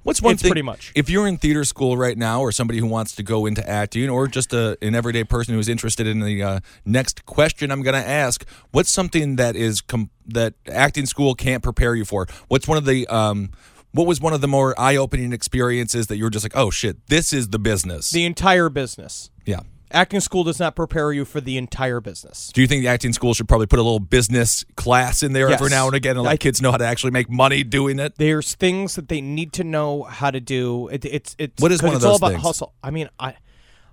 What's 0.04 0.22
one 0.22 0.34
It's 0.34 0.42
thing? 0.42 0.50
pretty 0.52 0.62
much. 0.62 0.92
If 0.96 1.10
you're 1.10 1.28
in 1.28 1.38
theater 1.38 1.64
school 1.66 1.98
right 1.98 2.18
now, 2.18 2.40
or 2.42 2.52
somebody 2.54 2.80
who 2.80 2.88
wants 2.88 3.16
to 3.16 3.24
go 3.24 3.46
into 3.46 3.68
acting, 3.70 4.10
or 4.10 4.28
just 4.28 4.54
a, 4.54 4.78
an 4.82 4.96
everyday 4.96 5.24
person 5.26 5.54
who's 5.56 5.68
interested 5.70 6.08
in 6.08 6.20
the 6.22 6.42
uh, 6.44 6.60
next 6.86 7.26
question 7.26 7.70
I'm 7.72 7.82
going 7.82 8.02
to 8.02 8.06
ask, 8.08 8.46
what's 8.72 8.90
something 8.90 9.36
that 9.38 9.56
is 9.58 9.82
com- 9.82 10.10
that 10.28 10.54
acting 10.70 11.06
school 11.06 11.36
can't 11.36 11.62
prepare 11.64 11.96
you 11.96 12.06
for? 12.06 12.28
What's 12.48 12.66
one 12.68 12.78
of 12.78 12.86
the 12.86 13.08
um, 13.08 13.52
what 13.94 14.06
was 14.08 14.20
one 14.20 14.34
of 14.34 14.42
the 14.42 14.48
more 14.48 14.80
eye-opening 14.80 15.32
experiences 15.34 16.08
that 16.08 16.18
you 16.18 16.24
were 16.26 16.30
just 16.30 16.44
like, 16.46 16.56
oh 16.56 16.70
shit, 16.70 16.98
this 17.08 17.32
is 17.34 17.50
the 17.50 17.60
business? 17.60 18.12
the 18.12 18.26
entire 18.26 18.70
business. 18.70 19.30
yeah. 19.46 19.62
Acting 19.96 20.22
school 20.22 20.44
does 20.44 20.60
not 20.60 20.76
prepare 20.76 21.12
you 21.14 21.24
for 21.24 21.40
the 21.40 21.56
entire 21.56 22.02
business. 22.02 22.50
Do 22.52 22.62
you 22.62 22.68
think 22.68 22.82
the 22.82 22.88
acting 22.88 23.14
school 23.14 23.36
should 23.36 23.48
probably 23.48 23.68
put 23.68 23.78
a 23.78 23.84
little 23.84 24.00
business 24.00 24.66
class 24.76 25.22
in 25.22 25.34
there 25.34 25.48
every 25.52 25.70
now 25.70 25.86
and 25.86 25.96
again 25.96 26.16
and 26.18 26.24
let 26.26 26.32
I- 26.32 26.38
kids 26.38 26.64
know 26.64 26.72
how 26.72 26.78
to 26.78 26.86
actually 26.86 27.12
make 27.12 27.30
money 27.30 27.64
doing 27.64 28.00
it? 28.00 28.16
There's 28.18 28.56
things 28.56 28.96
that 28.96 29.08
they 29.08 29.22
need 29.22 29.54
to 29.54 29.64
know 29.64 30.02
how 30.02 30.32
to 30.32 30.40
do. 30.40 30.88
It, 30.88 31.06
it's 31.06 31.36
it's 31.38 31.62
What 31.62 31.72
is 31.72 31.80
'cause 31.80 31.86
one 31.90 31.96
of 31.96 31.98
it's 31.98 32.06
all 32.06 32.12
those 32.14 32.20
about 32.22 32.32
things? 32.32 32.42
hustle. 32.42 32.74
I 32.84 32.90
mean, 32.90 33.08
I. 33.20 33.36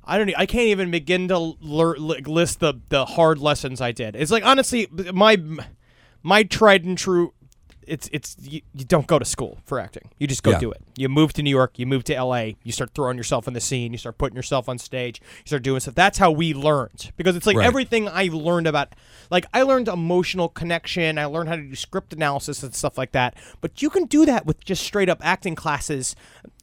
I 0.03 0.17
don't. 0.17 0.31
e- 0.31 0.35
I 0.39 0.47
can't 0.47 0.69
even 0.69 0.91
begin 0.91 1.29
to 1.29 1.39
lear, 1.61 1.95
li- 1.99 2.23
list 2.25 2.61
the 2.61 2.75
the 2.89 3.05
hard 3.05 3.39
lessons 3.39 3.83
I 3.83 3.93
did. 3.93 4.17
It's 4.17 4.31
like 4.31 4.45
honestly, 4.47 4.89
my 5.13 5.37
my 6.23 6.45
tried 6.45 6.85
and 6.85 6.97
true. 6.97 7.35
It's 7.91 8.09
it's 8.13 8.37
you, 8.41 8.61
you 8.75 8.85
don't 8.85 9.07
go 9.07 9.19
to 9.19 9.25
school 9.25 9.59
for 9.65 9.79
acting. 9.81 10.11
You 10.19 10.27
just 10.27 10.43
go 10.43 10.53
Yeah. 10.53 10.59
do 10.61 10.71
it. 10.71 10.81
You 10.97 11.09
move 11.09 11.33
to 11.35 11.43
New 11.43 11.51
York. 11.51 11.79
You 11.79 11.87
move 11.87 12.05
to 12.05 12.15
L.A. 12.15 12.57
You 12.63 12.73
start 12.73 12.91
throwing 12.95 13.17
yourself 13.17 13.49
in 13.49 13.55
the 13.55 13.61
scene. 13.61 13.93
You 13.93 13.99
start 13.99 14.17
putting 14.17 14.37
yourself 14.37 14.69
on 14.69 14.79
stage. 14.79 15.21
You 15.21 15.47
start 15.47 15.63
doing 15.63 15.81
stuff. 15.81 15.95
That's 15.95 16.19
how 16.19 16.31
we 16.31 16.55
learned 16.55 17.11
because 17.17 17.35
it's 17.37 17.47
like 17.47 17.57
Right. 17.57 17.67
everything 17.67 18.09
I 18.09 18.29
learned 18.33 18.67
about. 18.67 18.95
Like 19.31 19.47
I 19.53 19.63
learned 19.63 19.89
emotional 19.89 20.49
connection. 20.49 21.19
I 21.19 21.25
learned 21.25 21.49
how 21.49 21.57
to 21.57 21.63
do 21.63 21.75
script 21.75 22.13
analysis 22.13 22.63
and 22.63 22.75
stuff 22.75 22.97
like 22.97 23.13
that. 23.13 23.35
But 23.61 23.83
you 23.83 23.91
can 23.91 24.05
do 24.07 24.25
that 24.27 24.47
with 24.47 24.65
just 24.65 24.83
straight 24.85 25.09
up 25.09 25.19
acting 25.23 25.55
classes 25.57 26.15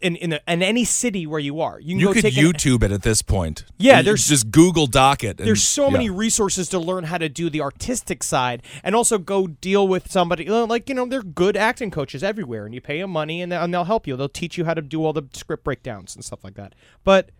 in 0.01 0.15
in, 0.15 0.33
a, 0.33 0.39
in 0.47 0.61
any 0.63 0.85
city 0.85 1.27
where 1.27 1.39
you 1.39 1.59
are. 1.59 1.79
You 1.79 1.89
can 1.95 1.99
You 1.99 2.05
go 2.07 2.13
could 2.13 2.21
take 2.23 2.37
an- 2.37 2.43
YouTube 2.45 2.83
it 2.83 2.91
at 2.91 3.01
this 3.01 3.21
point. 3.21 3.65
Yeah, 3.77 4.01
there's- 4.01 4.27
just 4.27 4.51
Google 4.51 4.87
Doc 4.87 5.23
it. 5.23 5.39
and- 5.39 5.47
there's 5.47 5.63
so 5.63 5.89
many 5.91 6.09
resources 6.09 6.69
to 6.69 6.79
learn 6.79 7.05
how 7.05 7.17
to 7.17 7.27
do 7.29 7.49
the 7.49 7.61
artistic 7.61 8.23
side 8.23 8.61
and 8.83 8.95
also 8.95 9.17
go 9.17 9.47
deal 9.47 9.87
with 9.87 10.09
somebody 10.11 10.45
like 10.47 10.87
you 10.87 10.95
know 10.95 11.05
they're 11.17 11.31
good 11.31 11.57
acting 11.57 11.89
coaches 11.89 12.23
everywhere 12.23 12.65
and 12.65 12.75
you 12.75 12.81
pay 12.81 13.01
them 13.01 13.09
money 13.09 13.41
and 13.41 13.51
they'll, 13.51 13.63
and 13.63 13.73
they'll 13.73 13.85
help 13.85 14.05
you. 14.05 14.15
They'll 14.15 14.29
teach 14.29 14.57
you 14.57 14.65
how 14.65 14.75
to 14.75 14.81
do 14.81 15.03
all 15.03 15.13
the 15.13 15.23
script 15.33 15.63
breakdowns 15.63 16.15
and 16.15 16.23
stuff 16.23 16.43
like 16.43 16.53
that. 16.55 16.75
But 17.03 17.31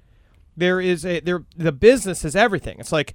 there 0.55 0.81
is 0.81 1.05
a 1.05 1.19
there 1.19 1.45
the 1.55 1.71
business 1.71 2.25
is 2.25 2.35
everything. 2.35 2.79
It's 2.79 2.91
like 2.91 3.13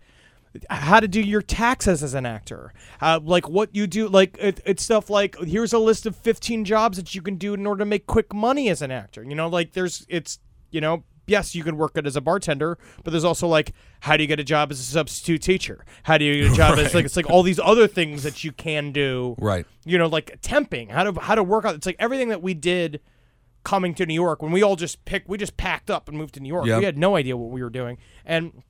how 0.70 1.00
to 1.00 1.08
do 1.08 1.20
your 1.20 1.42
taxes 1.42 2.02
as 2.02 2.14
an 2.14 2.26
actor. 2.26 2.72
Uh, 3.00 3.18
like 3.22 3.48
what 3.48 3.74
you 3.74 3.88
do 3.88 4.06
like 4.08 4.36
it, 4.38 4.60
it's 4.64 4.84
stuff 4.84 5.10
like 5.10 5.36
here's 5.40 5.72
a 5.72 5.78
list 5.78 6.06
of 6.06 6.14
15 6.14 6.64
jobs 6.64 6.96
that 6.96 7.14
you 7.14 7.22
can 7.22 7.36
do 7.36 7.54
in 7.54 7.66
order 7.66 7.80
to 7.80 7.86
make 7.86 8.06
quick 8.06 8.32
money 8.32 8.68
as 8.68 8.82
an 8.82 8.92
actor. 8.92 9.24
You 9.24 9.34
know 9.34 9.48
like 9.48 9.72
there's 9.72 10.06
it's 10.08 10.38
you 10.70 10.80
know 10.80 11.02
yes 11.32 11.54
you 11.54 11.64
can 11.64 11.76
work 11.76 11.96
it 11.96 12.06
as 12.06 12.14
a 12.14 12.20
bartender 12.20 12.78
but 13.02 13.10
there's 13.10 13.24
also 13.24 13.48
like 13.48 13.72
how 14.00 14.16
do 14.16 14.22
you 14.22 14.26
get 14.28 14.38
a 14.38 14.44
job 14.44 14.70
as 14.70 14.78
a 14.78 14.82
substitute 14.84 15.42
teacher 15.42 15.84
how 16.04 16.16
do 16.16 16.24
you 16.24 16.42
get 16.44 16.52
a 16.52 16.56
job 16.56 16.78
as 16.78 16.94
like 16.94 17.04
it's 17.04 17.16
like 17.16 17.28
all 17.28 17.42
these 17.42 17.58
other 17.58 17.88
things 17.88 18.22
that 18.22 18.44
you 18.44 18.52
can 18.52 18.92
do 18.92 19.34
Right. 19.38 19.66
you 19.84 19.98
know 19.98 20.06
like 20.06 20.40
temping 20.42 20.90
how 20.90 21.04
to 21.10 21.20
how 21.20 21.34
to 21.34 21.42
work 21.42 21.64
out 21.64 21.74
it's 21.74 21.86
like 21.86 21.96
everything 21.98 22.28
that 22.28 22.42
we 22.42 22.54
did 22.54 23.00
coming 23.64 23.94
to 23.94 24.04
New 24.06 24.14
York 24.14 24.42
when 24.42 24.52
we 24.52 24.62
all 24.62 24.76
just 24.76 25.04
picked 25.04 25.28
we 25.28 25.38
just 25.38 25.56
packed 25.56 25.90
up 25.90 26.08
and 26.08 26.18
moved 26.18 26.34
to 26.34 26.40
New 26.40 26.48
York 26.48 26.66
Yep. 26.66 26.78
we 26.78 26.84
had 26.84 26.98
no 26.98 27.16
idea 27.16 27.36
what 27.36 27.50
we 27.50 27.62
were 27.62 27.70
doing 27.70 27.96
and 28.24 28.62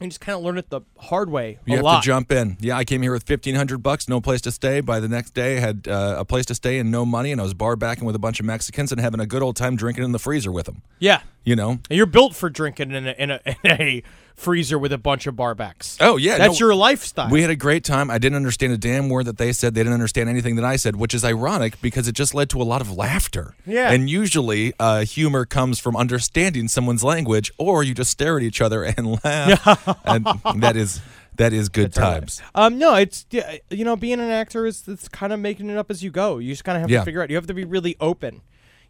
and 0.00 0.10
just 0.10 0.20
kind 0.20 0.36
of 0.36 0.42
learned 0.42 0.58
it 0.58 0.68
the 0.70 0.82
hard 0.98 1.30
way 1.30 1.58
You 1.64 1.74
a 1.74 1.76
have 1.76 1.84
lot. 1.84 2.02
to 2.02 2.06
jump 2.06 2.30
in. 2.30 2.56
Yeah, 2.60 2.76
I 2.76 2.84
came 2.84 3.02
here 3.02 3.12
with 3.12 3.22
fifteen 3.24 3.54
hundred 3.54 3.78
bucks, 3.82 4.08
no 4.08 4.20
place 4.20 4.40
to 4.42 4.50
stay. 4.52 4.80
By 4.80 5.00
the 5.00 5.08
next 5.08 5.32
day, 5.34 5.56
I 5.56 5.60
had 5.60 5.88
uh, 5.88 6.16
a 6.18 6.24
place 6.24 6.46
to 6.46 6.54
stay 6.54 6.78
and 6.78 6.90
no 6.90 7.06
money, 7.06 7.32
and 7.32 7.40
I 7.40 7.44
was 7.44 7.54
bar 7.54 7.76
backing 7.76 8.04
with 8.04 8.14
a 8.14 8.18
bunch 8.18 8.38
of 8.40 8.46
Mexicans 8.46 8.92
and 8.92 9.00
having 9.00 9.20
a 9.20 9.26
good 9.26 9.42
old 9.42 9.56
time 9.56 9.76
drinking 9.76 10.04
in 10.04 10.12
the 10.12 10.18
freezer 10.18 10.52
with 10.52 10.66
them. 10.66 10.82
Yeah, 10.98 11.22
You 11.44 11.56
know? 11.56 11.78
you're 11.90 12.06
built 12.06 12.34
for 12.34 12.50
drinking 12.50 12.90
in 12.92 13.06
a, 13.06 13.12
in 13.18 13.30
a, 13.30 13.40
in 13.64 13.70
a 13.70 14.02
freezer 14.36 14.78
with 14.78 14.92
a 14.92 14.98
bunch 14.98 15.26
of 15.26 15.34
barbacks. 15.34 15.96
Oh 16.00 16.16
yeah, 16.16 16.38
that's 16.38 16.60
no, 16.60 16.66
your 16.66 16.74
lifestyle. 16.74 17.30
We 17.30 17.40
had 17.40 17.50
a 17.50 17.56
great 17.56 17.82
time. 17.84 18.10
I 18.10 18.18
didn't 18.18 18.36
understand 18.36 18.72
a 18.72 18.78
damn 18.78 19.08
word 19.08 19.24
that 19.26 19.38
they 19.38 19.52
said. 19.52 19.74
They 19.74 19.80
didn't 19.80 19.94
understand 19.94 20.28
anything 20.28 20.56
that 20.56 20.64
I 20.64 20.76
said, 20.76 20.96
which 20.96 21.14
is 21.14 21.24
ironic 21.24 21.80
because 21.80 22.06
it 22.06 22.12
just 22.12 22.34
led 22.34 22.50
to 22.50 22.60
a 22.60 22.64
lot 22.64 22.80
of 22.80 22.92
laughter. 22.92 23.54
Yeah. 23.66 23.90
And 23.90 24.08
usually, 24.10 24.74
uh, 24.78 25.04
humor 25.04 25.44
comes 25.46 25.78
from 25.80 25.96
understanding 25.96 26.68
someone's 26.68 27.02
language, 27.02 27.50
or 27.58 27.82
you 27.82 27.94
just 27.94 28.10
stare 28.10 28.36
at 28.36 28.42
each 28.42 28.60
other 28.60 28.84
and 28.84 29.18
laugh, 29.24 29.88
and 30.06 30.26
that 30.62 30.76
is 30.76 31.00
that 31.36 31.52
is 31.52 31.68
good 31.68 31.92
times. 31.92 32.40
Um, 32.54 32.78
no, 32.78 32.94
it's 32.94 33.26
yeah, 33.30 33.56
you 33.70 33.84
know, 33.84 33.96
being 33.96 34.20
an 34.20 34.30
actor 34.30 34.66
is 34.66 34.86
it's 34.86 35.08
kind 35.08 35.32
of 35.32 35.40
making 35.40 35.70
it 35.70 35.76
up 35.76 35.90
as 35.90 36.02
you 36.02 36.10
go. 36.10 36.38
You 36.38 36.52
just 36.52 36.64
kind 36.64 36.76
of 36.76 36.82
have 36.82 36.90
Yeah. 36.90 37.00
to 37.00 37.04
figure 37.04 37.22
out. 37.22 37.30
You 37.30 37.36
have 37.36 37.46
to 37.46 37.54
be 37.54 37.64
really 37.64 37.96
open. 38.00 38.42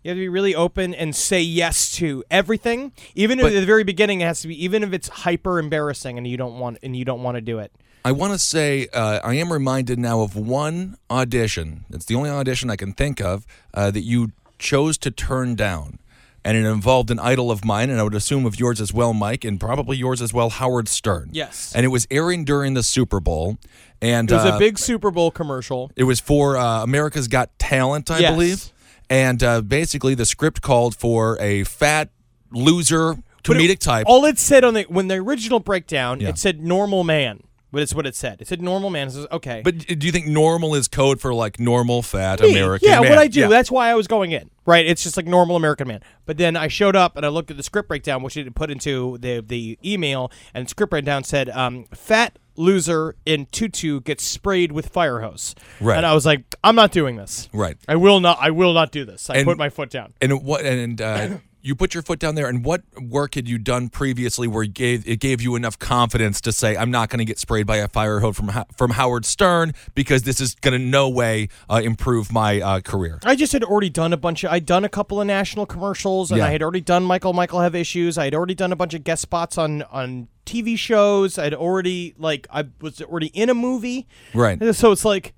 You 0.02 0.10
have 0.10 0.16
to 0.16 0.20
be 0.20 0.28
really 0.28 0.54
open 0.54 0.94
and 0.94 1.14
say 1.16 1.40
yes 1.40 1.90
to 1.92 2.22
everything, 2.30 2.92
even 3.14 3.38
But- 3.38 3.46
if 3.52 3.56
at 3.56 3.60
the 3.60 3.66
very 3.66 3.82
beginning 3.84 4.20
it 4.20 4.24
has 4.24 4.40
to 4.42 4.48
be, 4.48 4.64
even 4.64 4.82
if 4.84 4.92
it's 4.92 5.08
hyper 5.08 5.58
embarrassing 5.58 6.16
and 6.16 6.26
you 6.26 6.36
don't 6.36 6.58
want 6.58 6.78
and 6.82 6.96
you 6.96 7.04
don't 7.04 7.22
want 7.22 7.36
to 7.36 7.40
do 7.40 7.58
it. 7.58 7.72
I 8.04 8.12
want 8.12 8.32
to 8.34 8.38
say 8.38 8.86
uh, 8.92 9.18
I 9.24 9.34
am 9.34 9.52
reminded 9.52 9.98
now 9.98 10.20
of 10.20 10.36
one 10.36 10.96
audition. 11.10 11.84
It's 11.90 12.04
the 12.04 12.14
only 12.14 12.30
audition 12.30 12.70
I 12.70 12.76
can 12.76 12.92
think 12.92 13.20
of 13.20 13.44
uh, 13.74 13.90
that 13.90 14.02
you 14.02 14.30
chose 14.60 14.96
to 14.98 15.10
turn 15.10 15.56
down. 15.56 15.98
And 16.44 16.56
it 16.56 16.64
involved 16.64 17.10
an 17.10 17.18
idol 17.18 17.50
of 17.50 17.64
mine, 17.64 17.90
and 17.90 17.98
I 17.98 18.04
would 18.04 18.14
assume 18.14 18.46
of 18.46 18.60
yours 18.60 18.80
as 18.80 18.92
well, 18.92 19.12
Mike, 19.12 19.44
and 19.44 19.58
probably 19.58 19.96
yours 19.96 20.22
as 20.22 20.32
well, 20.32 20.48
Howard 20.50 20.86
Stern. 20.86 21.30
Yes. 21.32 21.72
And 21.74 21.84
it 21.84 21.88
was 21.88 22.06
airing 22.08 22.44
during 22.44 22.74
the 22.74 22.84
Super 22.84 23.18
Bowl. 23.18 23.58
And 24.00 24.30
It 24.30 24.34
was 24.34 24.44
uh, 24.44 24.54
a 24.54 24.58
big 24.60 24.78
Super 24.78 25.10
Bowl 25.10 25.32
commercial. 25.32 25.90
It 25.96 26.04
was 26.04 26.20
for 26.20 26.56
uh, 26.56 26.84
America's 26.84 27.26
Got 27.26 27.58
Talent, 27.58 28.12
I 28.12 28.20
Yes. 28.20 28.32
believe. 28.32 28.72
And 29.08 29.42
uh, 29.42 29.60
basically, 29.62 30.14
the 30.14 30.26
script 30.26 30.62
called 30.62 30.96
for 30.96 31.38
a 31.40 31.64
fat 31.64 32.10
loser 32.50 33.14
But 33.14 33.56
it- 33.56 33.60
comedic 33.60 33.78
type. 33.78 34.06
All 34.08 34.24
it 34.24 34.38
said 34.38 34.64
on 34.64 34.74
the 34.74 34.82
when 34.84 35.08
the 35.08 35.16
original 35.16 35.60
breakdown, 35.60 36.20
Yeah. 36.20 36.30
it 36.30 36.38
said 36.38 36.60
normal 36.60 37.04
man. 37.04 37.42
But 37.72 37.82
it's 37.82 37.94
what 37.94 38.06
it 38.06 38.14
said. 38.14 38.40
It 38.40 38.48
said 38.48 38.62
normal 38.62 38.88
man. 38.90 39.08
It 39.08 39.10
says, 39.10 39.26
okay. 39.30 39.60
But 39.62 39.78
do 39.80 40.06
you 40.06 40.12
think 40.12 40.26
normal 40.28 40.74
is 40.74 40.88
code 40.88 41.20
for 41.20 41.34
like 41.34 41.60
normal 41.60 42.00
fat 42.00 42.40
Me, 42.40 42.52
American 42.52 42.88
Yeah, 42.88 43.00
man? 43.00 43.10
what 43.10 43.18
I 43.18 43.26
do. 43.26 43.40
Yeah. 43.40 43.48
That's 43.48 43.70
why 43.70 43.90
I 43.90 43.94
was 43.94 44.06
going 44.06 44.32
in. 44.32 44.50
Right. 44.64 44.86
It's 44.86 45.02
just 45.02 45.16
like 45.16 45.26
normal 45.26 45.56
American 45.56 45.86
man. 45.88 46.00
But 46.24 46.38
then 46.38 46.56
I 46.56 46.68
showed 46.68 46.96
up 46.96 47.16
and 47.16 47.26
I 47.26 47.28
looked 47.28 47.50
at 47.50 47.56
the 47.58 47.62
script 47.62 47.88
breakdown, 47.88 48.22
which 48.22 48.36
it 48.36 48.54
put 48.54 48.70
into 48.70 49.18
the 49.18 49.42
the 49.46 49.78
email, 49.84 50.30
and 50.54 50.64
the 50.64 50.70
script 50.70 50.90
breakdown 50.90 51.22
said, 51.24 51.50
um, 51.50 51.84
"Fat 51.92 52.38
loser 52.56 53.16
in 53.24 53.46
tutu 53.46 54.00
gets 54.00 54.24
sprayed 54.24 54.72
with 54.72 54.88
fire 54.88 55.20
hose." 55.20 55.54
Right. 55.80 55.96
And 55.96 56.06
I 56.06 56.14
was 56.14 56.26
like, 56.26 56.42
"I'm 56.64 56.76
not 56.76 56.92
doing 56.92 57.16
this. 57.16 57.48
Right. 57.52 57.76
I 57.88 57.96
will 57.96 58.20
not. 58.20 58.38
I 58.40 58.50
will 58.50 58.72
not 58.72 58.92
do 58.92 59.04
this." 59.04 59.28
I 59.30 59.36
And- 59.36 59.46
put 59.46 59.58
my 59.58 59.68
foot 59.68 59.90
down. 59.90 60.14
And 60.20 60.42
what 60.44 60.64
and 60.64 61.00
uh, 61.00 61.28
you 61.62 61.74
put 61.74 61.94
your 61.94 62.02
foot 62.04 62.20
down 62.20 62.36
there. 62.36 62.46
And 62.48 62.64
what 62.64 62.82
work 63.00 63.34
had 63.34 63.48
you 63.48 63.58
done 63.58 63.88
previously 63.88 64.46
where 64.46 64.62
it 64.62 64.72
gave 64.72 65.06
it 65.08 65.18
gave 65.18 65.40
you 65.42 65.56
enough 65.56 65.76
confidence 65.80 66.40
to 66.42 66.52
say 66.52 66.76
I'm 66.76 66.92
not 66.92 67.08
going 67.08 67.18
to 67.18 67.24
get 67.24 67.40
sprayed 67.40 67.66
by 67.66 67.78
a 67.78 67.88
fire 67.88 68.20
hose 68.20 68.36
from 68.36 68.48
Ho- 68.48 68.64
from 68.76 68.92
Howard 68.92 69.24
Stern 69.24 69.72
because 69.96 70.22
this 70.22 70.40
is 70.40 70.54
going 70.54 70.78
to 70.78 70.84
no 70.84 71.08
way 71.08 71.48
uh, 71.68 71.80
improve 71.82 72.30
my 72.32 72.60
uh, 72.60 72.80
career. 72.80 73.18
I 73.24 73.34
just 73.34 73.52
had 73.52 73.64
already 73.64 73.90
done 73.90 74.12
a 74.12 74.16
bunch 74.16 74.44
of. 74.44 74.52
I'd 74.52 74.64
done 74.66 74.84
a 74.84 74.88
couple 74.88 75.20
of 75.20 75.26
national 75.26 75.66
commercials, 75.66 76.30
and 76.30 76.38
Yeah. 76.38 76.46
I 76.46 76.50
had 76.50 76.62
already 76.62 76.80
done 76.82 77.02
Michael 77.02 77.32
Michael 77.32 77.60
have 77.60 77.74
issues. 77.74 78.16
I 78.16 78.24
had 78.26 78.34
already 78.34 78.54
done 78.54 78.70
a 78.72 78.76
bunch 78.76 78.94
of 78.94 79.02
guest 79.02 79.22
spots 79.22 79.58
on 79.58 79.82
on 79.90 80.28
TV 80.46 80.78
shows. 80.78 81.38
I'd 81.38 81.54
already 81.54 82.14
like 82.16 82.46
I 82.50 82.64
was 82.80 83.02
already 83.02 83.28
in 83.28 83.50
a 83.50 83.54
movie. 83.54 84.06
Right. 84.32 84.60
And 84.60 84.74
So 84.74 84.92
it's 84.92 85.04
like 85.04 85.34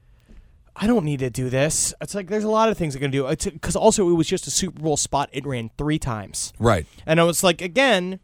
I 0.77 0.87
don't 0.87 1.05
need 1.05 1.19
to 1.21 1.31
do 1.31 1.51
this. 1.51 1.93
It's 2.01 2.15
like 2.15 2.29
there's 2.29 2.45
a 2.45 2.51
lot 2.51 2.69
of 2.69 2.79
things 2.79 2.95
I 2.95 3.01
can 3.01 3.11
do. 3.11 3.27
It's 3.27 3.47
because 3.47 3.75
also 3.75 4.09
it 4.09 4.13
was 4.13 4.29
just 4.29 4.47
a 4.47 4.51
Super 4.51 4.81
Bowl 4.81 4.97
spot. 4.97 5.29
It 5.33 5.45
ran 5.45 5.71
three 5.77 5.99
times. 5.99 6.53
Right. 6.59 6.87
And 7.05 7.21
I 7.21 7.25
was 7.25 7.43
like, 7.43 7.61
again, 7.61 8.21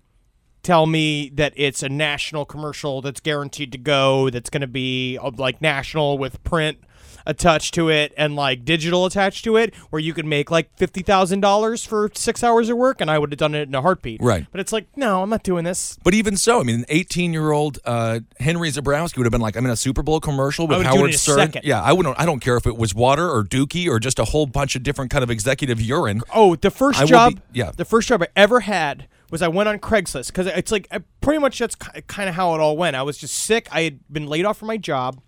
tell 0.63 0.87
me 0.87 1.31
that 1.35 1.53
it's 1.57 1.83
a 1.83 1.89
national 1.89 2.45
commercial 2.45 3.03
that's 3.03 3.21
guaranteed 3.21 3.73
to 3.73 3.79
go, 3.79 4.31
that's 4.31 4.51
going 4.51 4.61
to 4.61 4.69
be 4.69 5.19
uh, 5.19 5.33
like 5.37 5.61
national 5.61 6.17
with 6.17 6.43
print 6.45 6.79
attached 7.27 7.75
to 7.75 7.89
it 7.89 8.13
and 8.17 8.37
like 8.37 8.65
digital 8.65 9.07
attached 9.07 9.45
to 9.45 9.57
it, 9.57 9.75
where 9.91 10.01
you 10.01 10.13
could 10.13 10.27
make 10.27 10.51
like 10.51 10.75
$50,000 10.77 11.87
for 11.87 12.11
six 12.15 12.43
hours 12.43 12.69
of 12.69 12.77
work, 12.77 13.01
and 13.01 13.11
I 13.11 13.19
would 13.19 13.33
have 13.33 13.39
done 13.39 13.55
it 13.55 13.69
in 13.69 13.75
a 13.75 13.83
heartbeat. 13.83 14.21
Right. 14.23 14.47
But 14.51 14.61
it's 14.61 14.73
like, 14.73 14.87
no, 14.97 15.23
I'm 15.23 15.31
not 15.31 15.43
doing 15.43 15.65
this. 15.65 15.99
But 16.03 16.15
even 16.15 16.37
so, 16.37 16.61
I 16.61 16.63
mean, 16.63 16.81
an 16.81 16.85
18 16.89 17.33
year 17.33 17.53
old 17.53 17.79
uh, 17.85 18.21
Henry 18.39 18.71
Zebrowski 18.71 19.17
would 19.19 19.27
have 19.27 19.33
been 19.33 19.41
like, 19.41 19.57
I'm 19.57 19.65
in 19.65 19.71
a 19.71 19.77
Super 19.77 20.03
Bowl 20.03 20.21
commercial 20.21 20.67
with 20.67 20.79
would 20.79 20.85
do 20.85 20.91
it 20.91 20.97
Howard 20.97 21.15
Stern. 21.15 21.53
Yeah, 21.63 21.83
I 21.83 21.93
wouldn't. 21.93 22.19
I 22.19 22.27
don't 22.27 22.41
care 22.41 22.57
if 22.57 22.67
it 22.67 22.77
was 22.77 22.95
water 22.95 23.29
or 23.29 23.45
Dookie 23.45 23.89
or 23.89 23.99
just 23.99 24.19
a 24.19 24.25
whole 24.25 24.47
bunch 24.47 24.77
of 24.77 24.83
different 24.83 25.11
kind 25.11 25.23
of 25.23 25.31
executive 25.31 25.81
urine. 25.81 26.23
Oh, 26.35 26.57
the 26.57 26.71
first 26.71 27.01
I 27.01 27.05
job, 27.05 27.35
be- 27.35 27.41
yeah. 27.53 27.73
the 27.77 27.85
first 27.85 28.09
job 28.09 28.23
I 28.23 28.29
ever 28.37 28.61
had 28.61 29.09
was 29.31 29.43
I 29.43 29.49
went 29.49 29.69
on 29.69 29.79
Craigslist 29.79 30.29
because 30.29 30.47
it's 30.47 30.71
like 30.71 30.87
I, 30.91 31.01
pretty 31.21 31.41
much 31.41 31.59
that's 31.59 31.75
kind 31.75 32.29
of 32.29 32.35
how 32.35 32.55
it 32.55 32.61
all 32.61 32.77
went. 32.77 32.95
I 32.97 33.03
was 33.03 33.19
just 33.19 33.35
sick. 33.35 33.69
I 33.73 33.83
had 33.83 34.01
been 34.11 34.27
laid 34.27 34.45
off 34.45 34.59
from 34.59 34.69
my 34.69 34.77
job. 34.77 35.21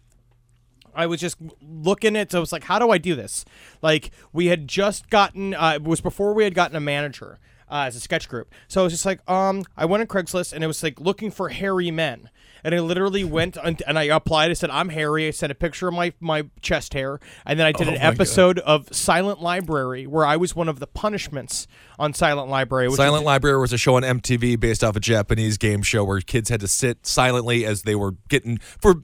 I 0.96 1.06
was 1.06 1.20
just 1.20 1.36
looking 1.60 2.16
at. 2.16 2.32
So 2.32 2.38
I 2.38 2.40
was 2.40 2.52
like, 2.52 2.64
how 2.64 2.78
do 2.78 2.90
I 2.90 2.98
do 2.98 3.14
this? 3.14 3.44
Like 3.82 4.10
we 4.32 4.46
had 4.46 4.66
just 4.66 5.10
gotten. 5.10 5.54
Uh, 5.54 5.74
it 5.76 5.84
was 5.84 6.00
before 6.00 6.32
we 6.32 6.44
had 6.44 6.54
gotten 6.54 6.76
a 6.76 6.80
manager 6.80 7.38
uh, 7.70 7.84
as 7.86 7.96
a 7.96 8.00
sketch 8.00 8.28
group. 8.28 8.52
So 8.68 8.80
I 8.80 8.84
was 8.84 8.92
just 8.92 9.06
like, 9.06 9.28
um, 9.28 9.64
I 9.76 9.84
went 9.84 10.00
on 10.00 10.06
Craigslist 10.06 10.52
and 10.52 10.62
it 10.62 10.66
was 10.66 10.82
like 10.82 11.00
looking 11.00 11.30
for 11.30 11.48
hairy 11.48 11.90
men. 11.90 12.30
And 12.66 12.74
I 12.74 12.80
literally 12.80 13.22
went 13.22 13.56
and, 13.62 13.80
and 13.86 13.96
I 13.96 14.04
applied. 14.04 14.50
I 14.50 14.54
said, 14.54 14.70
I'm 14.70 14.88
Harry. 14.88 15.28
I 15.28 15.30
sent 15.30 15.52
a 15.52 15.54
picture 15.54 15.86
of 15.86 15.94
my, 15.94 16.12
my 16.18 16.46
chest 16.60 16.94
hair. 16.94 17.20
And 17.46 17.60
then 17.60 17.66
I 17.66 17.70
did 17.70 17.86
Oh 17.86 17.90
an 17.92 17.94
my 17.94 18.00
God. 18.02 18.14
episode 18.14 18.58
of 18.58 18.92
Silent 18.94 19.40
Library 19.40 20.04
where 20.06 20.26
I 20.26 20.36
was 20.36 20.56
one 20.56 20.68
of 20.68 20.80
the 20.80 20.88
punishments 20.88 21.68
on 21.98 22.12
Silent 22.12 22.50
Library. 22.50 22.88
Which 22.88 22.96
Silent 22.96 23.22
is, 23.22 23.26
Library 23.26 23.60
was 23.60 23.72
a 23.72 23.78
show 23.78 23.94
on 23.94 24.02
MTV 24.02 24.58
based 24.58 24.82
off 24.82 24.96
a 24.96 25.00
Japanese 25.00 25.56
game 25.58 25.82
show 25.82 26.02
where 26.02 26.20
kids 26.20 26.48
had 26.50 26.58
to 26.60 26.66
sit 26.68 27.06
silently 27.06 27.64
as 27.64 27.82
they 27.82 27.94
were 27.94 28.16
getting 28.28 28.58
for 28.58 28.96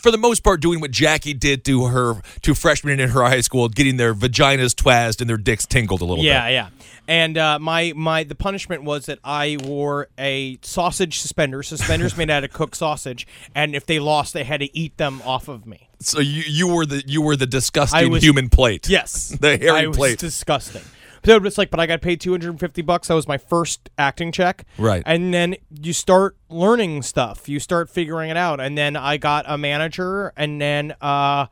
for 0.00 0.10
the 0.10 0.18
most 0.18 0.42
part 0.42 0.60
doing 0.60 0.80
what 0.80 0.90
Jackie 0.90 1.34
did 1.34 1.64
to 1.64 1.86
her 1.86 2.20
to 2.42 2.54
freshmen 2.54 2.98
in 2.98 3.10
her 3.10 3.22
high 3.22 3.40
school, 3.40 3.68
getting 3.68 3.96
their 3.96 4.12
vaginas 4.12 4.74
twazzed 4.74 5.20
and 5.20 5.30
their 5.30 5.36
dicks 5.36 5.66
tingled 5.66 6.00
a 6.00 6.04
little 6.04 6.24
Yeah, 6.24 6.46
bit. 6.46 6.52
yeah. 6.52 6.68
And 7.08 7.38
uh, 7.38 7.58
my 7.58 7.94
my 7.96 8.22
the 8.22 8.34
punishment 8.34 8.84
was 8.84 9.06
that 9.06 9.18
I 9.24 9.56
wore 9.64 10.08
a 10.18 10.58
sausage 10.62 11.18
suspender, 11.20 11.62
suspenders 11.62 12.16
made 12.18 12.28
out 12.28 12.44
of 12.44 12.52
cooked 12.52 12.76
sausage, 12.76 13.26
and 13.54 13.74
if 13.74 13.86
they 13.86 13.98
lost, 13.98 14.34
they 14.34 14.44
had 14.44 14.60
to 14.60 14.76
eat 14.78 14.98
them 14.98 15.22
off 15.24 15.48
of 15.48 15.66
me. 15.66 15.88
So 16.00 16.20
you 16.20 16.42
you 16.46 16.68
were 16.68 16.84
the 16.84 17.02
you 17.06 17.22
were 17.22 17.34
the 17.34 17.46
disgusting 17.46 18.10
was- 18.10 18.22
human 18.22 18.50
plate. 18.50 18.88
Yes, 18.90 19.28
the 19.40 19.56
hairy 19.56 19.70
I 19.70 19.86
was 19.86 19.96
plate. 19.96 20.18
disgusting. 20.18 20.82
So 21.24 21.36
it's 21.44 21.58
like, 21.58 21.70
but 21.70 21.80
I 21.80 21.86
got 21.86 22.00
paid 22.00 22.20
two 22.20 22.30
hundred 22.30 22.50
and 22.50 22.60
fifty 22.60 22.82
bucks. 22.82 23.08
That 23.08 23.14
was 23.14 23.26
my 23.26 23.38
first 23.38 23.90
acting 23.98 24.30
check. 24.30 24.64
Right. 24.78 25.02
And 25.04 25.32
then 25.34 25.56
you 25.70 25.92
start 25.92 26.36
learning 26.48 27.02
stuff. 27.02 27.48
You 27.48 27.58
start 27.58 27.90
figuring 27.90 28.30
it 28.30 28.36
out. 28.36 28.60
And 28.60 28.78
then 28.78 28.96
I 28.96 29.16
got 29.16 29.44
a 29.48 29.58
manager, 29.58 30.32
and 30.36 30.60
then 30.60 30.94
uh, 31.00 31.46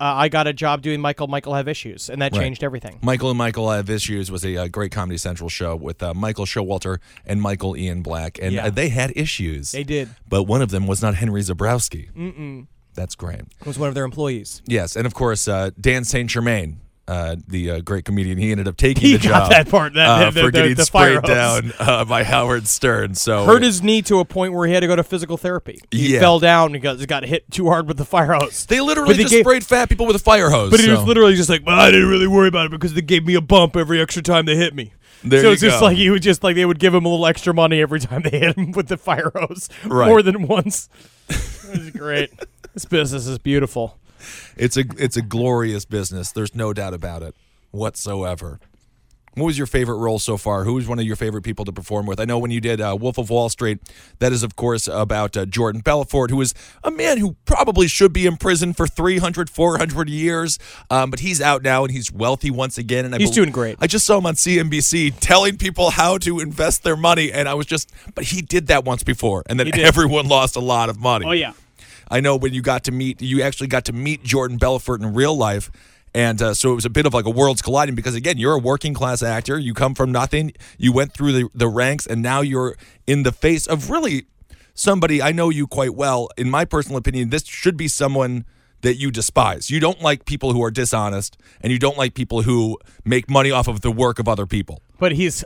uh, 0.00 0.04
I 0.04 0.28
got 0.28 0.46
a 0.46 0.52
job 0.52 0.82
doing 0.82 1.00
Michael. 1.00 1.26
Michael 1.26 1.54
have 1.54 1.68
issues, 1.68 2.08
and 2.10 2.20
that 2.22 2.32
Right. 2.32 2.40
changed 2.42 2.62
everything. 2.64 2.98
Michael 3.02 3.30
and 3.30 3.38
Michael 3.38 3.70
Have 3.70 3.88
Issues 3.90 4.30
was 4.30 4.44
a, 4.44 4.56
uh 4.56 4.68
great 4.68 4.92
Comedy 4.92 5.16
Central 5.18 5.48
show 5.48 5.74
with 5.76 6.02
uh, 6.02 6.12
Michael 6.14 6.44
Showalter 6.46 6.98
and 7.24 7.40
Michael 7.40 7.76
Ian 7.76 8.02
Black, 8.02 8.38
and 8.40 8.52
Yeah. 8.52 8.66
uh, 8.66 8.70
they 8.70 8.88
had 8.90 9.12
issues. 9.16 9.72
They 9.72 9.84
did. 9.84 10.08
but 10.28 10.42
one 10.44 10.62
of 10.62 10.70
them 10.70 10.86
was 10.86 11.00
not 11.02 11.14
Henry 11.14 11.40
Zebrowski. 11.42 12.12
Mm-mm. 12.12 12.66
That's 12.94 13.14
great. 13.14 13.42
Was 13.66 13.78
one 13.78 13.88
of 13.88 13.94
their 13.94 14.04
employees. 14.04 14.62
Yes, 14.66 14.96
and 14.96 15.06
of 15.06 15.12
course 15.14 15.46
uh, 15.48 15.70
Dan 15.80 16.04
Saint 16.04 16.30
Germain, 16.30 16.80
uh, 17.08 17.36
the 17.46 17.70
uh, 17.70 17.80
great 17.80 18.04
comedian, 18.04 18.36
he 18.38 18.50
ended 18.50 18.66
up 18.66 18.76
taking 18.76 19.02
He 19.02 19.16
the 19.16 19.28
got 19.28 19.42
job 19.42 19.50
that 19.50 19.68
part, 19.68 19.94
that- 19.94 20.08
uh, 20.08 20.30
the- 20.30 20.40
for 20.40 20.46
the- 20.46 20.52
getting 20.52 20.74
the 20.74 20.84
sprayed 20.84 21.22
down 21.22 21.72
uh, 21.78 22.04
by 22.04 22.24
Howard 22.24 22.66
Stern. 22.66 23.14
So 23.14 23.44
hurt 23.44 23.62
his 23.62 23.82
knee 23.82 24.02
to 24.02 24.18
a 24.18 24.24
point 24.24 24.52
where 24.52 24.66
he 24.66 24.74
had 24.74 24.80
to 24.80 24.86
go 24.86 24.96
to 24.96 25.04
physical 25.04 25.36
therapy. 25.36 25.80
He 25.90 26.14
Yeah. 26.14 26.20
fell 26.20 26.40
down 26.40 26.72
because 26.72 26.98
he 27.00 27.06
got 27.06 27.24
hit 27.24 27.50
too 27.50 27.66
hard 27.68 27.86
with 27.88 27.96
the 27.96 28.04
fire 28.04 28.32
hose. 28.32 28.66
They 28.66 28.80
literally 28.80 29.10
But 29.10 29.16
they 29.18 29.22
just 29.24 29.34
gave- 29.34 29.44
sprayed 29.44 29.64
fat 29.64 29.88
people 29.88 30.06
with 30.06 30.16
a 30.16 30.20
fire 30.20 30.50
hose. 30.50 30.70
But 30.70 30.80
he 30.80 30.90
was 30.90 31.02
literally 31.04 31.36
just 31.36 31.48
like, 31.48 31.64
well, 31.64 31.78
I 31.78 31.90
didn't 31.90 32.08
really 32.08 32.26
worry 32.26 32.48
about 32.48 32.66
it 32.66 32.70
because 32.72 32.94
they 32.94 33.02
gave 33.02 33.24
me 33.26 33.34
a 33.34 33.40
bump 33.40 33.76
every 33.76 34.00
extra 34.00 34.22
time 34.22 34.44
they 34.46 34.56
hit 34.56 34.74
me. 34.74 34.92
There 35.24 35.42
so 35.42 35.50
it's 35.52 35.62
just 35.62 35.80
go. 35.80 35.86
like 35.86 35.96
he 35.96 36.10
would 36.10 36.22
just 36.22 36.44
like 36.44 36.56
they 36.56 36.64
would 36.66 36.78
give 36.78 36.94
him 36.94 37.04
a 37.04 37.08
little 37.08 37.26
extra 37.26 37.52
money 37.54 37.80
every 37.80 37.98
time 38.00 38.22
they 38.22 38.38
hit 38.38 38.56
him 38.56 38.70
with 38.72 38.88
the 38.88 38.96
fire 38.96 39.32
hose 39.34 39.68
Right. 39.84 40.06
more 40.08 40.22
than 40.22 40.46
once. 40.46 40.88
it 41.28 41.70
was 41.78 41.90
great. 41.90 42.30
this 42.74 42.84
business 42.84 43.26
is 43.26 43.38
beautiful. 43.38 43.96
It's 44.56 44.76
a 44.76 44.84
it's 44.98 45.16
a 45.16 45.22
glorious 45.22 45.84
business. 45.84 46.32
There's 46.32 46.54
no 46.54 46.72
doubt 46.72 46.94
about 46.94 47.22
it 47.22 47.34
whatsoever. 47.70 48.58
What 49.34 49.44
was 49.44 49.58
your 49.58 49.66
favorite 49.66 49.96
role 49.96 50.18
so 50.18 50.38
far? 50.38 50.64
Who 50.64 50.72
was 50.72 50.88
one 50.88 50.98
of 50.98 51.04
your 51.04 51.14
favorite 51.14 51.42
people 51.42 51.66
to 51.66 51.72
perform 51.72 52.06
with? 52.06 52.18
I 52.20 52.24
know 52.24 52.38
when 52.38 52.50
you 52.50 52.58
did 52.62 52.80
uh, 52.80 52.96
Wolf 52.98 53.18
of 53.18 53.28
Wall 53.28 53.50
Street, 53.50 53.80
that 54.18 54.32
is, 54.32 54.42
of 54.42 54.56
course, 54.56 54.88
about 54.88 55.36
uh, 55.36 55.44
Jordan 55.44 55.82
Belfort, 55.82 56.30
who 56.30 56.40
is 56.40 56.54
a 56.82 56.90
man 56.90 57.18
who 57.18 57.36
probably 57.44 57.86
should 57.86 58.14
be 58.14 58.24
in 58.24 58.38
prison 58.38 58.72
for 58.72 58.86
300, 58.86 59.50
400 59.50 60.08
years. 60.08 60.58
Um, 60.88 61.10
but 61.10 61.20
he's 61.20 61.42
out 61.42 61.62
now 61.62 61.84
and 61.84 61.92
he's 61.92 62.10
wealthy 62.10 62.50
once 62.50 62.78
again. 62.78 63.04
And 63.04 63.14
I 63.14 63.18
He's 63.18 63.28
bel- 63.28 63.34
doing 63.44 63.50
great. 63.50 63.76
I 63.78 63.86
just 63.86 64.06
saw 64.06 64.16
him 64.16 64.24
on 64.24 64.36
CNBC 64.36 65.16
telling 65.20 65.58
people 65.58 65.90
how 65.90 66.16
to 66.16 66.40
invest 66.40 66.82
their 66.82 66.96
money. 66.96 67.30
And 67.30 67.46
I 67.46 67.52
was 67.52 67.66
just, 67.66 67.92
but 68.14 68.24
he 68.24 68.40
did 68.40 68.68
that 68.68 68.86
once 68.86 69.02
before. 69.02 69.42
And 69.50 69.60
then 69.60 69.68
everyone 69.78 70.28
lost 70.28 70.56
a 70.56 70.60
lot 70.60 70.88
of 70.88 70.98
money. 70.98 71.26
Oh 71.26 71.32
yeah. 71.32 71.52
I 72.10 72.20
know 72.20 72.36
when 72.36 72.54
you 72.54 72.62
got 72.62 72.84
to 72.84 72.92
meet, 72.92 73.20
you 73.20 73.42
actually 73.42 73.66
got 73.68 73.84
to 73.86 73.92
meet 73.92 74.22
Jordan 74.22 74.58
Belfort 74.58 75.00
in 75.00 75.14
real 75.14 75.36
life. 75.36 75.70
And 76.14 76.40
uh, 76.40 76.54
so 76.54 76.72
it 76.72 76.74
was 76.74 76.84
a 76.84 76.90
bit 76.90 77.04
of 77.04 77.12
like 77.12 77.26
a 77.26 77.30
worlds 77.30 77.60
colliding 77.60 77.94
because, 77.94 78.14
again, 78.14 78.38
you're 78.38 78.54
a 78.54 78.58
working 78.58 78.94
class 78.94 79.22
actor. 79.22 79.58
You 79.58 79.74
come 79.74 79.94
from 79.94 80.12
nothing. 80.12 80.52
You 80.78 80.92
went 80.92 81.12
through 81.12 81.32
the, 81.32 81.48
the 81.54 81.68
ranks, 81.68 82.06
and 82.06 82.22
now 82.22 82.40
you're 82.40 82.76
in 83.06 83.22
the 83.22 83.32
face 83.32 83.66
of 83.66 83.90
really 83.90 84.26
somebody 84.72 85.20
I 85.20 85.32
know 85.32 85.50
you 85.50 85.66
quite 85.66 85.94
well. 85.94 86.30
In 86.38 86.48
my 86.48 86.64
personal 86.64 86.96
opinion, 86.96 87.30
this 87.30 87.44
should 87.44 87.76
be 87.76 87.88
someone 87.88 88.46
that 88.80 88.96
you 88.96 89.10
despise. 89.10 89.70
You 89.70 89.80
don't 89.80 90.00
like 90.00 90.24
people 90.24 90.52
who 90.52 90.62
are 90.62 90.70
dishonest, 90.70 91.36
and 91.60 91.72
you 91.72 91.78
don't 91.78 91.98
like 91.98 92.14
people 92.14 92.42
who 92.42 92.78
make 93.04 93.28
money 93.28 93.50
off 93.50 93.68
of 93.68 93.82
the 93.82 93.90
work 93.90 94.18
of 94.18 94.26
other 94.26 94.46
people. 94.46 94.80
But 94.98 95.12
he's 95.12 95.44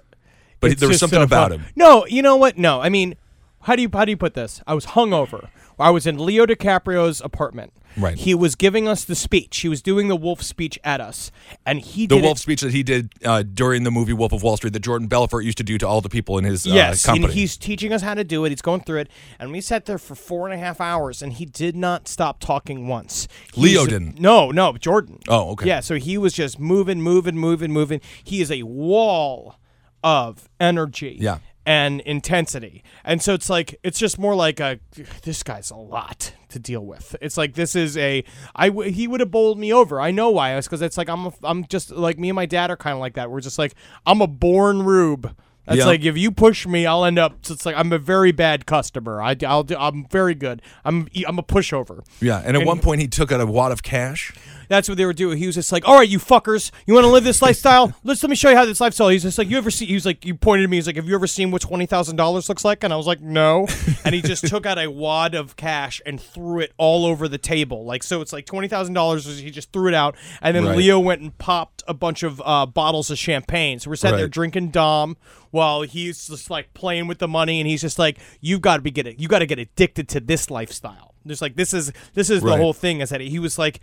But 0.61 0.79
there 0.79 0.89
was 0.89 1.01
something 1.01 1.19
so 1.19 1.25
about 1.25 1.51
him. 1.51 1.65
No, 1.75 2.07
you 2.07 2.23
know 2.23 2.37
what? 2.37 2.59
No. 2.59 2.81
I 2.81 2.91
mean, 2.91 3.17
how 3.63 3.77
do 3.77 3.83
you 3.83 3.91
how 3.93 4.05
do 4.05 4.11
you 4.11 4.17
put 4.17 4.35
this? 4.35 4.63
I 4.67 4.75
was 4.75 4.87
hungover. 4.87 5.49
I 5.79 5.91
was 5.91 6.07
in 6.07 6.19
Leo 6.19 6.45
DiCaprio's 6.45 7.23
apartment. 7.23 7.73
Right. 7.97 8.17
He 8.19 8.35
was 8.35 8.55
giving 8.55 8.87
us 8.87 9.03
the 9.05 9.15
speech. 9.17 9.57
He 9.59 9.69
was 9.69 9.81
doing 9.83 10.09
the 10.09 10.15
wolf 10.15 10.43
speech 10.43 10.79
at 10.85 11.01
us, 11.01 11.33
and 11.67 11.81
he 11.81 12.07
The 12.07 12.19
wolf 12.19 12.37
it, 12.37 12.41
speech 12.41 12.61
that 12.61 12.73
he 12.73 12.83
did 12.85 13.13
uh, 13.25 13.43
during 13.43 13.83
the 13.83 13.91
movie 13.91 14.13
Wolf 14.13 14.33
of 14.33 14.43
Wall 14.45 14.57
Street 14.59 14.75
that 14.75 14.81
Jordan 14.81 15.09
Belfort 15.09 15.45
used 15.45 15.57
to 15.59 15.65
do 15.65 15.77
to 15.79 15.89
all 15.89 16.01
the 16.01 16.09
people 16.11 16.39
in 16.39 16.45
his 16.45 16.67
uh, 16.67 16.71
Yes, 16.71 17.05
and 17.09 17.17
company. 17.17 17.35
he's 17.41 17.57
teaching 17.57 17.93
us 17.93 18.03
how 18.03 18.15
to 18.15 18.23
do 18.23 18.45
it. 18.45 18.51
He's 18.51 18.63
going 18.63 18.83
through 18.83 19.01
it, 19.01 19.09
and 19.41 19.51
we 19.51 19.61
sat 19.61 19.87
there 19.87 19.99
for 19.99 20.15
four 20.15 20.47
and 20.47 20.55
a 20.55 20.59
half 20.59 20.81
hours, 20.81 21.21
and 21.23 21.33
he 21.33 21.47
did 21.47 21.75
not 21.75 22.07
stop 22.07 22.39
talking 22.41 22.87
once. 22.87 23.27
He 23.55 23.63
Leo 23.63 23.87
didn't? 23.87 24.21
No, 24.21 24.51
no, 24.53 24.75
Jordan. 24.75 25.19
Oh, 25.29 25.51
okay. 25.53 25.67
Yeah, 25.67 25.81
so 25.81 25.97
he 25.97 26.17
was 26.19 26.33
just 26.35 26.61
moving, 26.61 27.01
moving, 27.03 27.37
moving, 27.37 27.73
moving. 27.73 28.01
He 28.23 28.41
is 28.41 28.53
a 28.53 28.63
wall 28.65 29.57
of 30.05 30.49
energy. 30.61 31.17
Yeah. 31.19 31.39
And 31.67 32.01
intensity, 32.01 32.83
and 33.05 33.21
so 33.23 33.35
it's 33.35 33.51
like 33.51 33.79
it's 33.83 33.99
just 33.99 34.19
more 34.19 34.35
like 34.35 34.61
a 34.61 34.81
this 35.25 35.43
guy's 35.43 35.71
a 35.71 35.77
lot 35.77 36.33
to 36.49 36.59
deal 36.59 36.85
with. 36.85 37.15
It's 37.21 37.37
like 37.37 37.53
this 37.55 37.77
is 37.77 37.99
a 37.99 38.25
I 38.57 38.69
w- 38.71 38.91
he 38.91 39.07
would 39.07 39.21
have 39.21 39.31
bowled 39.31 39.59
me 39.59 39.71
over. 39.73 40.01
I 40.01 40.11
know 40.11 40.31
why. 40.31 40.57
It's 40.57 40.67
because 40.67 40.81
it's 40.81 40.97
like 40.97 41.11
I'm 41.11 41.27
a, 41.27 41.33
I'm 41.45 41.67
just 41.67 41.91
like 41.91 42.19
me 42.19 42.31
and 42.31 42.35
my 42.37 42.47
dad 42.47 42.71
are 42.71 42.77
kind 42.79 42.95
of 42.95 43.01
like 43.01 43.15
that. 43.15 43.31
We're 43.31 43.43
just 43.43 43.59
like 43.59 43.75
I'm 44.07 44.23
a 44.23 44.27
born 44.27 44.83
rube. 44.85 45.37
It's 45.69 45.77
Yeah. 45.77 45.85
like 45.85 46.03
if 46.03 46.17
you 46.17 46.33
push 46.33 46.67
me, 46.67 46.87
I'll 46.87 47.05
end 47.05 47.19
up. 47.19 47.35
It's 47.49 47.67
like 47.67 47.77
I'm 47.77 47.93
a 47.93 47.99
very 47.99 48.33
bad 48.33 48.65
customer. 48.65 49.21
I, 49.23 49.37
I'll, 49.47 49.63
do. 49.63 49.77
I'm 49.79 50.07
very 50.11 50.35
good. 50.35 50.63
I'm 50.85 51.09
I'm 51.29 51.39
a 51.39 51.43
pushover. 51.45 52.01
Yeah, 52.23 52.39
and 52.39 52.57
at 52.57 52.63
And- 52.63 52.67
one 52.67 52.81
point 52.81 53.03
he 53.03 53.07
took 53.07 53.31
out 53.31 53.41
a 53.41 53.47
wad 53.47 53.71
of 53.71 53.83
cash. 53.83 54.33
That's 54.71 54.89
what 54.89 54.97
they 54.97 55.05
were 55.05 55.13
doing. 55.13 55.37
He 55.37 55.47
was 55.47 55.57
just 55.57 55.73
like, 55.73 55.87
"All 55.89 55.97
right, 55.97 56.09
you 56.09 56.21
fuckers, 56.21 56.71
you 56.87 56.95
want 56.95 57.03
to 57.03 57.11
live 57.11 57.25
this 57.25 57.43
lifestyle? 57.43 57.93
Let's 58.05 58.23
let 58.23 58.31
me 58.31 58.37
show 58.37 58.51
you 58.51 58.57
how 58.57 58.65
this 58.65 58.81
lifestyle." 58.81 59.09
He's 59.09 59.25
just 59.25 59.37
like, 59.37 59.51
"You 59.51 59.59
ever 59.59 59.69
see?" 59.69 59.85
He 59.85 59.95
was 59.95 60.07
like, 60.07 60.25
"You 60.25 60.37
pointed 60.37 60.63
at 60.63 60.71
me. 60.71 60.77
He's 60.77 60.87
like, 60.87 60.95
have 60.95 61.09
you 61.09 61.15
ever 61.17 61.27
seen 61.27 61.51
what 61.51 61.61
twenty 61.61 61.87
thousand 61.87 62.15
dollars 62.15 62.49
looks 62.49 62.65
like?" 62.65 62.85
And 62.85 62.93
I 62.93 62.97
was 62.97 63.09
like, 63.09 63.21
"No." 63.21 63.67
and 64.05 64.15
he 64.15 64.23
just 64.23 64.47
took 64.47 64.67
out 64.67 64.79
a 64.79 64.89
wad 64.89 65.35
of 65.35 65.57
cash 65.57 66.01
and 66.07 66.21
threw 66.21 66.61
it 66.61 66.73
all 66.77 67.05
over 67.05 67.27
the 67.27 67.37
table. 67.37 67.85
Like 67.85 68.05
so, 68.05 68.21
it's 68.21 68.33
like 68.33 68.47
twenty 68.47 68.69
thousand 68.69 68.95
dollars. 68.95 69.27
He 69.27 69.51
just 69.51 69.73
threw 69.73 69.89
it 69.89 69.95
out, 69.95 70.15
and 70.41 70.55
then 70.55 70.65
Right. 70.65 70.77
Leo 70.77 71.01
went 71.01 71.21
and 71.21 71.37
popped 71.37 71.83
a 71.89 71.95
bunch 71.95 72.23
of 72.23 72.41
uh, 72.45 72.65
bottles 72.65 73.11
of 73.11 73.19
champagne. 73.19 73.81
So 73.81 73.91
we're 73.91 73.97
sitting 73.97 74.19
there 74.19 74.29
drinking 74.29 74.69
Dom 74.69 75.17
while 75.51 75.83
he's 75.83 76.29
just 76.29 76.49
like 76.49 76.73
playing 76.75 77.09
with 77.09 77.19
the 77.19 77.27
money, 77.27 77.61
and 77.61 77.69
he's 77.69 77.81
just 77.81 77.99
like, 77.99 78.19
"You've 78.41 78.61
got 78.61 78.77
to 78.77 78.83
be 78.83 78.93
get 78.93 79.09
it. 79.09 79.19
You 79.19 79.27
got 79.27 79.41
to 79.41 79.47
get 79.47 79.59
addicted 79.59 80.09
to 80.11 80.21
this 80.21 80.49
lifestyle." 80.49 81.17
Just 81.27 81.43
like 81.43 81.57
this 81.57 81.75
is 81.75 81.93
this 82.15 82.31
is 82.31 82.41
the 82.41 82.57
whole 82.57 82.73
thing. 82.73 83.01
Is 83.01 83.11
that 83.11 83.21
he 83.21 83.41
was 83.41 83.59
like, 83.59 83.81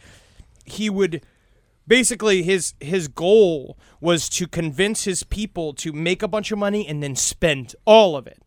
he 0.69 0.89
would 0.89 1.23
basically 1.87 2.43
his 2.43 2.73
his 2.79 3.07
goal 3.07 3.77
was 4.01 4.27
to 4.29 4.47
convince 4.47 5.05
his 5.05 5.23
people 5.23 5.73
to 5.73 5.91
make 5.93 6.21
a 6.21 6.27
bunch 6.27 6.51
of 6.51 6.59
money 6.59 6.87
and 6.87 7.01
then 7.01 7.15
spend 7.15 7.75
all 7.85 8.15
of 8.15 8.27
it. 8.27 8.41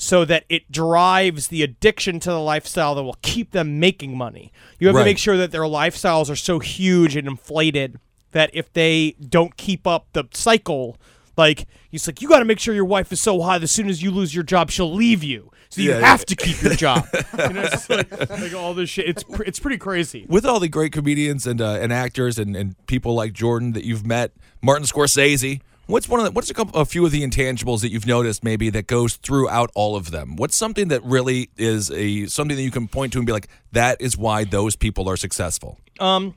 so 0.00 0.24
that 0.24 0.44
it 0.48 0.70
drives 0.70 1.48
the 1.48 1.60
addiction 1.60 2.20
to 2.20 2.30
the 2.30 2.38
lifestyle 2.38 2.94
that 2.94 3.02
will 3.02 3.18
keep 3.20 3.50
them 3.50 3.80
making 3.80 4.16
money. 4.16 4.52
You 4.78 4.86
have 4.86 4.94
Right. 4.94 5.02
to 5.02 5.06
make 5.10 5.18
sure 5.18 5.36
that 5.36 5.50
their 5.50 5.62
lifestyles 5.62 6.30
are 6.30 6.36
so 6.36 6.60
huge 6.60 7.16
and 7.16 7.26
inflated 7.26 7.98
that 8.30 8.48
if 8.52 8.72
they 8.72 9.16
don't 9.18 9.56
keep 9.56 9.88
up 9.88 10.06
the 10.12 10.22
cycle, 10.32 10.96
like 11.36 11.66
he's 11.90 12.06
like, 12.06 12.22
you 12.22 12.28
got 12.28 12.38
to 12.38 12.44
make 12.44 12.60
sure 12.60 12.74
your 12.76 12.84
wife 12.84 13.10
is 13.10 13.20
so 13.20 13.40
hot. 13.40 13.64
As 13.64 13.72
soon 13.72 13.88
as 13.88 14.00
you 14.00 14.12
lose 14.12 14.36
your 14.36 14.44
job, 14.44 14.70
she'll 14.70 14.94
leave 14.94 15.24
you. 15.24 15.50
So 15.70 15.82
you 15.82 15.90
Yeah, 15.90 16.00
have 16.00 16.20
yeah. 16.20 16.24
to 16.24 16.36
keep 16.36 16.62
your 16.62 16.74
job. 16.74 17.06
you 17.12 17.52
know, 17.52 17.60
it's 17.62 17.70
just 17.72 17.90
like, 17.90 18.30
like 18.30 18.54
all 18.54 18.72
this 18.74 18.88
shit. 18.90 19.06
It's 19.06 19.22
pr- 19.22 19.42
it's 19.44 19.58
pretty 19.60 19.76
crazy. 19.78 20.24
with 20.28 20.46
all 20.46 20.60
the 20.60 20.68
great 20.68 20.92
comedians 20.92 21.46
and 21.46 21.60
uh, 21.60 21.72
and 21.80 21.92
actors 21.92 22.38
and, 22.38 22.56
and 22.56 22.74
people 22.86 23.14
like 23.14 23.32
Jordan 23.32 23.72
that 23.72 23.84
you've 23.84 24.06
met, 24.06 24.32
Martin 24.62 24.86
Scorsese. 24.86 25.60
What's 25.86 26.06
one 26.06 26.20
of 26.20 26.26
the, 26.26 26.32
what's 26.32 26.50
a, 26.50 26.54
couple, 26.54 26.78
a 26.78 26.84
few 26.84 27.06
of 27.06 27.12
the 27.12 27.22
intangibles 27.26 27.80
that 27.80 27.90
you've 27.90 28.06
noticed 28.06 28.44
maybe 28.44 28.68
that 28.68 28.86
goes 28.86 29.16
throughout 29.16 29.70
all 29.74 29.96
of 29.96 30.10
them? 30.10 30.36
What's 30.36 30.54
something 30.54 30.88
that 30.88 31.02
really 31.02 31.48
is 31.56 31.90
a 31.90 32.26
something 32.26 32.56
that 32.58 32.62
you 32.62 32.70
can 32.70 32.88
point 32.88 33.12
to 33.14 33.18
and 33.18 33.26
be 33.26 33.32
like 33.32 33.48
that 33.72 33.98
is 34.00 34.16
why 34.16 34.44
those 34.44 34.76
people 34.76 35.08
are 35.08 35.16
successful? 35.16 35.78
Um, 35.98 36.34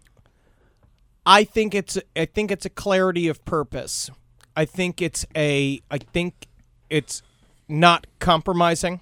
I 1.26 1.44
think 1.44 1.76
it's 1.76 1.98
I 2.16 2.26
think 2.26 2.50
it's 2.52 2.66
a 2.66 2.70
clarity 2.70 3.28
of 3.28 3.44
purpose. 3.46 4.10
I 4.56 4.66
think 4.66 5.02
it's 5.02 5.26
a 5.36 5.80
I 5.92 5.98
think 5.98 6.48
it's 6.90 7.22
not 7.70 8.08
compromising. 8.20 9.02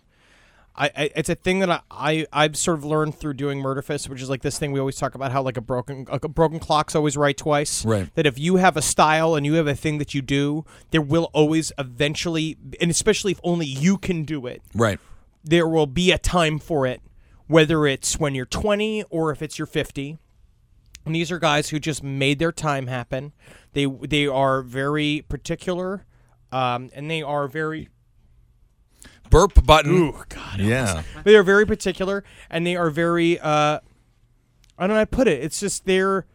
I, 0.75 0.85
I 0.95 1.11
it's 1.15 1.29
a 1.29 1.35
thing 1.35 1.59
that 1.59 1.69
I, 1.69 1.81
I 1.91 2.25
I've 2.31 2.57
sort 2.57 2.77
of 2.77 2.85
learned 2.85 3.15
through 3.15 3.33
doing 3.33 3.61
Murderfist, 3.61 4.07
which 4.09 4.21
is 4.21 4.29
like 4.29 4.41
this 4.41 4.57
thing 4.57 4.71
we 4.71 4.79
always 4.79 4.95
talk 4.95 5.15
about 5.15 5.31
how 5.31 5.41
like 5.41 5.57
a 5.57 5.61
broken 5.61 6.05
a 6.09 6.19
broken 6.29 6.59
clock's 6.59 6.95
always 6.95 7.17
right 7.17 7.35
twice. 7.35 7.83
Right. 7.85 8.13
That 8.15 8.25
if 8.25 8.39
you 8.39 8.55
have 8.57 8.77
a 8.77 8.81
style 8.81 9.35
and 9.35 9.45
you 9.45 9.55
have 9.55 9.67
a 9.67 9.75
thing 9.75 9.97
that 9.97 10.13
you 10.13 10.21
do, 10.21 10.65
there 10.91 11.01
will 11.01 11.29
always 11.33 11.71
eventually, 11.77 12.57
and 12.79 12.89
especially 12.89 13.31
if 13.33 13.39
only 13.43 13.65
you 13.65 13.97
can 13.97 14.23
do 14.23 14.45
it, 14.47 14.61
Right. 14.73 14.99
there 15.43 15.67
will 15.67 15.87
be 15.87 16.11
a 16.11 16.17
time 16.17 16.59
for 16.59 16.85
it, 16.85 17.01
whether 17.47 17.85
it's 17.85 18.19
when 18.19 18.33
you're 18.35 18.45
20 18.45 19.03
or 19.09 19.31
if 19.31 19.41
it's 19.41 19.57
your 19.59 19.65
50. 19.65 20.17
And 21.05 21.15
these 21.15 21.31
are 21.31 21.39
guys 21.39 21.69
who 21.69 21.79
just 21.79 22.03
made 22.03 22.39
their 22.39 22.51
time 22.51 22.87
happen. 22.87 23.33
They 23.73 23.85
they 23.85 24.27
are 24.27 24.61
very 24.61 25.25
particular, 25.27 26.05
um, 26.51 26.89
and 26.93 27.09
they 27.09 27.21
are 27.23 27.47
very 27.47 27.89
Burp 29.29 29.65
button. 29.65 29.91
ooh 29.93 30.23
god 30.29 30.59
yeah. 30.59 31.03
they 31.23 31.35
are 31.35 31.43
very 31.43 31.65
particular, 31.65 32.23
and 32.49 32.65
they 32.65 32.75
are 32.75 32.89
very 32.89 33.39
uh, 33.39 33.79
I 34.77 34.87
don't 34.87 34.89
know 34.89 34.95
how 34.95 35.01
to 35.01 35.05
put 35.07 35.27
it. 35.27 35.43
It's 35.43 35.59
just 35.59 35.85
they're 35.85 36.25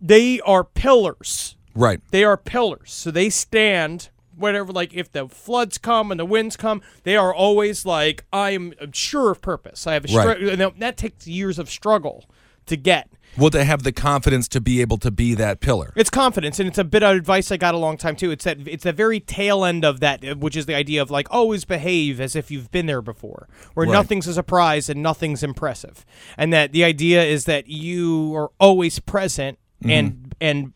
they 0.00 0.40
are 0.40 0.64
pillars. 0.64 1.56
Right. 1.74 2.00
They 2.10 2.24
are 2.24 2.36
pillars. 2.36 2.92
So 2.92 3.10
they 3.10 3.30
stand 3.30 4.10
whatever 4.36 4.72
like 4.72 4.94
if 4.94 5.10
the 5.10 5.28
floods 5.28 5.78
come 5.78 6.10
and 6.10 6.20
the 6.20 6.24
winds 6.24 6.56
come, 6.56 6.80
they 7.02 7.16
are 7.16 7.34
always 7.34 7.84
like 7.84 8.24
I'm 8.32 8.72
sure 8.92 9.30
of 9.30 9.40
purpose. 9.40 9.86
I 9.86 9.94
have 9.94 10.04
a 10.04 10.08
Right. 10.16 10.36
str- 10.38 10.46
and 10.50 10.60
that- 10.60 10.78
that 10.80 10.96
takes 10.96 11.26
years 11.26 11.58
of 11.58 11.68
struggle 11.70 12.28
to 12.66 12.76
get. 12.76 13.08
Well, 13.38 13.50
to 13.50 13.62
have 13.62 13.84
the 13.84 13.92
confidence 13.92 14.48
to 14.48 14.60
be 14.60 14.80
able 14.80 14.98
to 14.98 15.10
be 15.12 15.34
that 15.34 15.60
pillar. 15.60 15.92
It's 15.94 16.10
confidence, 16.10 16.58
and 16.58 16.68
it's 16.68 16.78
a 16.78 16.84
bit 16.84 17.04
of 17.04 17.16
advice 17.16 17.52
I 17.52 17.56
got 17.56 17.72
a 17.74 17.78
long 17.78 17.96
time 17.96 18.16
too. 18.16 18.32
It's 18.32 18.44
that 18.44 18.66
it's 18.66 18.82
the 18.84 18.92
very 18.92 19.20
tail 19.20 19.64
end 19.64 19.84
of 19.84 20.00
that, 20.00 20.26
uh, 20.26 20.34
which 20.34 20.56
is 20.56 20.66
the 20.66 20.74
idea 20.74 21.00
of 21.00 21.10
like 21.10 21.28
always 21.30 21.64
behave 21.64 22.20
as 22.20 22.34
if 22.34 22.50
you've 22.50 22.70
been 22.72 22.86
there 22.86 23.00
before, 23.02 23.48
where 23.74 23.86
Right. 23.86 23.92
nothing's 23.92 24.26
a 24.26 24.34
surprise 24.34 24.88
and 24.88 25.02
nothing's 25.02 25.42
impressive, 25.44 26.04
and 26.36 26.52
that 26.52 26.72
the 26.72 26.82
idea 26.82 27.22
is 27.22 27.44
that 27.44 27.68
you 27.68 28.34
are 28.34 28.50
always 28.58 28.98
present 28.98 29.58
and 29.84 30.34
and 30.40 30.72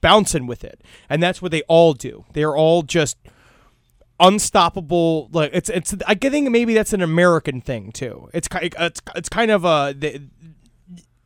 bouncing 0.00 0.46
with 0.48 0.64
it, 0.64 0.82
and 1.08 1.22
that's 1.22 1.40
what 1.40 1.52
they 1.52 1.62
all 1.62 1.92
do. 1.92 2.24
They're 2.32 2.56
all 2.56 2.82
just 2.82 3.16
unstoppable 4.20 5.28
like 5.32 5.50
it's 5.52 5.68
it's 5.68 5.92
i 6.06 6.14
think 6.14 6.48
maybe 6.48 6.72
that's 6.72 6.92
an 6.92 7.02
american 7.02 7.60
thing 7.60 7.90
too 7.90 8.28
it's 8.32 8.46
it's, 8.62 9.02
it's 9.16 9.28
kind 9.28 9.50
of 9.50 9.64
a 9.64 9.92
the, 9.92 10.22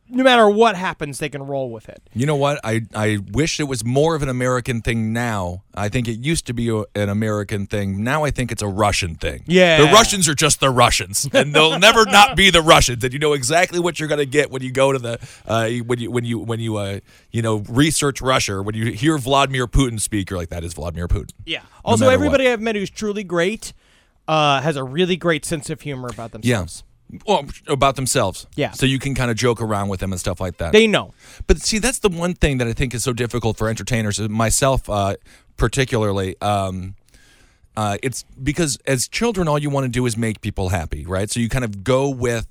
no 0.09 0.23
matter 0.23 0.49
what 0.49 0.75
happens 0.75 1.19
they 1.19 1.29
can 1.29 1.43
roll 1.43 1.69
with 1.69 1.87
it 1.87 2.01
You 2.13 2.25
know 2.25 2.35
what? 2.35 2.59
I, 2.63 2.81
I 2.93 3.19
wish 3.31 3.59
it 3.59 3.65
was 3.65 3.85
more 3.85 4.15
of 4.15 4.23
an 4.23 4.29
American 4.29 4.81
thing 4.81 5.13
now. 5.13 5.63
I 5.73 5.89
think 5.89 6.07
it 6.07 6.19
used 6.19 6.45
to 6.47 6.53
be 6.53 6.69
a, 6.69 6.83
an 6.95 7.09
American 7.09 7.65
thing. 7.67 8.03
Now 8.03 8.23
I 8.23 8.31
think 8.31 8.51
it's 8.51 8.61
a 8.61 8.67
Russian 8.67 9.15
thing. 9.15 9.43
Yeah. 9.47 9.77
The 9.85 9.91
Russians 9.93 10.27
are 10.27 10.35
just 10.35 10.59
the 10.59 10.69
Russians, 10.69 11.27
and 11.33 11.53
they'll 11.53 11.79
never 11.79 12.05
not 12.05 12.35
be 12.35 12.49
the 12.49 12.61
Russians. 12.61 13.03
And 13.03 13.13
you 13.13 13.19
know 13.19 13.33
exactly 13.33 13.79
what 13.79 13.99
you're 13.99 14.09
going 14.09 14.19
to 14.19 14.25
get 14.25 14.51
when 14.51 14.61
you 14.61 14.71
go 14.71 14.91
to 14.91 14.99
the 14.99 15.19
uh, 15.47 15.69
when 15.85 15.99
you 15.99 16.11
when 16.11 16.25
you 16.25 16.39
when 16.39 16.59
you 16.59 16.77
uh, 16.77 16.99
you 17.31 17.41
know 17.41 17.57
research 17.69 18.21
Russia. 18.21 18.55
or 18.55 18.63
When 18.63 18.75
you 18.75 18.91
hear 18.91 19.17
Vladimir 19.17 19.67
Putin 19.67 19.99
speak, 19.99 20.29
you're 20.29 20.39
like, 20.39 20.49
that 20.49 20.63
is 20.63 20.73
Vladimir 20.73 21.07
Putin. 21.07 21.31
Yeah. 21.45 21.61
Also, 21.85 22.05
matter 22.05 22.15
everybody 22.15 22.49
I've 22.49 22.61
met 22.61 22.75
who's 22.75 22.89
truly 22.89 23.23
great 23.23 23.73
uh, 24.27 24.61
has 24.61 24.75
a 24.75 24.83
really 24.83 25.17
great 25.17 25.45
sense 25.45 25.69
of 25.69 25.81
humor 25.81 26.09
about 26.09 26.31
themselves. 26.31 26.83
Yeah. 26.83 26.88
Well, 27.25 27.45
about 27.67 27.95
themselves. 27.95 28.45
Yeah. 28.55 28.71
So 28.71 28.85
you 28.85 28.99
can 28.99 29.15
kind 29.15 29.31
of 29.31 29.37
joke 29.37 29.61
around 29.61 29.89
with 29.89 29.99
them 29.99 30.11
and 30.11 30.19
stuff 30.19 30.39
like 30.39 30.57
that. 30.57 30.73
They 30.73 30.85
know. 30.85 31.13
But 31.47 31.59
see, 31.61 31.79
that's 31.79 31.99
the 31.99 32.09
one 32.09 32.35
thing 32.35 32.59
that 32.59 32.67
I 32.67 32.73
think 32.73 32.93
is 32.93 33.03
so 33.03 33.13
difficult 33.13 33.57
for 33.57 33.67
entertainers, 33.67 34.19
myself 34.19 34.87
uh, 34.89 35.15
particularly. 35.57 36.39
Um, 36.41 36.95
uh, 37.75 37.97
it's 38.03 38.23
because 38.43 38.77
as 38.85 39.07
children, 39.07 39.47
all 39.47 39.57
you 39.57 39.69
want 39.69 39.85
to 39.85 39.89
do 39.89 40.05
is 40.05 40.17
make 40.17 40.41
people 40.41 40.69
happy, 40.69 41.05
right? 41.05 41.31
So 41.31 41.39
you 41.39 41.49
kind 41.49 41.65
of 41.65 41.83
go 41.83 42.09
with 42.09 42.47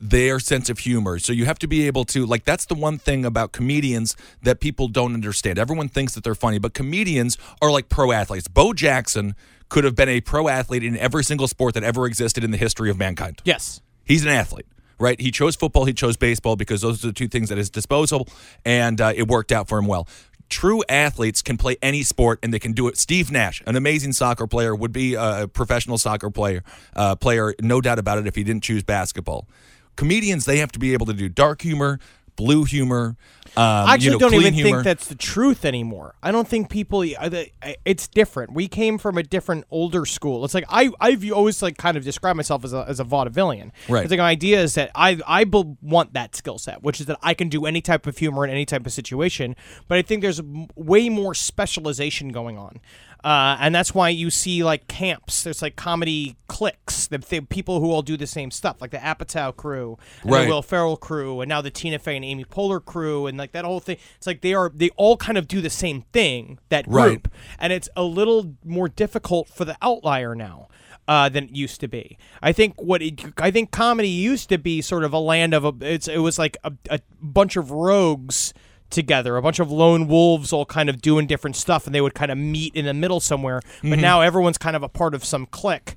their 0.00 0.38
sense 0.40 0.68
of 0.68 0.80
humor. 0.80 1.18
So 1.18 1.32
you 1.32 1.44
have 1.46 1.58
to 1.60 1.66
be 1.66 1.86
able 1.86 2.04
to, 2.06 2.26
like, 2.26 2.44
that's 2.44 2.66
the 2.66 2.74
one 2.74 2.98
thing 2.98 3.24
about 3.24 3.52
comedians 3.52 4.16
that 4.42 4.60
people 4.60 4.88
don't 4.88 5.14
understand. 5.14 5.58
Everyone 5.58 5.88
thinks 5.88 6.14
that 6.14 6.24
they're 6.24 6.34
funny, 6.34 6.58
but 6.58 6.74
comedians 6.74 7.38
are 7.62 7.70
like 7.70 7.88
pro 7.88 8.12
athletes. 8.12 8.48
Bo 8.48 8.72
Jackson 8.72 9.34
could 9.68 9.84
have 9.84 9.94
been 9.94 10.08
a 10.08 10.20
pro 10.20 10.48
athlete 10.48 10.84
in 10.84 10.96
every 10.96 11.24
single 11.24 11.48
sport 11.48 11.74
that 11.74 11.82
ever 11.82 12.06
existed 12.06 12.44
in 12.44 12.50
the 12.50 12.56
history 12.56 12.90
of 12.90 12.98
mankind. 12.98 13.40
Yes. 13.44 13.80
He's 14.04 14.24
an 14.24 14.30
athlete, 14.30 14.66
right? 14.98 15.20
He 15.20 15.30
chose 15.30 15.56
football, 15.56 15.84
he 15.84 15.92
chose 15.92 16.16
baseball 16.16 16.56
because 16.56 16.82
those 16.82 17.02
are 17.04 17.08
the 17.08 17.12
two 17.12 17.28
things 17.28 17.50
at 17.50 17.58
his 17.58 17.70
disposal, 17.70 18.28
and 18.64 19.00
uh, 19.00 19.12
it 19.14 19.28
worked 19.28 19.52
out 19.52 19.68
for 19.68 19.78
him 19.78 19.86
well. 19.86 20.06
True 20.50 20.84
athletes 20.88 21.40
can 21.40 21.56
play 21.56 21.76
any 21.80 22.02
sport 22.02 22.38
and 22.42 22.52
they 22.52 22.58
can 22.58 22.72
do 22.72 22.86
it. 22.86 22.98
Steve 22.98 23.32
Nash, 23.32 23.62
an 23.66 23.76
amazing 23.76 24.12
soccer 24.12 24.46
player, 24.46 24.74
would 24.74 24.92
be 24.92 25.14
a 25.14 25.48
professional 25.48 25.96
soccer 25.96 26.30
player, 26.30 26.62
uh, 26.94 27.16
player, 27.16 27.54
no 27.60 27.80
doubt 27.80 27.98
about 27.98 28.18
it, 28.18 28.26
if 28.26 28.34
he 28.34 28.44
didn't 28.44 28.62
choose 28.62 28.82
basketball. 28.82 29.48
Comedians, 29.96 30.44
they 30.44 30.58
have 30.58 30.70
to 30.72 30.78
be 30.78 30.92
able 30.92 31.06
to 31.06 31.14
do 31.14 31.28
dark 31.28 31.62
humor, 31.62 31.98
blue 32.36 32.64
humor. 32.64 33.16
Um, 33.56 33.62
I 33.64 33.94
actually 33.94 34.04
you 34.06 34.10
know, 34.12 34.18
don't 34.18 34.34
even 34.34 34.54
humor. 34.54 34.70
think 34.70 34.84
that's 34.84 35.06
the 35.06 35.14
truth 35.14 35.64
anymore. 35.64 36.14
I 36.22 36.32
don't 36.32 36.48
think 36.48 36.70
people. 36.70 37.00
They- 37.00 37.52
I- 37.62 37.76
It's 37.84 38.08
different. 38.08 38.52
We 38.52 38.66
came 38.68 38.98
from 38.98 39.16
a 39.18 39.22
different, 39.22 39.64
older 39.70 40.04
school. 40.06 40.44
It's 40.44 40.54
like 40.54 40.64
I, 40.68 40.90
I've 41.00 41.30
always 41.32 41.62
like 41.62 41.76
kind 41.78 41.96
of 41.96 42.04
described 42.04 42.36
myself 42.36 42.64
as 42.64 42.72
a, 42.72 42.84
as 42.88 42.98
a 43.00 43.04
vaudevillian. 43.04 43.70
Right. 43.88 44.02
It's 44.02 44.10
like 44.10 44.20
an 44.20 44.26
idea 44.26 44.60
is 44.62 44.74
that 44.74 44.90
I, 44.94 45.20
I 45.26 45.44
want 45.82 46.14
that 46.14 46.34
skill 46.34 46.58
set, 46.58 46.82
which 46.82 47.00
is 47.00 47.06
that 47.06 47.18
I 47.22 47.34
can 47.34 47.48
do 47.48 47.64
any 47.66 47.80
type 47.80 48.06
of 48.06 48.18
humor 48.18 48.44
in 48.44 48.50
any 48.50 48.64
type 48.66 48.86
of 48.86 48.92
situation. 48.92 49.54
But 49.88 49.98
I 49.98 50.02
think 50.02 50.22
there's 50.22 50.40
way 50.74 51.08
more 51.08 51.34
specialization 51.34 52.30
going 52.30 52.58
on. 52.58 52.80
Uh, 53.24 53.56
and 53.58 53.74
that's 53.74 53.94
why 53.94 54.10
you 54.10 54.28
see 54.28 54.62
like 54.62 54.86
camps. 54.86 55.42
There's 55.44 55.62
like 55.62 55.76
comedy 55.76 56.36
cliques. 56.46 57.06
The, 57.06 57.16
the 57.18 57.40
people 57.40 57.80
who 57.80 57.90
all 57.90 58.02
do 58.02 58.18
the 58.18 58.26
same 58.26 58.50
stuff, 58.50 58.82
like 58.82 58.90
the 58.90 58.98
Apatow 58.98 59.56
crew, 59.56 59.96
and 60.22 60.30
Right. 60.30 60.42
the 60.44 60.50
Will 60.50 60.60
Ferrell 60.62 60.98
crew, 60.98 61.40
and 61.40 61.48
now 61.48 61.62
the 61.62 61.70
Tina 61.70 61.98
Fey 61.98 62.16
and 62.16 62.24
Amy 62.24 62.44
Poehler 62.44 62.84
crew, 62.84 63.26
and 63.26 63.38
like 63.38 63.52
that 63.52 63.64
whole 63.64 63.80
thing. 63.80 63.96
It's 64.18 64.26
like 64.26 64.42
they 64.42 64.52
are 64.52 64.70
they 64.74 64.90
all 64.96 65.16
kind 65.16 65.38
of 65.38 65.48
do 65.48 65.62
the 65.62 65.70
same 65.70 66.02
thing. 66.12 66.58
That 66.68 66.84
Right. 66.86 67.08
group, 67.22 67.32
and 67.58 67.72
it's 67.72 67.88
a 67.96 68.02
little 68.04 68.54
more 68.62 68.88
difficult 68.90 69.48
for 69.48 69.64
the 69.64 69.76
outlier 69.80 70.34
now. 70.34 70.68
Uh, 71.06 71.28
than 71.28 71.44
it 71.44 71.50
used 71.54 71.80
to 71.82 71.86
be. 71.86 72.16
I 72.42 72.52
think 72.52 72.80
what 72.80 73.02
it, 73.02 73.20
I 73.36 73.50
think 73.50 73.70
comedy 73.70 74.08
used 74.08 74.48
to 74.48 74.56
be 74.56 74.80
sort 74.80 75.04
of 75.04 75.12
a 75.12 75.18
land 75.18 75.52
of 75.52 75.62
a. 75.66 75.74
It's 75.82 76.08
it 76.08 76.16
was 76.20 76.38
like 76.38 76.56
a, 76.64 76.72
a 76.88 76.98
bunch 77.20 77.56
of 77.56 77.70
rogues 77.70 78.54
together, 78.94 79.36
a 79.36 79.42
bunch 79.42 79.58
of 79.58 79.70
lone 79.70 80.08
wolves 80.08 80.52
all 80.52 80.64
kind 80.64 80.88
of 80.88 81.02
doing 81.02 81.26
different 81.26 81.56
stuff, 81.56 81.86
and 81.86 81.94
they 81.94 82.00
would 82.00 82.14
kind 82.14 82.30
of 82.30 82.38
meet 82.38 82.74
in 82.74 82.86
the 82.86 82.94
middle 82.94 83.20
somewhere. 83.20 83.60
Mm-hmm. 83.60 83.90
But 83.90 83.98
now 83.98 84.22
everyone's 84.22 84.58
kind 84.58 84.76
of 84.76 84.82
a 84.82 84.88
part 84.88 85.14
of 85.14 85.24
some 85.24 85.46
clique. 85.46 85.96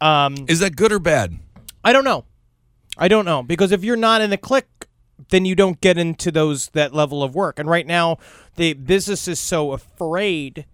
Um, 0.00 0.46
Is 0.48 0.60
that 0.60 0.76
good 0.76 0.90
or 0.92 0.98
bad? 0.98 1.38
I 1.84 1.92
don't 1.92 2.04
know. 2.04 2.24
I 2.98 3.08
don't 3.08 3.24
know 3.24 3.42
because 3.42 3.72
if 3.72 3.84
you're 3.84 3.96
not 3.96 4.20
in 4.20 4.30
the 4.30 4.36
clique, 4.36 4.86
then 5.28 5.44
you 5.44 5.54
don't 5.54 5.80
get 5.80 5.98
into 5.98 6.30
those 6.30 6.68
that 6.70 6.94
level 6.94 7.22
of 7.22 7.34
work. 7.34 7.58
And 7.58 7.68
right 7.68 7.86
now, 7.86 8.18
the 8.56 8.72
business 8.72 9.28
is 9.28 9.38
so 9.38 9.72
afraid 9.72 10.66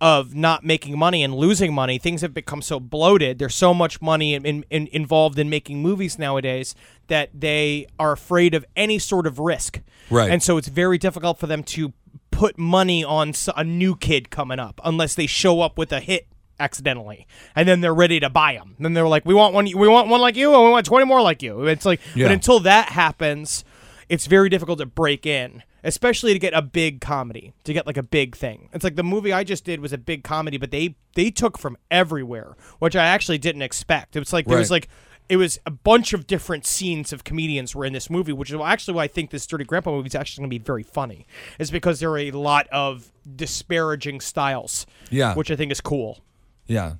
of 0.00 0.34
not 0.34 0.64
making 0.64 0.98
money 0.98 1.22
and 1.22 1.34
losing 1.34 1.74
money. 1.74 1.98
Things 1.98 2.22
have 2.22 2.32
become 2.32 2.62
so 2.62 2.80
bloated. 2.80 3.38
There's 3.38 3.54
so 3.54 3.74
much 3.74 4.00
money 4.00 4.34
in, 4.34 4.46
in, 4.46 4.64
in- 4.70 4.88
involved 4.92 5.38
in 5.38 5.50
making 5.50 5.82
movies 5.82 6.18
nowadays 6.18 6.74
that 7.10 7.28
they 7.34 7.86
are 7.98 8.12
afraid 8.12 8.54
of 8.54 8.64
any 8.74 8.98
sort 8.98 9.26
of 9.26 9.38
risk. 9.38 9.80
Right. 10.08 10.30
And 10.30 10.42
so 10.42 10.56
it's 10.56 10.68
very 10.68 10.96
difficult 10.96 11.38
for 11.38 11.46
them 11.46 11.62
to 11.64 11.92
put 12.30 12.58
money 12.58 13.04
on 13.04 13.34
a 13.56 13.64
new 13.64 13.94
kid 13.94 14.30
coming 14.30 14.58
up 14.58 14.80
unless 14.84 15.14
they 15.14 15.26
show 15.26 15.60
up 15.60 15.76
with 15.76 15.92
a 15.92 16.00
hit 16.00 16.26
accidentally 16.58 17.26
and 17.56 17.66
then 17.66 17.80
they're 17.80 17.94
ready 17.94 18.20
to 18.20 18.28
buy 18.28 18.52
them 18.52 18.76
then 18.78 18.92
they're 18.92 19.08
like 19.08 19.24
we 19.24 19.32
want 19.32 19.54
one 19.54 19.64
we 19.64 19.88
want 19.88 20.08
one 20.08 20.20
like 20.20 20.36
you 20.36 20.52
and 20.54 20.62
we 20.62 20.70
want 20.70 20.84
20 20.84 21.06
more 21.06 21.22
like 21.22 21.42
you 21.42 21.66
it's 21.66 21.86
like 21.86 22.00
Yeah. 22.14 22.26
but 22.26 22.32
until 22.32 22.60
that 22.60 22.90
happens 22.90 23.64
it's 24.10 24.26
very 24.26 24.50
difficult 24.50 24.78
to 24.78 24.84
break 24.86 25.24
in 25.24 25.62
especially 25.84 26.32
to 26.32 26.38
get 26.38 26.52
a 26.54 26.62
big 26.62 27.00
comedy, 27.00 27.52
to 27.64 27.72
get 27.72 27.86
like 27.86 27.96
a 27.96 28.02
big 28.02 28.36
thing. 28.36 28.68
It's 28.72 28.84
like 28.84 28.96
the 28.96 29.02
movie 29.02 29.32
I 29.32 29.44
just 29.44 29.64
did 29.64 29.80
was 29.80 29.92
a 29.92 29.98
big 29.98 30.24
comedy, 30.24 30.58
but 30.58 30.70
they 30.70 30.94
they 31.14 31.30
took 31.30 31.58
from 31.58 31.76
everywhere, 31.90 32.56
which 32.78 32.96
I 32.96 33.06
actually 33.06 33.38
didn't 33.38 33.62
expect. 33.62 34.16
It 34.16 34.18
was 34.18 34.32
like 34.32 34.46
there 34.46 34.58
was 34.58 34.70
like 34.70 34.88
it 35.30 35.36
was 35.36 35.58
a 35.64 35.70
bunch 35.70 36.12
of 36.12 36.26
different 36.26 36.66
scenes 36.66 37.12
of 37.12 37.22
comedians 37.24 37.74
were 37.74 37.84
in 37.84 37.92
this 37.92 38.10
movie, 38.10 38.32
which 38.32 38.50
is 38.50 38.60
actually 38.60 38.94
why 38.94 39.04
I 39.04 39.08
think 39.08 39.30
this 39.30 39.46
Dirty 39.46 39.64
Grandpa 39.64 39.92
movie 39.92 40.08
is 40.08 40.14
actually 40.14 40.42
going 40.42 40.50
to 40.50 40.58
be 40.58 40.64
very 40.64 40.82
funny. 40.82 41.26
Is 41.58 41.70
because 41.70 42.00
there 42.00 42.10
are 42.10 42.18
a 42.18 42.32
lot 42.32 42.66
of 42.72 43.12
disparaging 43.36 44.20
styles. 44.20 44.86
Yeah. 45.10 45.34
which 45.34 45.50
I 45.50 45.56
think 45.56 45.72
is 45.72 45.80
cool. 45.80 46.20
Yeah. 46.66 46.94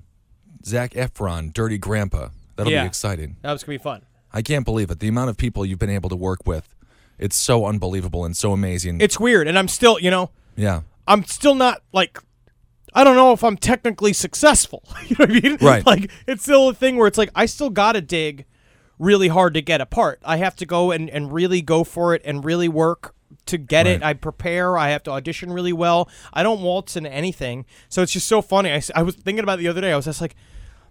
Zac 0.64 0.92
Efron, 0.92 1.52
Dirty 1.52 1.78
Grandpa. 1.78 2.28
That'll 2.56 2.72
Yeah. 2.72 2.82
be 2.82 2.86
exciting. 2.88 3.36
That 3.42 3.52
was 3.52 3.64
going 3.64 3.78
to 3.78 3.82
be 3.82 3.82
fun. 3.82 4.02
I 4.32 4.42
can't 4.42 4.64
believe 4.64 4.90
it. 4.90 5.00
The 5.00 5.08
amount 5.08 5.30
of 5.30 5.36
people 5.36 5.64
you've 5.66 5.78
been 5.78 5.90
able 5.90 6.08
to 6.10 6.16
work 6.16 6.46
with, 6.46 6.74
it's 7.18 7.36
so 7.36 7.66
unbelievable 7.66 8.24
and 8.24 8.36
so 8.36 8.52
amazing. 8.52 9.00
It's 9.00 9.18
weird, 9.18 9.48
and 9.48 9.58
I'm 9.58 9.68
still, 9.68 9.98
you 9.98 10.10
know, 10.10 10.30
yeah. 10.56 10.82
I'm 11.08 11.24
still 11.24 11.54
not 11.56 11.82
like 11.92 12.18
I 12.94 13.04
don't 13.04 13.16
know 13.16 13.32
if 13.32 13.44
I'm 13.44 13.56
technically 13.56 14.12
successful. 14.12 14.82
you 15.06 15.16
know 15.18 15.26
what 15.26 15.30
I 15.30 15.40
mean? 15.40 15.58
Right. 15.60 15.86
Like 15.86 16.10
it's 16.26 16.42
still 16.42 16.68
a 16.68 16.74
thing 16.74 16.96
where 16.96 17.06
it's 17.06 17.18
like 17.18 17.30
I 17.34 17.46
still 17.46 17.70
gotta 17.70 18.00
dig 18.00 18.46
really 18.98 19.28
hard 19.28 19.54
to 19.54 19.62
get 19.62 19.80
a 19.80 19.86
part. 19.86 20.20
I 20.24 20.36
have 20.36 20.54
to 20.56 20.66
go 20.66 20.90
and, 20.90 21.08
and 21.08 21.32
really 21.32 21.62
go 21.62 21.84
for 21.84 22.14
it 22.14 22.22
and 22.24 22.44
really 22.44 22.68
work 22.68 23.14
to 23.46 23.56
get 23.56 23.86
it. 23.86 24.02
I 24.02 24.12
prepare. 24.12 24.76
I 24.76 24.90
have 24.90 25.02
to 25.04 25.10
audition 25.10 25.52
really 25.52 25.72
well. 25.72 26.08
I 26.32 26.42
don't 26.42 26.60
waltz 26.60 26.96
into 26.96 27.10
anything. 27.10 27.64
So 27.88 28.02
it's 28.02 28.12
just 28.12 28.28
so 28.28 28.42
funny. 28.42 28.70
I, 28.72 28.82
I 28.94 29.02
was 29.02 29.14
thinking 29.14 29.42
about 29.42 29.58
the 29.58 29.68
other 29.68 29.80
day. 29.80 29.92
I 29.92 29.96
was 29.96 30.04
just 30.04 30.20
like, 30.20 30.36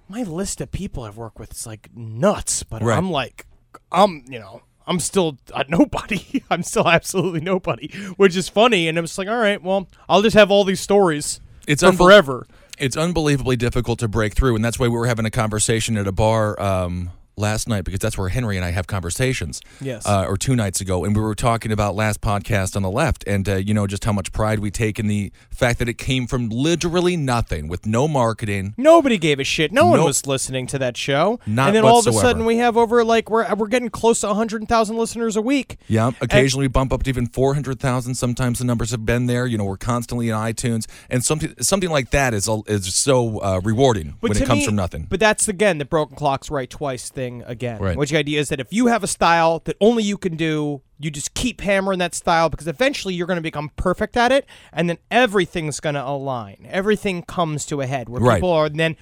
my 0.08 0.24
list 0.24 0.60
of 0.60 0.72
people 0.72 1.04
I've 1.04 1.18
worked 1.18 1.38
with 1.40 1.52
is 1.52 1.68
like 1.68 1.90
nuts, 1.96 2.64
but 2.64 2.82
Right. 2.82 2.98
I'm 2.98 3.12
like, 3.12 3.46
I'm, 3.92 4.24
you 4.28 4.40
know, 4.40 4.64
I'm 4.88 5.00
still 5.00 5.38
a 5.54 5.66
nobody. 5.70 6.44
I'm 6.50 6.64
still 6.64 6.88
absolutely 6.88 7.42
nobody, 7.42 7.92
which 8.18 8.36
is 8.36 8.50
funny. 8.50 8.88
And 8.88 8.98
I'm 8.98 9.06
just 9.06 9.20
like, 9.20 9.28
all 9.28 9.38
right, 9.38 9.62
well, 9.62 9.88
I'll 10.10 10.24
just 10.24 10.36
have 10.36 10.50
all 10.50 10.64
these 10.64 10.80
stories 10.80 11.40
It's 11.70 11.84
for 11.84 11.92
unbel- 11.92 11.98
forever. 11.98 12.48
It's 12.78 12.98
unbelievably 12.98 13.58
difficult 13.58 14.00
to 14.00 14.08
break 14.08 14.34
through, 14.36 14.56
and 14.56 14.64
that's 14.64 14.80
why 14.80 14.88
we 14.88 14.96
were 14.98 15.08
having 15.08 15.26
a 15.26 15.32
conversation 15.32 15.98
at 15.98 16.08
a 16.08 16.12
bar 16.12 16.60
um, 16.62 17.12
last 17.40 17.68
night 17.68 17.84
because 17.86 18.00
that's 18.00 18.18
where 18.18 18.30
Henry 18.30 18.56
and 18.56 18.66
I 18.66 18.72
have 18.72 18.88
conversations. 18.88 19.62
Yes. 19.82 20.06
Uh, 20.06 20.26
or 20.28 20.38
two 20.38 20.56
nights 20.56 20.82
ago, 20.82 21.04
and 21.06 21.16
we 21.16 21.22
were 21.22 21.36
talking 21.36 21.72
about 21.72 21.96
last 21.96 22.22
podcast 22.22 22.76
on 22.76 22.82
the 22.82 22.92
left, 22.92 23.24
and 23.26 23.48
uh, 23.48 23.56
you 23.56 23.74
know 23.74 23.88
just 23.88 24.04
how 24.06 24.14
much 24.14 24.32
pride 24.32 24.60
we 24.60 24.72
take 24.72 25.00
in 25.00 25.08
the 25.08 25.32
fact 25.50 25.80
that 25.80 25.90
it 25.90 25.98
came 25.98 26.28
from 26.28 26.50
literally 26.50 27.18
nothing, 27.18 27.68
with 27.68 27.86
no 27.86 28.08
marketing. 28.08 28.74
Nobody 28.78 29.18
gave 29.18 29.40
a 29.40 29.44
shit. 29.44 29.72
No 29.72 29.88
one 29.88 30.04
was 30.04 30.28
listening 30.28 30.68
to 30.68 30.80
that 30.80 30.98
show. 30.98 31.40
Not 31.46 31.70
and 31.70 31.78
then 31.78 31.86
all 31.86 32.00
of 32.00 32.08
a 32.08 32.14
sudden 32.14 32.46
we 32.46 32.58
have 32.58 32.78
over 32.78 33.04
like 33.04 33.30
we're 33.30 33.54
we're 33.56 33.68
getting 33.68 33.90
close 33.90 34.22
to 34.22 34.28
100,000 34.28 34.98
listeners 34.98 35.36
a 35.36 35.42
week. 35.42 35.78
Yeah, 35.88 36.12
occasionally 36.22 36.66
we 36.66 36.70
bump 36.70 36.94
up 36.94 37.04
to 37.04 37.10
even 37.10 37.28
four 37.28 37.54
hundred 37.54 37.80
thousand. 37.80 38.16
Sometimes 38.16 38.60
the 38.60 38.66
numbers 38.66 38.92
have 38.92 39.06
been 39.06 39.26
there. 39.28 39.46
You 39.46 39.58
know, 39.58 39.66
we're 39.66 39.78
constantly 39.78 40.30
in 40.30 40.36
iTunes, 40.36 40.88
and 41.10 41.24
something 41.24 41.54
something 41.62 41.90
like 41.90 42.12
that 42.12 42.34
is 42.34 42.50
is 42.68 42.94
so 42.96 43.40
uh, 43.40 43.62
rewarding 43.64 44.16
when 44.20 44.32
it 44.32 44.46
comes 44.46 44.60
me- 44.62 44.66
from 44.66 44.76
nothing. 44.76 45.08
But 45.10 45.20
that's 45.20 45.48
again 45.48 45.78
the 45.78 45.86
broken 45.86 46.16
clocks 46.16 46.50
right 46.52 46.70
twice 46.70 47.10
thing 47.10 47.29
again. 47.46 47.80
Right. 47.82 47.98
Which 47.98 48.12
the 48.12 48.18
idea 48.18 48.40
is 48.40 48.50
that 48.50 48.60
if 48.60 48.72
you 48.72 48.88
have 48.88 49.04
a 49.04 49.08
style 49.08 49.62
that 49.66 49.76
only 49.80 50.04
you 50.04 50.18
can 50.18 50.36
do, 50.36 50.82
you 51.00 51.10
just 51.12 51.34
keep 51.34 51.62
hammering 51.62 52.00
that 52.00 52.14
style 52.16 52.50
because 52.50 52.68
eventually 52.68 53.14
you're 53.14 53.28
going 53.28 53.38
to 53.38 53.42
become 53.52 53.70
perfect 53.76 54.18
at 54.18 54.32
it, 54.32 54.46
and 54.74 54.90
then 54.90 54.98
everything's 55.10 55.80
going 55.80 55.96
to 55.96 56.06
align. 56.06 56.68
Everything 56.70 57.22
comes 57.24 57.66
to 57.68 57.82
a 57.82 57.86
head 57.88 58.10
where 58.10 58.22
Right. 58.22 58.36
people 58.36 58.52
are 58.52 58.70
then 58.70 58.96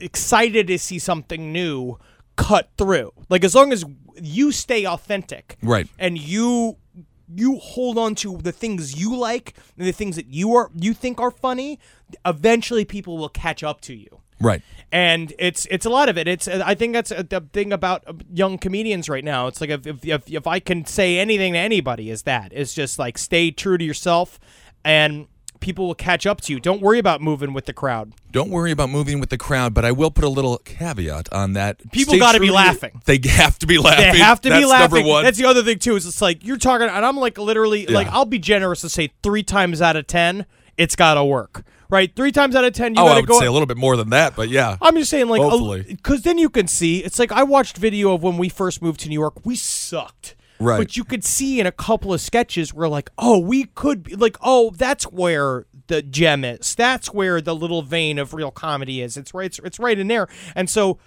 excited 0.00 0.66
to 0.66 0.78
see 0.78 0.98
something 0.98 1.52
new 1.52 1.98
cut 2.36 2.70
through. 2.76 3.12
Like 3.28 3.44
as 3.44 3.54
long 3.54 3.72
as 3.72 3.84
you 4.20 4.52
stay 4.52 4.86
authentic, 4.86 5.56
Right. 5.62 5.88
and 5.98 6.18
you 6.18 6.76
you 7.34 7.56
hold 7.58 7.98
on 7.98 8.14
to 8.14 8.36
the 8.36 8.52
things 8.52 8.96
you 9.00 9.16
like 9.16 9.54
and 9.76 9.84
the 9.86 9.92
things 9.92 10.14
that 10.14 10.26
you 10.26 10.54
are 10.54 10.70
you 10.78 10.94
think 10.94 11.20
are 11.20 11.32
funny 11.32 11.76
eventually 12.24 12.84
people 12.84 13.18
will 13.18 13.28
catch 13.28 13.64
up 13.64 13.80
to 13.80 13.94
you 13.96 14.20
right. 14.40 14.62
and 14.92 15.32
it's 15.38 15.66
it's 15.70 15.86
a 15.86 15.90
lot 15.90 16.08
of 16.08 16.16
it 16.18 16.28
it's 16.28 16.48
i 16.48 16.74
think 16.74 16.92
that's 16.92 17.10
the 17.10 17.44
thing 17.52 17.72
about 17.72 18.04
young 18.32 18.58
comedians 18.58 19.08
right 19.08 19.24
now 19.24 19.46
it's 19.46 19.60
like 19.60 19.70
if, 19.70 19.86
if, 19.86 20.04
if, 20.04 20.30
if 20.30 20.46
i 20.46 20.58
can 20.60 20.84
say 20.84 21.18
anything 21.18 21.52
to 21.54 21.58
anybody 21.58 22.10
is 22.10 22.22
that 22.22 22.52
it's 22.54 22.74
just 22.74 22.98
like 22.98 23.18
stay 23.18 23.50
true 23.50 23.78
to 23.78 23.84
yourself 23.84 24.38
and 24.84 25.26
people 25.60 25.86
will 25.86 25.94
catch 25.94 26.26
up 26.26 26.40
to 26.40 26.52
you 26.52 26.60
don't 26.60 26.80
worry 26.80 26.98
about 26.98 27.20
moving 27.20 27.52
with 27.52 27.66
the 27.66 27.72
crowd 27.72 28.12
Don't 28.36 28.50
worry 28.50 28.70
about 28.70 28.90
moving 28.90 29.18
with 29.18 29.30
the 29.30 29.38
crowd, 29.38 29.72
but 29.72 29.86
I 29.86 29.92
will 29.92 30.10
put 30.10 30.22
a 30.22 30.28
little 30.28 30.58
caveat 30.58 31.32
on 31.32 31.54
that. 31.54 31.90
People 31.90 32.18
gotta 32.18 32.38
be 32.38 32.50
laughing. 32.50 33.00
They 33.06 33.18
have 33.30 33.58
to 33.60 33.66
be 33.66 33.78
laughing. 33.78 34.12
They 34.12 34.18
have 34.18 34.42
to 34.42 34.50
That's 34.50 34.60
be 34.60 34.66
laughing. 34.66 34.98
Number 34.98 35.08
one. 35.08 35.24
That's 35.24 35.38
the 35.38 35.46
other 35.46 35.62
thing 35.62 35.78
too. 35.78 35.96
Is 35.96 36.04
it's 36.04 36.20
like 36.20 36.44
you're 36.44 36.58
talking, 36.58 36.86
and 36.86 37.06
I'm 37.06 37.16
like 37.16 37.38
literally 37.38 37.86
like 37.86 38.08
I'll 38.08 38.26
be 38.26 38.38
generous 38.38 38.82
to 38.82 38.90
say 38.90 39.10
three 39.22 39.42
times 39.42 39.80
out 39.80 39.96
of 39.96 40.06
ten, 40.06 40.44
it's 40.76 40.94
got 40.96 41.14
to 41.14 41.24
work. 41.24 41.64
Right, 41.88 42.14
three 42.14 42.32
times 42.32 42.56
out 42.56 42.64
of 42.64 42.72
ten, 42.72 42.94
you 42.94 43.00
oh, 43.00 43.06
I 43.06 43.16
would 43.16 43.26
go. 43.26 43.38
say 43.38 43.46
a 43.46 43.52
little 43.52 43.66
bit 43.66 43.76
more 43.76 43.96
than 43.96 44.10
that, 44.10 44.34
but 44.34 44.48
yeah. 44.48 44.76
I'm 44.80 44.96
just 44.96 45.10
saying, 45.10 45.28
like, 45.28 45.40
Hopefully. 45.40 45.84
because 45.88 46.22
then 46.22 46.38
you 46.38 46.48
can 46.50 46.66
see. 46.66 47.04
It's 47.04 47.18
like 47.18 47.30
I 47.32 47.42
watched 47.44 47.76
video 47.76 48.14
of 48.14 48.22
when 48.22 48.38
we 48.38 48.48
first 48.48 48.82
moved 48.82 49.00
to 49.00 49.08
New 49.08 49.18
York. 49.18 49.44
We 49.44 49.56
sucked. 49.56 50.34
Right. 50.58 50.78
But 50.78 50.96
you 50.96 51.04
could 51.04 51.22
see 51.22 51.60
in 51.60 51.66
a 51.66 51.72
couple 51.72 52.12
of 52.12 52.20
sketches 52.20 52.72
where, 52.72 52.88
like, 52.88 53.10
oh, 53.18 53.38
we 53.38 53.64
could 53.64 54.02
be 54.04 54.16
like, 54.16 54.36
oh, 54.40 54.70
that's 54.70 55.04
where 55.04 55.66
the 55.86 56.02
gem 56.02 56.44
is. 56.44 56.74
That's 56.74 57.12
where 57.12 57.40
the 57.40 57.54
little 57.54 57.82
vein 57.82 58.18
of 58.18 58.34
real 58.34 58.50
comedy 58.50 59.02
is. 59.02 59.16
It's 59.16 59.34
right. 59.34 59.46
It's, 59.46 59.58
it's 59.60 59.78
right 59.78 59.98
in 59.98 60.08
there. 60.08 60.28
And 60.54 60.68
so 60.70 60.98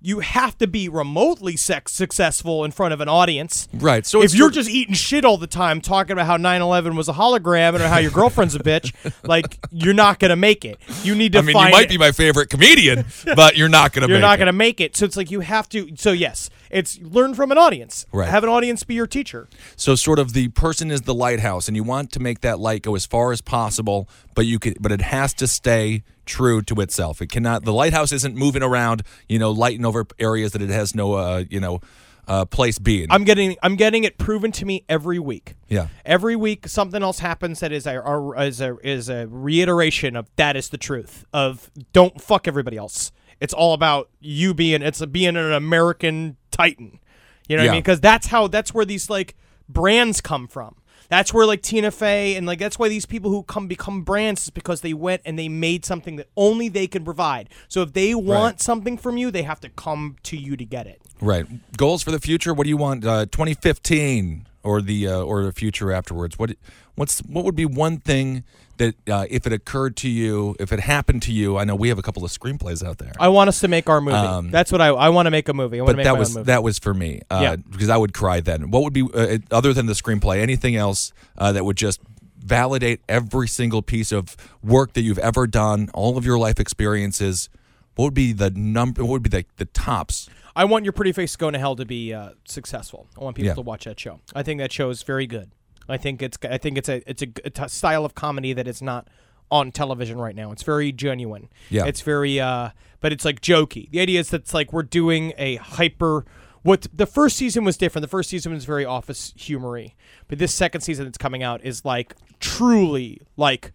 you 0.00 0.20
have 0.20 0.56
to 0.58 0.66
be 0.66 0.88
remotely 0.88 1.56
sex 1.56 1.92
successful 1.92 2.64
in 2.64 2.70
front 2.70 2.94
of 2.94 3.00
an 3.00 3.08
audience. 3.08 3.68
Right. 3.74 4.06
So 4.06 4.22
if 4.22 4.34
you're 4.34 4.50
just 4.50 4.70
eating 4.70 4.94
shit 4.94 5.24
all 5.24 5.38
the 5.38 5.46
time, 5.46 5.80
talking 5.80 6.12
about 6.12 6.26
how 6.26 6.36
9/11 6.36 6.96
was 6.96 7.08
a 7.08 7.12
hologram 7.12 7.74
and 7.74 7.82
how 7.82 7.98
your 7.98 8.12
girlfriend's 8.12 8.54
a 8.54 8.60
bitch, 8.60 8.92
like 9.28 9.58
you're 9.72 9.94
not 9.94 10.18
gonna 10.18 10.36
make 10.36 10.64
it. 10.64 10.78
You 11.02 11.14
need 11.14 11.32
to 11.32 11.38
I 11.38 11.42
mean, 11.42 11.56
you 11.56 11.70
might 11.70 11.88
be 11.88 11.98
my 11.98 12.12
favorite 12.12 12.48
comedian, 12.48 13.06
but 13.36 13.56
you're 13.56 13.68
not 13.68 13.92
going 13.92 14.06
to 14.06 14.12
you're 14.12 14.20
not 14.20 14.34
it. 14.34 14.38
going 14.38 14.46
to 14.46 14.52
make 14.52 14.80
it. 14.80 14.96
So 14.96 15.04
it's 15.04 15.16
like 15.16 15.30
you 15.30 15.40
have 15.40 15.68
to. 15.70 15.96
So 15.96 16.12
yes, 16.12 16.50
it's 16.70 16.98
learn 17.00 17.34
from 17.34 17.50
an 17.52 17.58
audience. 17.58 18.06
Right. 18.12 18.28
Have 18.28 18.44
an 18.44 18.50
audience 18.50 18.84
be 18.84 18.94
your 18.94 19.06
teacher. 19.06 19.48
So 19.76 19.94
sort 19.94 20.18
of 20.18 20.32
the 20.32 20.48
person 20.48 20.90
is 20.90 21.02
the 21.02 21.14
lighthouse, 21.14 21.68
and 21.68 21.76
you 21.76 21.84
want 21.84 22.12
to 22.12 22.20
make 22.20 22.40
that 22.40 22.58
light 22.58 22.82
go 22.82 22.94
as 22.94 23.06
far 23.06 23.32
as 23.32 23.40
possible, 23.40 24.08
but 24.34 24.46
you 24.46 24.58
could, 24.58 24.76
but 24.80 24.92
it 24.92 25.00
has 25.00 25.34
to 25.34 25.46
stay 25.46 26.02
true 26.28 26.62
to 26.62 26.80
itself. 26.80 27.20
It 27.20 27.28
cannot. 27.28 27.64
The 27.64 27.72
lighthouse 27.72 28.12
isn't 28.12 28.36
moving 28.36 28.62
around, 28.62 29.02
you 29.28 29.38
know, 29.40 29.50
lighting 29.50 29.84
over 29.84 30.06
areas 30.20 30.52
that 30.52 30.62
it 30.62 30.70
has 30.70 30.94
no, 30.94 31.14
uh, 31.14 31.44
you 31.50 31.58
know, 31.58 31.80
uh, 32.28 32.44
place 32.44 32.78
being. 32.78 33.06
I'm 33.10 33.24
getting 33.24 33.56
I'm 33.62 33.74
getting 33.74 34.04
it 34.04 34.18
proven 34.18 34.52
to 34.52 34.66
me 34.66 34.84
every 34.88 35.18
week. 35.18 35.54
Yeah. 35.68 35.88
Every 36.04 36.36
week 36.36 36.68
something 36.68 37.02
else 37.02 37.18
happens 37.20 37.60
that 37.60 37.72
is 37.72 37.86
a, 37.86 38.32
is 38.38 38.60
a 38.60 38.76
is 38.84 39.08
a 39.08 39.26
reiteration 39.26 40.14
of 40.14 40.28
that 40.36 40.54
is 40.54 40.68
the 40.68 40.76
truth 40.78 41.24
of 41.32 41.70
don't 41.92 42.20
fuck 42.20 42.46
everybody 42.46 42.76
else. 42.76 43.10
It's 43.40 43.54
all 43.54 43.72
about 43.72 44.10
you 44.20 44.52
being 44.52 44.82
it's 44.82 45.00
a, 45.00 45.06
being 45.06 45.36
an 45.36 45.52
American 45.52 46.36
titan. 46.50 47.00
You 47.48 47.56
know 47.56 47.62
what 47.62 47.64
Yeah. 47.64 47.70
I 47.70 47.74
mean? 47.76 47.82
Because 47.82 48.00
that's 48.00 48.26
how 48.26 48.46
that's 48.46 48.74
where 48.74 48.84
these 48.84 49.08
like 49.08 49.34
brands 49.66 50.20
come 50.20 50.46
from. 50.48 50.76
That's 51.08 51.32
where 51.32 51.46
like 51.46 51.62
Tina 51.62 51.90
Fey 51.90 52.36
and 52.36 52.46
like 52.46 52.58
that's 52.58 52.78
why 52.78 52.88
these 52.88 53.06
people 53.06 53.30
who 53.30 53.42
come 53.42 53.66
become 53.66 54.02
brands 54.02 54.42
is 54.44 54.50
because 54.50 54.82
they 54.82 54.92
went 54.92 55.22
and 55.24 55.38
they 55.38 55.48
made 55.48 55.84
something 55.84 56.16
that 56.16 56.28
only 56.36 56.68
they 56.68 56.86
can 56.86 57.04
provide. 57.04 57.48
So 57.68 57.82
if 57.82 57.92
they 57.92 58.14
want 58.14 58.60
something 58.60 58.98
from 58.98 59.16
you, 59.16 59.30
they 59.30 59.42
have 59.42 59.60
to 59.60 59.68
come 59.70 60.16
to 60.24 60.36
you 60.36 60.56
to 60.56 60.64
get 60.64 60.86
it. 60.86 61.00
right. 61.20 61.46
Goals 61.76 62.02
for 62.02 62.10
the 62.10 62.20
future. 62.20 62.52
What 62.52 62.64
do 62.64 62.70
you 62.70 62.76
want? 62.76 63.04
Uh, 63.04 63.26
2015 63.26 64.46
or 64.62 64.82
the 64.82 65.08
uh, 65.08 65.20
or 65.20 65.42
the 65.44 65.52
future 65.52 65.92
afterwards. 65.92 66.38
What 66.38 66.56
what's 66.98 67.20
what 67.20 67.44
would 67.44 67.56
be 67.56 67.64
one 67.64 67.98
thing 67.98 68.44
that 68.76 68.94
uh, 69.10 69.26
if 69.30 69.46
it 69.46 69.52
occurred 69.52 69.96
to 69.96 70.08
you, 70.08 70.54
if 70.60 70.72
it 70.72 70.80
happened 70.80 71.22
to 71.22 71.32
you? 71.32 71.56
I 71.56 71.64
know 71.64 71.74
we 71.74 71.88
have 71.88 71.98
a 71.98 72.02
couple 72.02 72.24
of 72.24 72.30
screenplays 72.30 72.84
out 72.86 72.98
there. 72.98 73.12
I 73.18 73.28
want 73.28 73.48
us 73.48 73.60
to 73.60 73.68
make 73.68 73.88
our 73.88 74.00
movie. 74.00 74.50
That's 74.50 74.70
what 74.70 74.80
I 74.80 74.88
I 74.88 75.08
want 75.08 75.26
to 75.26 75.30
make 75.30 75.48
a 75.48 75.54
movie. 75.54 75.78
I 75.80 75.82
want 75.82 75.88
to 75.88 75.92
Um, 75.92 75.96
but 75.96 75.96
make 75.96 76.04
that 76.04 76.12
my 76.12 76.18
was 76.18 76.30
own 76.36 76.40
movie. 76.40 76.46
that 76.46 76.62
was 76.62 76.78
for 76.78 76.94
me 76.94 77.20
uh, 77.30 77.38
Yeah. 77.42 77.56
because 77.56 77.88
I 77.88 77.96
would 77.96 78.12
cry 78.14 78.40
then. 78.40 78.70
What 78.70 78.82
would 78.84 78.92
be 78.92 79.02
uh, 79.14 79.38
other 79.50 79.72
than 79.72 79.86
the 79.86 79.94
screenplay? 79.94 80.40
Anything 80.40 80.76
else 80.76 81.12
uh, 81.38 81.50
that 81.52 81.64
would 81.64 81.76
just 81.76 82.00
validate 82.38 83.00
every 83.08 83.48
single 83.48 83.82
piece 83.82 84.12
of 84.12 84.36
work 84.62 84.92
that 84.94 85.02
you've 85.02 85.18
ever 85.18 85.46
done, 85.46 85.88
all 85.94 86.16
of 86.16 86.24
your 86.24 86.38
life 86.38 86.60
experiences? 86.60 87.48
What 87.96 88.06
would 88.06 88.14
be 88.14 88.32
the 88.32 88.50
number? 88.50 89.02
What 89.04 89.10
would 89.12 89.22
be 89.24 89.28
the, 89.30 89.44
the 89.56 89.64
tops? 89.64 90.28
I 90.54 90.64
want 90.64 90.84
your 90.84 90.92
pretty 90.92 91.12
face 91.12 91.36
going 91.36 91.52
to 91.52 91.58
hell 91.58 91.76
to 91.76 91.84
be 91.84 92.14
uh, 92.14 92.30
successful. 92.44 93.06
I 93.20 93.24
want 93.24 93.36
people 93.36 93.48
Yeah. 93.48 93.54
to 93.54 93.60
watch 93.60 93.84
that 93.84 93.98
show. 93.98 94.20
I 94.34 94.42
think 94.42 94.58
that 94.60 94.72
show 94.72 94.90
is 94.90 95.02
very 95.02 95.26
good. 95.26 95.50
I 95.88 95.96
think 95.96 96.22
it's 96.22 96.38
I 96.42 96.58
think 96.58 96.78
it's 96.78 96.88
a 96.88 97.02
it's 97.08 97.22
a, 97.22 97.28
a 97.44 97.50
t- 97.50 97.68
style 97.68 98.04
of 98.04 98.14
comedy 98.14 98.52
that 98.52 98.68
is 98.68 98.82
not 98.82 99.08
on 99.50 99.72
television 99.72 100.18
right 100.18 100.34
now. 100.36 100.52
It's 100.52 100.62
very 100.62 100.92
genuine. 100.92 101.48
Yeah. 101.70 101.86
It's 101.86 102.00
very 102.02 102.40
uh 102.40 102.70
but 103.00 103.12
it's 103.12 103.24
like 103.24 103.40
jokey. 103.40 103.90
The 103.90 104.00
idea 104.00 104.20
is 104.20 104.30
that 104.30 104.42
it's 104.42 104.54
like 104.54 104.72
we're 104.72 104.82
doing 104.82 105.32
a 105.38 105.56
hyper 105.56 106.24
what 106.62 106.86
the 106.92 107.06
first 107.06 107.36
season 107.36 107.64
was 107.64 107.76
different. 107.76 108.02
The 108.02 108.08
first 108.08 108.28
season 108.28 108.52
was 108.52 108.64
very 108.64 108.84
office 108.84 109.32
humory. 109.36 109.94
But 110.26 110.38
this 110.38 110.52
second 110.54 110.82
season 110.82 111.06
that's 111.06 111.18
coming 111.18 111.42
out 111.42 111.64
is 111.64 111.84
like 111.84 112.14
truly 112.40 113.20
like 113.36 113.72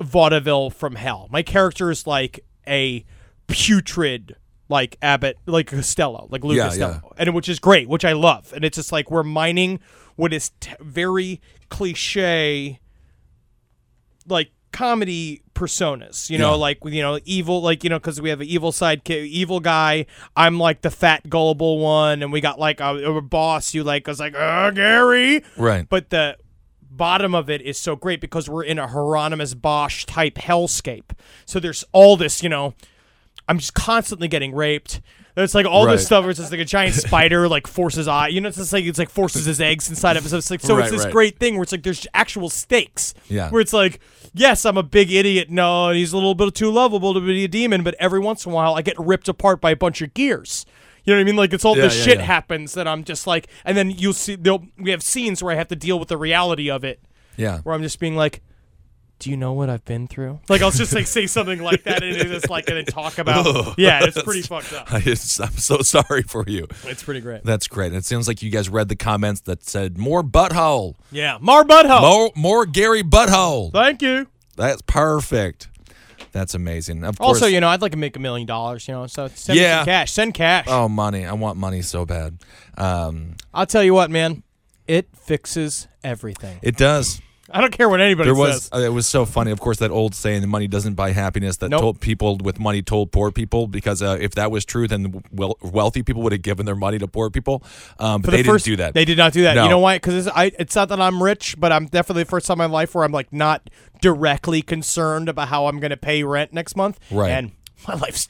vaudeville 0.00 0.70
from 0.70 0.94
hell. 0.94 1.28
My 1.30 1.42
character 1.42 1.90
is 1.90 2.06
like 2.06 2.44
a 2.66 3.04
putrid, 3.48 4.36
like 4.68 4.96
Abbott, 5.02 5.38
like 5.46 5.66
Costello, 5.66 6.28
like 6.30 6.44
Lou 6.44 6.54
Yeah, 6.54 6.68
Costello, 6.68 7.12
and 7.16 7.34
which 7.34 7.48
is 7.48 7.58
great, 7.58 7.88
which 7.88 8.04
I 8.04 8.12
love. 8.12 8.52
And 8.54 8.64
it's 8.64 8.76
just 8.76 8.92
like 8.92 9.10
we're 9.10 9.22
mining 9.24 9.80
with 10.20 10.32
his 10.32 10.50
t- 10.60 10.72
very 10.80 11.40
cliche 11.70 12.78
like 14.28 14.50
comedy 14.72 15.42
personas 15.54 16.30
you 16.30 16.38
know 16.38 16.50
Yeah. 16.50 16.56
like 16.56 16.78
you 16.84 17.02
know 17.02 17.18
evil 17.24 17.60
like 17.60 17.82
you 17.82 17.90
know 17.90 17.98
because 17.98 18.20
we 18.20 18.30
have 18.30 18.40
an 18.40 18.46
evil 18.46 18.70
side 18.70 19.08
evil 19.10 19.58
guy 19.58 20.06
i'm 20.36 20.58
like 20.60 20.82
the 20.82 20.90
fat 20.90 21.28
gullible 21.28 21.78
one 21.80 22.22
and 22.22 22.32
we 22.32 22.40
got 22.40 22.58
like 22.60 22.80
a, 22.80 22.94
a 22.96 23.20
boss 23.20 23.72
who 23.72 23.82
like 23.82 24.06
was 24.06 24.20
like 24.20 24.34
uh 24.36 24.70
gary 24.70 25.42
Right. 25.56 25.88
but 25.88 26.10
the 26.10 26.36
bottom 26.88 27.34
of 27.34 27.50
it 27.50 27.62
is 27.62 27.78
so 27.78 27.96
great 27.96 28.20
because 28.20 28.48
we're 28.48 28.64
in 28.64 28.78
a 28.78 28.86
Hieronymus 28.86 29.54
Bosch 29.54 30.04
type 30.04 30.34
hellscape. 30.34 31.12
So 31.46 31.58
there's 31.60 31.84
all 31.92 32.16
this, 32.16 32.42
you 32.42 32.48
know, 32.48 32.74
I'm 33.48 33.58
just 33.58 33.74
constantly 33.74 34.26
getting 34.28 34.52
raped. 34.54 35.00
There's 35.40 35.54
like 35.54 35.66
all 35.66 35.86
Right. 35.86 35.92
this 35.92 36.06
stuff 36.06 36.22
where 36.22 36.30
it's 36.30 36.38
just 36.38 36.50
like 36.52 36.60
a 36.60 36.64
giant 36.64 36.94
spider 36.94 37.48
like 37.48 37.66
forces 37.66 38.06
eye. 38.08 38.28
You 38.28 38.40
know, 38.40 38.48
it's 38.48 38.56
just 38.58 38.72
like 38.72 38.84
it's 38.84 38.98
like 38.98 39.10
forces 39.10 39.44
his 39.46 39.60
eggs 39.60 39.88
inside 39.88 40.16
of 40.16 40.24
it. 40.24 40.28
So 40.28 40.36
it's 40.38 40.50
like 40.50 40.60
so 40.60 40.76
Right, 40.76 40.82
it's 40.84 40.92
this 40.92 41.04
right. 41.04 41.12
great 41.12 41.38
thing 41.38 41.54
where 41.54 41.62
it's 41.62 41.72
like 41.72 41.82
there's 41.82 42.06
actual 42.14 42.48
stakes. 42.48 43.14
Yeah. 43.28 43.50
Where 43.50 43.60
it's 43.60 43.72
like, 43.72 44.00
yes, 44.34 44.64
I'm 44.64 44.76
a 44.76 44.82
big 44.82 45.10
idiot. 45.12 45.50
No, 45.50 45.88
and 45.88 45.96
he's 45.96 46.12
a 46.12 46.16
little 46.16 46.34
bit 46.34 46.54
too 46.54 46.70
lovable 46.70 47.14
to 47.14 47.20
be 47.20 47.44
a 47.44 47.48
demon, 47.48 47.82
but 47.82 47.94
every 47.98 48.20
once 48.20 48.44
in 48.46 48.52
a 48.52 48.54
while 48.54 48.74
I 48.74 48.82
get 48.82 48.98
ripped 48.98 49.28
apart 49.28 49.60
by 49.60 49.70
a 49.72 49.76
bunch 49.76 50.02
of 50.02 50.14
gears. 50.14 50.66
You 51.04 51.14
know 51.14 51.18
what 51.18 51.22
I 51.22 51.24
mean? 51.24 51.36
Like 51.36 51.52
it's 51.54 51.64
all 51.64 51.76
Yeah, 51.76 51.84
this 51.84 51.96
yeah, 51.98 52.04
shit 52.04 52.18
yeah. 52.18 52.24
happens 52.24 52.74
that 52.74 52.86
I'm 52.86 53.04
just 53.04 53.26
like, 53.26 53.48
and 53.64 53.76
then 53.76 53.90
you'll 53.90 54.12
see. 54.12 54.36
They'll, 54.36 54.64
we 54.78 54.90
have 54.90 55.02
scenes 55.02 55.42
where 55.42 55.52
I 55.52 55.56
have 55.56 55.68
to 55.68 55.76
deal 55.76 55.98
with 55.98 56.08
the 56.08 56.18
reality 56.18 56.70
of 56.70 56.84
it 56.84 57.00
Yeah. 57.36 57.58
where 57.60 57.74
I'm 57.74 57.82
just 57.82 57.98
being 57.98 58.16
like, 58.16 58.42
"Do 59.20 59.30
you 59.30 59.36
know 59.36 59.52
what 59.52 59.70
I've 59.70 59.84
been 59.84 60.08
through?" 60.08 60.40
Like 60.48 60.60
I'll 60.62 60.72
just 60.72 60.92
like 60.92 61.06
say 61.18 61.26
something 61.28 61.60
like 61.62 61.84
that 61.84 62.02
and 62.02 62.16
it's 62.16 62.24
just 62.28 62.50
like 62.50 62.68
and 62.68 62.76
then 62.78 62.84
talk 62.86 63.18
about. 63.18 63.78
yeah, 63.78 64.00
it's 64.02 64.20
pretty 64.22 64.42
fucked 64.42 64.72
up. 64.72 64.92
I, 64.92 64.96
am 64.98 65.14
so 65.16 65.82
sorry 65.82 66.22
for 66.22 66.44
you. 66.48 66.66
It's 66.86 67.02
pretty 67.04 67.20
great. 67.20 67.44
That's 67.44 67.68
great. 67.68 67.92
It 67.94 68.04
sounds 68.04 68.26
like 68.26 68.42
you 68.42 68.50
guys 68.50 68.68
read 68.68 68.88
the 68.88 68.96
comments 68.96 69.42
that 69.42 69.62
said 69.64 69.96
more 69.96 70.22
butthole, 70.24 70.96
Yeah, 71.12 71.38
more 71.40 71.62
Butthole. 71.64 72.00
more 72.00 72.30
more 72.34 72.66
Gary 72.66 73.02
butthole. 73.04 73.72
Thank 73.72 74.02
you. 74.02 74.26
That's 74.56 74.82
perfect. 74.82 75.68
That's 76.32 76.54
amazing. 76.54 77.02
Of 77.04 77.18
course. 77.18 77.38
Also, 77.42 77.46
you 77.46 77.60
know, 77.60 77.68
I'd 77.68 77.82
like 77.82 77.92
to 77.92 77.98
make 77.98 78.14
a 78.16 78.20
million 78.20 78.46
dollars. 78.46 78.86
You 78.86 78.94
know, 78.94 79.06
so 79.06 79.28
send 79.28 79.58
Yeah. 79.58 79.78
some 79.80 79.84
cash. 79.86 80.12
Send 80.12 80.34
cash. 80.34 80.66
oh, 80.68 80.88
money. 80.88 81.26
I 81.26 81.32
want 81.32 81.58
money 81.58 81.82
so 81.82 82.04
bad. 82.06 82.38
Um, 82.78 83.36
I'll 83.52 83.66
tell 83.66 83.82
you 83.82 83.94
what, 83.94 84.10
man. 84.10 84.42
It 84.86 85.08
fixes 85.16 85.86
everything. 86.02 86.58
it 86.62 86.76
does. 86.76 87.20
I 87.52 87.60
don't 87.60 87.72
care 87.76 87.88
what 87.88 88.00
anybody 88.00 88.28
There 88.28 88.34
was 88.34 88.64
says. 88.64 88.70
uh, 88.72 88.78
it 88.78 88.92
was 88.92 89.06
so 89.06 89.24
funny. 89.26 89.50
Of 89.50 89.60
course, 89.60 89.78
that 89.78 89.90
old 89.90 90.14
saying, 90.14 90.40
"The 90.40 90.46
money 90.46 90.68
doesn't 90.68 90.94
buy 90.94 91.12
happiness." 91.12 91.56
That 91.58 91.70
Nope. 91.70 91.80
told 91.80 92.00
people 92.00 92.36
with 92.38 92.58
money 92.60 92.80
told 92.82 93.10
poor 93.12 93.30
people 93.32 93.66
because 93.66 94.02
uh, 94.02 94.18
if 94.20 94.32
that 94.36 94.50
was 94.50 94.64
true, 94.64 94.86
then 94.86 95.22
wealthy 95.32 96.02
people 96.02 96.22
would 96.22 96.32
have 96.32 96.42
given 96.42 96.64
their 96.66 96.76
money 96.76 96.98
to 96.98 97.08
poor 97.08 97.28
people. 97.30 97.62
Um, 97.98 98.20
but 98.22 98.26
For 98.26 98.30
they 98.32 98.42
the 98.42 98.48
first, 98.48 98.64
didn't 98.64 98.78
do 98.78 98.82
that. 98.84 98.94
They 98.94 99.04
did 99.04 99.18
not 99.18 99.32
do 99.32 99.42
that. 99.42 99.54
No. 99.54 99.64
You 99.64 99.68
know 99.70 99.78
why? 99.80 99.96
Because 99.96 100.26
it's, 100.26 100.36
it's 100.58 100.76
not 100.76 100.88
that 100.90 101.00
I'm 101.00 101.22
rich, 101.22 101.56
but 101.58 101.72
I'm 101.72 101.86
definitely 101.86 102.22
the 102.22 102.30
first 102.30 102.46
time 102.46 102.60
in 102.60 102.70
my 102.70 102.74
life 102.74 102.94
where 102.94 103.04
I'm 103.04 103.12
like 103.12 103.32
not 103.32 103.68
directly 104.00 104.62
concerned 104.62 105.28
about 105.28 105.48
how 105.48 105.66
I'm 105.66 105.80
going 105.80 105.90
to 105.90 105.96
pay 105.96 106.22
rent 106.22 106.52
next 106.52 106.76
month. 106.76 106.98
Right. 107.10 107.30
And 107.30 107.52
my 107.88 107.94
life's 107.94 108.28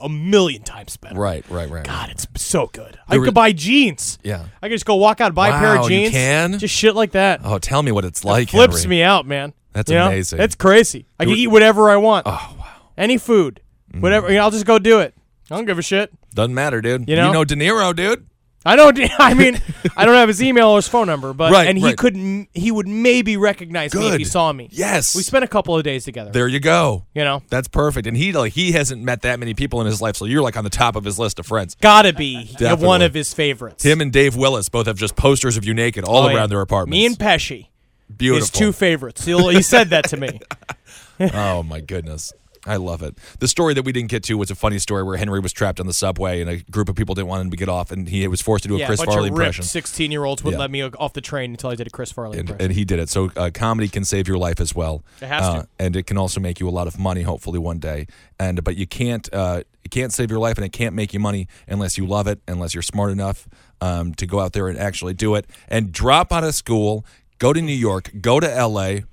a 0.00 0.08
million 0.08 0.62
times 0.62 0.96
better. 0.96 1.14
right, 1.18 1.44
right, 1.50 1.68
right. 1.70 1.84
God, 1.84 2.10
it's 2.10 2.26
so 2.36 2.66
good. 2.72 2.98
I 3.08 3.18
could 3.18 3.34
buy 3.34 3.52
jeans. 3.52 4.18
Yeah. 4.22 4.44
I 4.62 4.68
could 4.68 4.74
just 4.74 4.86
go 4.86 4.96
walk 4.96 5.20
out, 5.20 5.34
buy 5.34 5.48
a 5.48 5.52
pair 5.52 5.74
Wow, 5.76 5.84
of 5.84 5.90
you 5.90 5.98
jeans. 5.98 6.12
can? 6.12 6.58
Just 6.58 6.74
shit 6.74 6.94
like 6.94 7.12
that. 7.12 7.40
Oh, 7.44 7.58
tell 7.58 7.82
me 7.82 7.92
what 7.92 8.04
it's 8.04 8.24
like. 8.24 8.50
Flips 8.50 8.82
Henry. 8.82 8.96
me 8.96 9.02
out, 9.02 9.26
man. 9.26 9.52
That's 9.72 9.90
You 9.90 9.98
know? 9.98 10.06
amazing. 10.06 10.40
It's 10.40 10.54
crazy. 10.54 11.06
I 11.20 11.24
can 11.24 11.34
it- 11.34 11.38
eat 11.38 11.46
whatever 11.48 11.90
I 11.90 11.96
want. 11.96 12.26
Oh 12.26 12.56
wow. 12.58 12.64
Any 12.96 13.18
food. 13.18 13.60
Whatever. 13.98 14.28
Mm. 14.28 14.40
I'll 14.40 14.50
just 14.50 14.66
go 14.66 14.78
do 14.78 15.00
it. 15.00 15.14
I 15.50 15.56
don't 15.56 15.64
give 15.66 15.78
a 15.78 15.82
shit. 15.82 16.10
Doesn't 16.34 16.54
matter, 16.54 16.80
dude. 16.80 17.08
You 17.08 17.16
know? 17.16 17.44
De 17.44 17.54
Niro, 17.54 17.94
dude. 17.94 18.26
I 18.68 18.76
don't. 18.76 18.98
I 19.18 19.34
mean, 19.34 19.60
I 19.96 20.04
don't 20.04 20.14
have 20.14 20.28
his 20.28 20.42
email 20.42 20.68
or 20.68 20.76
his 20.76 20.86
phone 20.88 21.06
number, 21.06 21.32
but 21.32 21.50
Right, 21.52 21.66
and 21.68 21.78
he 21.78 21.84
right. 21.84 21.96
could 21.96 22.14
m- 22.16 22.48
he 22.52 22.70
would 22.70 22.86
maybe 22.86 23.36
recognize 23.36 23.94
me 23.94 24.06
if 24.06 24.12
Good. 24.12 24.20
he 24.20 24.24
saw 24.24 24.52
me. 24.52 24.68
Yes. 24.72 25.16
We 25.16 25.22
spent 25.22 25.44
a 25.44 25.48
couple 25.48 25.76
of 25.76 25.82
days 25.84 26.04
together. 26.04 26.30
there 26.30 26.46
you 26.48 26.60
go. 26.60 27.06
You 27.14 27.24
know, 27.24 27.42
That's 27.48 27.68
perfect. 27.68 28.06
And 28.06 28.16
he 28.16 28.32
like 28.32 28.52
he 28.52 28.72
hasn't 28.72 29.02
met 29.02 29.22
that 29.22 29.38
many 29.40 29.54
people 29.54 29.80
in 29.80 29.86
his 29.86 30.02
life, 30.02 30.16
so 30.16 30.24
you're 30.26 30.42
like 30.42 30.56
on 30.56 30.64
the 30.64 30.70
top 30.70 30.96
of 30.96 31.04
his 31.04 31.18
list 31.18 31.38
of 31.38 31.46
friends. 31.46 31.74
gotta 31.80 32.12
be 32.12 32.44
Definitely. 32.58 32.86
one 32.86 33.02
of 33.02 33.14
his 33.14 33.32
favorites. 33.34 33.82
Him 33.84 34.00
and 34.00 34.12
Dave 34.12 34.36
Willis 34.36 34.68
both 34.68 34.86
have 34.86 34.96
just 34.96 35.16
posters 35.16 35.56
of 35.56 35.64
you 35.64 35.72
naked 35.74 36.04
all 36.04 36.24
Oh, 36.24 36.26
around 36.26 36.36
yeah. 36.36 36.46
their 36.48 36.60
apartments. 36.60 36.90
Me 36.98 37.06
and 37.06 37.16
Pesci, 37.18 37.68
Beautiful. 38.14 38.40
his 38.40 38.50
two 38.50 38.72
favorites. 38.72 39.24
He'll, 39.24 39.48
he 39.48 39.62
said 39.62 39.90
that 39.90 40.08
to 40.10 40.16
me. 40.16 40.40
oh 41.34 41.62
my 41.62 41.80
goodness. 41.80 42.32
I 42.68 42.76
love 42.76 43.02
it. 43.02 43.16
The 43.40 43.48
story 43.48 43.74
that 43.74 43.84
we 43.84 43.92
didn't 43.92 44.10
get 44.10 44.22
to 44.24 44.34
was 44.38 44.50
a 44.50 44.54
funny 44.54 44.78
story 44.78 45.02
where 45.02 45.16
Henry 45.16 45.40
was 45.40 45.52
trapped 45.52 45.80
on 45.80 45.86
the 45.86 45.92
subway 45.92 46.40
and 46.40 46.50
a 46.50 46.56
group 46.70 46.88
of 46.88 46.94
people 46.96 47.14
didn't 47.14 47.28
want 47.28 47.40
him 47.42 47.50
to 47.50 47.56
get 47.56 47.68
off, 47.68 47.90
and 47.90 48.08
he 48.08 48.26
was 48.28 48.40
forced 48.40 48.62
to 48.62 48.68
do 48.68 48.76
a 48.76 48.78
Yeah, 48.78 48.86
Chris 48.86 49.00
a 49.00 49.06
bunch 49.06 49.14
Farley 49.14 49.28
of 49.28 49.32
impression. 49.34 49.64
sixteen-year-olds 49.64 50.44
wouldn't 50.44 50.58
Yeah. 50.58 50.62
let 50.62 50.70
me 50.70 50.82
off 50.82 51.12
the 51.14 51.20
train 51.20 51.50
until 51.52 51.70
I 51.70 51.74
did 51.74 51.86
a 51.86 51.90
Chris 51.90 52.12
Farley 52.12 52.38
and, 52.38 52.48
impression. 52.50 52.70
and 52.70 52.76
he 52.78 52.84
did 52.84 52.98
it. 52.98 53.08
So 53.08 53.30
uh, 53.36 53.50
comedy 53.52 53.88
can 53.88 54.04
save 54.04 54.28
your 54.28 54.38
life 54.38 54.60
as 54.60 54.74
well. 54.74 55.02
It 55.20 55.26
has 55.28 55.44
Uh, 55.44 55.62
to. 55.62 55.68
and 55.78 55.96
it 55.96 56.06
can 56.06 56.16
also 56.18 56.40
make 56.40 56.60
you 56.60 56.68
a 56.68 56.70
lot 56.70 56.86
of 56.86 56.98
money, 56.98 57.22
hopefully 57.22 57.58
one 57.58 57.78
day. 57.78 58.06
And 58.38 58.62
but 58.62 58.76
you 58.76 58.86
can't 58.86 59.28
uh, 59.32 59.62
it 59.84 59.90
can't 59.90 60.12
save 60.12 60.30
your 60.30 60.40
life, 60.40 60.56
and 60.58 60.64
it 60.66 60.72
can't 60.72 60.94
make 60.94 61.14
you 61.14 61.20
money 61.20 61.48
unless 61.66 61.96
you 61.96 62.06
love 62.06 62.26
it, 62.26 62.40
unless 62.46 62.74
you're 62.74 62.82
smart 62.82 63.10
enough 63.10 63.48
um, 63.80 64.12
to 64.14 64.26
go 64.26 64.40
out 64.40 64.52
there 64.52 64.68
and 64.68 64.78
actually 64.78 65.14
do 65.14 65.34
it, 65.34 65.46
and 65.68 65.92
drop 65.92 66.32
out 66.32 66.44
of 66.44 66.54
school, 66.54 67.04
go 67.38 67.52
to 67.52 67.62
New 67.62 67.72
York, 67.72 68.10
go 68.20 68.38
to 68.40 68.52
L.A. 68.52 69.04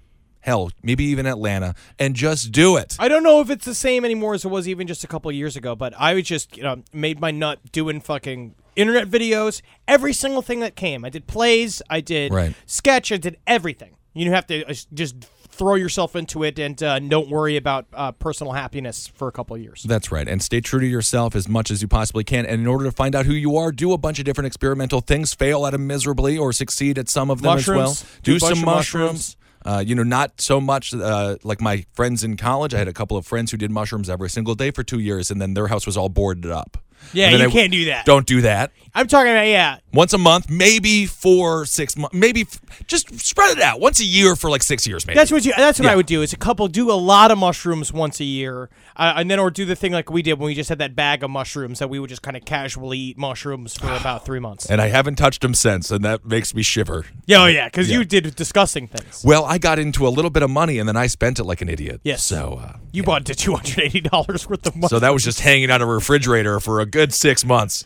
Hell, 0.45 0.69
maybe 0.83 1.03
even 1.05 1.25
Atlanta, 1.25 1.73
and 1.97 2.15
just 2.15 2.51
do 2.51 2.77
it. 2.77 2.95
I 2.99 3.07
don't 3.07 3.23
know 3.23 3.41
if 3.41 3.49
it's 3.49 3.65
the 3.65 3.73
same 3.73 4.05
anymore 4.05 4.35
as 4.35 4.45
it 4.45 4.49
was 4.49 4.67
even 4.67 4.85
just 4.85 5.03
a 5.03 5.07
couple 5.07 5.27
of 5.29 5.35
years 5.35 5.55
ago, 5.55 5.75
but 5.75 5.91
I 5.97 6.13
was 6.13 6.23
just 6.23 6.55
you 6.55 6.61
know 6.61 6.83
made 6.93 7.19
my 7.19 7.31
nut 7.31 7.59
doing 7.71 7.99
fucking 7.99 8.53
internet 8.75 9.09
videos, 9.09 9.63
every 9.87 10.13
single 10.13 10.43
thing 10.43 10.59
that 10.59 10.75
came. 10.75 11.03
I 11.03 11.09
did 11.09 11.25
plays, 11.25 11.81
I 11.89 11.99
did 11.99 12.31
Right. 12.31 12.53
sketch, 12.67 13.11
I 13.11 13.17
did 13.17 13.37
everything. 13.47 13.95
You 14.13 14.29
have 14.31 14.45
to 14.47 14.63
uh, 14.69 14.73
just 14.93 15.15
throw 15.49 15.75
yourself 15.75 16.15
into 16.15 16.43
it 16.43 16.59
and 16.59 16.81
uh, 16.83 16.99
don't 16.99 17.29
worry 17.29 17.55
about 17.57 17.87
uh, 17.93 18.11
personal 18.11 18.53
happiness 18.53 19.07
for 19.07 19.27
a 19.27 19.31
couple 19.31 19.55
of 19.55 19.61
years. 19.63 19.81
That's 19.83 20.11
right. 20.11 20.27
And 20.27 20.43
stay 20.43 20.59
true 20.61 20.79
to 20.81 20.85
yourself 20.85 21.33
as 21.35 21.47
much 21.49 21.71
as 21.71 21.81
you 21.81 21.87
possibly 21.87 22.23
can. 22.25 22.45
And 22.45 22.61
in 22.61 22.67
order 22.67 22.83
to 22.85 22.91
find 22.91 23.15
out 23.15 23.25
who 23.25 23.33
you 23.33 23.55
are, 23.57 23.71
do 23.71 23.93
a 23.93 23.97
bunch 23.97 24.19
of 24.19 24.25
different 24.25 24.47
experimental 24.47 24.99
things, 25.01 25.33
fail 25.33 25.65
at 25.65 25.71
them 25.71 25.87
miserably 25.87 26.37
or 26.37 26.51
succeed 26.53 26.97
at 26.99 27.07
some 27.09 27.31
of 27.31 27.41
them 27.41 27.57
as 27.57 27.67
well. 27.67 27.93
Do, 28.21 28.33
Do 28.33 28.39
some 28.39 28.61
mushrooms. 28.61 28.65
mushrooms. 28.65 29.37
Uh, 29.66 29.84
you 29.86 29.95
know, 29.95 30.03
not 30.03 30.39
so 30.39 30.61
much 30.61 30.93
uh, 30.93 31.38
like 31.43 31.59
my 31.59 31.84
friends 31.93 32.24
in 32.24 32.38
college. 32.38 32.74
I 32.74 32.78
had 32.78 32.88
a 32.88 32.93
couple 32.93 33.18
of 33.18 33.26
friends 33.26 33.49
who 33.49 33.57
did 33.57 33.72
mushrooms 33.72 34.09
every 34.09 34.30
single 34.30 34.53
day 34.53 34.70
for 34.70 34.84
two 34.84 34.99
years, 34.99 35.32
and 35.32 35.41
then 35.41 35.55
their 35.55 35.68
house 35.68 35.88
was 35.88 35.97
all 35.97 36.07
boarded 36.07 36.51
up. 36.51 36.78
Yeah, 37.13 37.29
you 37.31 37.45
I- 37.45 37.49
can't 37.51 37.71
do 37.71 37.85
that. 37.85 38.05
Don't 38.05 38.25
do 38.25 38.41
that. 38.41 38.71
I'm 38.97 39.07
talking 39.07 39.31
about 39.33 39.47
yeah. 39.47 39.79
Once 39.93 40.13
a 40.13 40.17
month, 40.17 40.49
maybe 40.49 41.05
for 41.05 41.65
six 41.65 41.97
months, 41.97 42.15
maybe 42.15 42.41
f- 42.43 42.61
just 42.87 43.19
spread 43.19 43.57
it 43.57 43.61
out. 43.61 43.81
Once 43.81 43.99
a 43.99 44.05
year 44.05 44.37
for 44.37 44.49
like 44.49 44.63
six 44.63 44.87
years, 44.87 45.05
maybe. 45.05 45.17
That's 45.17 45.31
what 45.33 45.43
you. 45.43 45.51
That's 45.57 45.79
what 45.79 45.85
Yeah. 45.85 45.91
I 45.91 45.95
would 45.97 46.05
do. 46.05 46.21
Is 46.21 46.31
a 46.31 46.37
couple 46.37 46.65
do 46.69 46.89
a 46.89 46.93
lot 46.93 47.29
of 47.29 47.37
mushrooms 47.37 47.91
once 47.91 48.21
a 48.21 48.23
year, 48.23 48.69
uh, 48.95 49.13
and 49.17 49.29
then 49.29 49.37
or 49.37 49.51
do 49.51 49.65
the 49.65 49.75
thing 49.75 49.91
like 49.91 50.09
we 50.09 50.21
did 50.21 50.39
when 50.39 50.45
we 50.47 50.55
just 50.55 50.69
had 50.69 50.79
that 50.79 50.95
bag 50.95 51.23
of 51.23 51.29
mushrooms 51.29 51.79
that 51.79 51.89
we 51.89 51.99
would 51.99 52.09
just 52.09 52.21
kind 52.21 52.37
of 52.37 52.45
casually 52.45 52.97
eat 52.97 53.17
mushrooms 53.17 53.75
for 53.75 53.91
about 53.99 54.23
three 54.25 54.39
months. 54.39 54.65
and 54.65 54.81
I 54.81 54.87
haven't 54.87 55.15
touched 55.15 55.41
them 55.41 55.53
since, 55.53 55.91
and 55.91 56.03
that 56.05 56.25
makes 56.25 56.55
me 56.55 56.61
shiver. 56.63 57.05
Yeah, 57.25 57.43
oh 57.43 57.47
yeah, 57.47 57.65
because 57.67 57.89
Yeah. 57.89 57.97
you 57.97 58.05
did 58.05 58.33
disgusting 58.37 58.87
things. 58.87 59.23
Well, 59.25 59.43
I 59.43 59.57
got 59.57 59.77
into 59.77 60.07
a 60.07 60.09
little 60.09 60.31
bit 60.31 60.41
of 60.43 60.49
money, 60.49 60.79
and 60.79 60.87
then 60.87 60.95
I 60.95 61.07
spent 61.07 61.37
it 61.39 61.43
like 61.43 61.61
an 61.61 61.67
idiot. 61.67 61.99
Yes. 62.05 62.23
So. 62.23 62.61
Uh, 62.63 62.77
You 62.93 63.03
bought 63.03 63.25
the 63.25 63.35
two 63.35 63.53
hundred 63.55 63.79
eighty 63.79 63.99
dollars 63.99 64.47
worth 64.49 64.65
of 64.65 64.73
mushrooms. 64.77 64.89
So 64.91 64.99
that 64.99 65.11
was 65.11 65.21
just 65.25 65.41
hanging 65.41 65.69
on 65.69 65.81
a 65.81 65.85
refrigerator 65.85 66.61
for 66.61 66.79
a 66.79 66.85
good 66.95 67.13
six 67.13 67.43
months. 67.45 67.85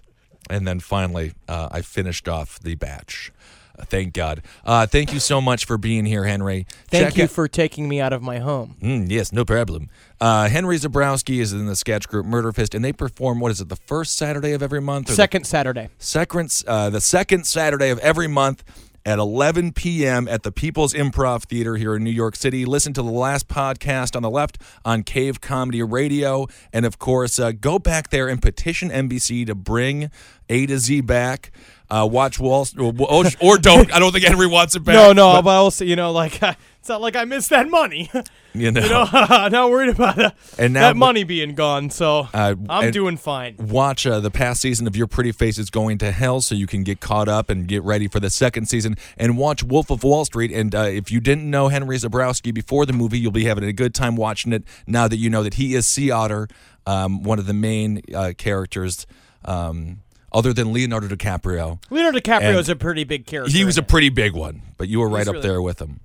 And 0.52 0.68
then 0.68 0.80
finally, 0.80 1.34
uh, 1.48 1.68
I 1.72 1.82
finished 1.82 2.28
off 2.30 2.60
the 2.60 2.76
batch. 2.76 3.32
Uh, 3.78 3.86
thank 3.86 4.14
God. 4.14 4.42
Uh, 4.66 4.86
thank 4.86 5.12
you 5.14 5.20
so 5.20 5.42
much 5.42 5.66
for 5.66 5.78
being 5.78 6.06
here, 6.06 6.26
Henry. 6.26 6.66
Thank 6.90 7.06
Check 7.08 7.18
you 7.18 7.24
out- 7.24 7.30
for 7.32 7.48
taking 7.48 7.88
me 7.90 8.00
out 8.00 8.14
of 8.14 8.22
my 8.22 8.38
home. 8.40 8.76
Mm, 8.82 9.10
yes, 9.10 9.32
no 9.32 9.46
problem. 9.46 9.90
Uh, 10.22 10.48
Henry 10.50 10.78
Zebrowski 10.78 11.40
is 11.40 11.54
in 11.54 11.66
the 11.66 11.76
sketch 11.76 12.08
group 12.08 12.26
Murderfist, 12.26 12.74
and 12.76 12.84
they 12.86 12.94
perform, 12.94 13.40
what 13.40 13.52
is 13.52 13.62
it, 13.62 13.70
the 13.70 13.76
first 13.76 14.16
Saturday 14.16 14.52
of 14.54 14.62
every 14.62 14.82
month? 14.82 15.08
or 15.08 15.12
the 15.14 15.16
Second 15.16 15.46
Saturday. 15.46 15.90
second, 15.98 16.64
uh, 16.68 16.90
the 16.92 17.02
second 17.02 17.46
Saturday 17.48 17.90
of 17.90 17.98
every 18.00 18.28
month 18.28 18.64
at 19.10 19.18
11 19.18 19.72
p.m. 19.72 20.28
at 20.28 20.44
the 20.44 20.52
People's 20.52 20.94
Improv 20.94 21.46
Theater 21.46 21.78
here 21.78 21.96
in 21.96 22.04
New 22.04 22.12
York 22.12 22.36
City. 22.36 22.64
Listen 22.64 22.94
to 22.94 23.02
the 23.02 23.10
last 23.10 23.48
podcast 23.48 24.16
on 24.16 24.22
the 24.22 24.30
left 24.30 24.60
on 24.86 25.02
Cave 25.02 25.42
Comedy 25.42 25.82
Radio. 25.82 26.46
And 26.72 26.86
of 26.86 27.00
course, 27.00 27.40
uh, 27.40 27.52
go 27.52 27.80
back 27.80 28.12
there 28.12 28.28
and 28.28 28.40
petition 28.40 28.92
NBC 28.92 29.48
to 29.48 29.56
bring 29.56 30.12
A 30.48 30.68
to 30.68 30.78
Z 30.78 31.02
back. 31.02 31.52
Uh, 31.90 32.08
watch 32.10 32.40
Wall 32.40 32.68
or, 32.78 32.94
or, 33.00 33.24
or 33.42 33.58
don't. 33.58 33.92
I 33.92 33.98
don't 33.98 34.12
think 34.12 34.26
Henry 34.26 34.46
wants 34.46 34.76
it 34.76 34.84
back. 34.84 34.94
No, 35.00 35.12
no, 35.12 35.42
but, 35.42 35.58
also 35.58 35.86
you 35.86 35.96
know 35.96 36.12
like 36.12 36.40
it's 36.80 36.90
not 36.90 37.02
like 37.02 37.16
I 37.16 37.26
missed 37.26 37.50
that 37.52 37.70
money. 37.70 38.10
You 38.56 38.72
know, 38.72 38.82
you 38.82 38.90
know, 38.90 39.04
not 39.52 39.70
worried 39.70 39.90
about 39.90 40.18
uh, 40.20 40.32
And 40.58 40.74
now- 40.74 40.88
that 40.88 40.98
money 40.98 41.24
being 41.24 41.54
gone. 41.54 41.92
So 41.92 42.28
Uh, 42.34 42.56
I'm 42.68 42.90
doing 42.90 43.16
fine. 43.16 43.56
watch 43.60 44.08
uh, 44.08 44.20
the 44.20 44.32
past 44.32 44.60
season 44.62 44.88
of 44.88 44.96
Your 44.96 45.06
Pretty 45.06 45.32
Face 45.32 45.60
is 45.60 45.70
Going 45.70 46.00
to 46.00 46.12
Hell 46.12 46.42
so 46.42 46.56
you 46.56 46.66
can 46.66 46.84
get 46.84 47.00
caught 47.00 47.28
up 47.30 47.52
and 47.52 47.68
get 47.68 47.84
ready 47.84 48.08
for 48.08 48.20
the 48.20 48.32
second 48.32 48.66
season. 48.68 48.96
And 49.18 49.38
watch 49.38 49.64
Wolf 49.64 49.92
of 49.92 50.04
Wall 50.04 50.26
Street. 50.26 50.52
And 50.52 50.74
uh, 50.74 50.80
if 50.82 51.12
you 51.12 51.20
didn't 51.20 51.48
know 51.48 51.68
Henry 51.68 51.96
Zebrowski 51.98 52.52
before 52.52 52.88
the 52.88 52.92
movie, 52.92 53.20
you'll 53.20 53.32
be 53.32 53.46
having 53.46 53.64
a 53.66 53.72
good 53.72 53.94
time 53.94 54.16
watching 54.16 54.52
it 54.52 54.64
now 54.88 55.08
that 55.08 55.18
you 55.18 55.30
know 55.30 55.44
that 55.44 55.54
he 55.54 55.76
is 55.76 55.88
Sea 55.88 56.10
Otter, 56.10 56.48
um, 56.88 57.22
one 57.22 57.38
of 57.38 57.46
the 57.46 57.54
main 57.54 58.02
uh, 58.16 58.34
characters. 58.36 59.06
Um, 59.46 60.00
other 60.34 60.54
than 60.54 60.74
Leonardo 60.74 61.08
DiCaprio. 61.08 61.80
Leonardo 61.92 62.18
DiCaprio 62.20 62.42
And 62.42 62.58
is 62.58 62.68
a 62.70 62.76
pretty 62.76 63.04
big 63.04 63.28
character. 63.28 63.52
He 63.56 63.64
was 63.64 63.78
a 63.78 63.84
pretty 63.84 64.10
big 64.10 64.34
one, 64.34 64.64
but 64.78 64.88
you 64.88 65.00
were 65.00 65.08
right 65.10 65.28
up 65.28 65.34
really- 65.36 65.48
there 65.48 65.62
with 65.62 65.80
him. 65.80 66.00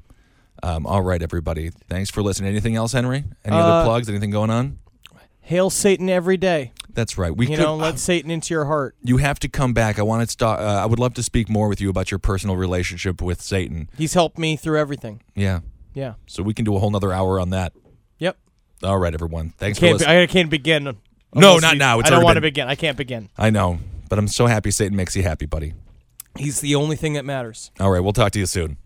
Um, 0.62 0.86
all 0.86 1.02
right, 1.02 1.20
everybody. 1.22 1.70
Thanks 1.88 2.10
for 2.10 2.22
listening. 2.22 2.50
Anything 2.50 2.76
else, 2.76 2.92
Henry? 2.92 3.24
Any 3.44 3.56
Uh, 3.56 3.60
other 3.60 3.86
plugs? 3.86 4.08
Anything 4.08 4.30
going 4.30 4.50
on? 4.50 4.78
Hail 5.42 5.68
Satan 5.68 6.08
every 6.08 6.36
day. 6.38 6.72
That's 6.94 7.18
right. 7.18 7.36
We 7.36 7.46
You 7.46 7.56
could, 7.56 7.62
know, 7.62 7.76
let 7.76 7.98
Satan 7.98 8.30
into 8.30 8.54
your 8.54 8.64
heart. 8.64 8.94
you 9.02 9.18
have 9.18 9.38
to 9.40 9.48
come 9.48 9.74
back. 9.74 9.98
I 9.98 10.02
want 10.02 10.26
to 10.26 10.30
start. 10.30 10.60
Uh, 10.60 10.64
I 10.82 10.86
would 10.86 10.98
love 10.98 11.12
to 11.14 11.22
speak 11.22 11.50
more 11.50 11.68
with 11.68 11.80
you 11.80 11.90
about 11.90 12.10
your 12.10 12.18
personal 12.18 12.56
relationship 12.56 13.20
with 13.20 13.42
Satan. 13.42 13.90
He's 13.98 14.14
helped 14.14 14.38
me 14.38 14.56
through 14.56 14.78
everything. 14.78 15.20
Yeah. 15.34 15.60
Yeah. 15.92 16.14
So 16.26 16.42
we 16.42 16.54
can 16.54 16.64
do 16.64 16.74
a 16.76 16.78
whole 16.78 16.90
nother 16.90 17.12
hour 17.12 17.38
on 17.40 17.50
that. 17.50 17.72
Yep. 18.18 18.38
All 18.84 18.98
right, 18.98 19.12
everyone. 19.12 19.52
Thanks 19.58 19.78
for 19.78 19.86
Can't 19.86 19.98
be, 19.98 20.04
listening. 20.04 20.18
I 20.22 20.26
can't 20.26 20.50
begin. 20.50 20.84
No, 21.34 21.58
not 21.58 21.76
now. 21.76 21.98
It's 21.98 22.06
I 22.06 22.10
don't 22.10 22.18
already 22.18 22.24
want 22.24 22.36
to 22.36 22.40
been- 22.40 22.48
begin. 22.48 22.68
I 22.68 22.74
can't 22.76 22.96
begin. 22.96 23.28
I 23.36 23.50
know, 23.50 23.80
but 24.08 24.18
I'm 24.18 24.28
so 24.28 24.46
happy 24.46 24.70
Satan 24.70 24.96
makes 24.96 25.14
you 25.16 25.24
happy, 25.24 25.46
buddy. 25.46 25.74
He's 26.38 26.60
the 26.60 26.74
only 26.76 26.96
thing 26.96 27.12
that 27.14 27.24
matters. 27.24 27.70
All 27.80 27.90
right, 27.90 28.00
we'll 28.00 28.12
talk 28.12 28.32
to 28.32 28.38
you 28.38 28.46
soon. 28.46 28.76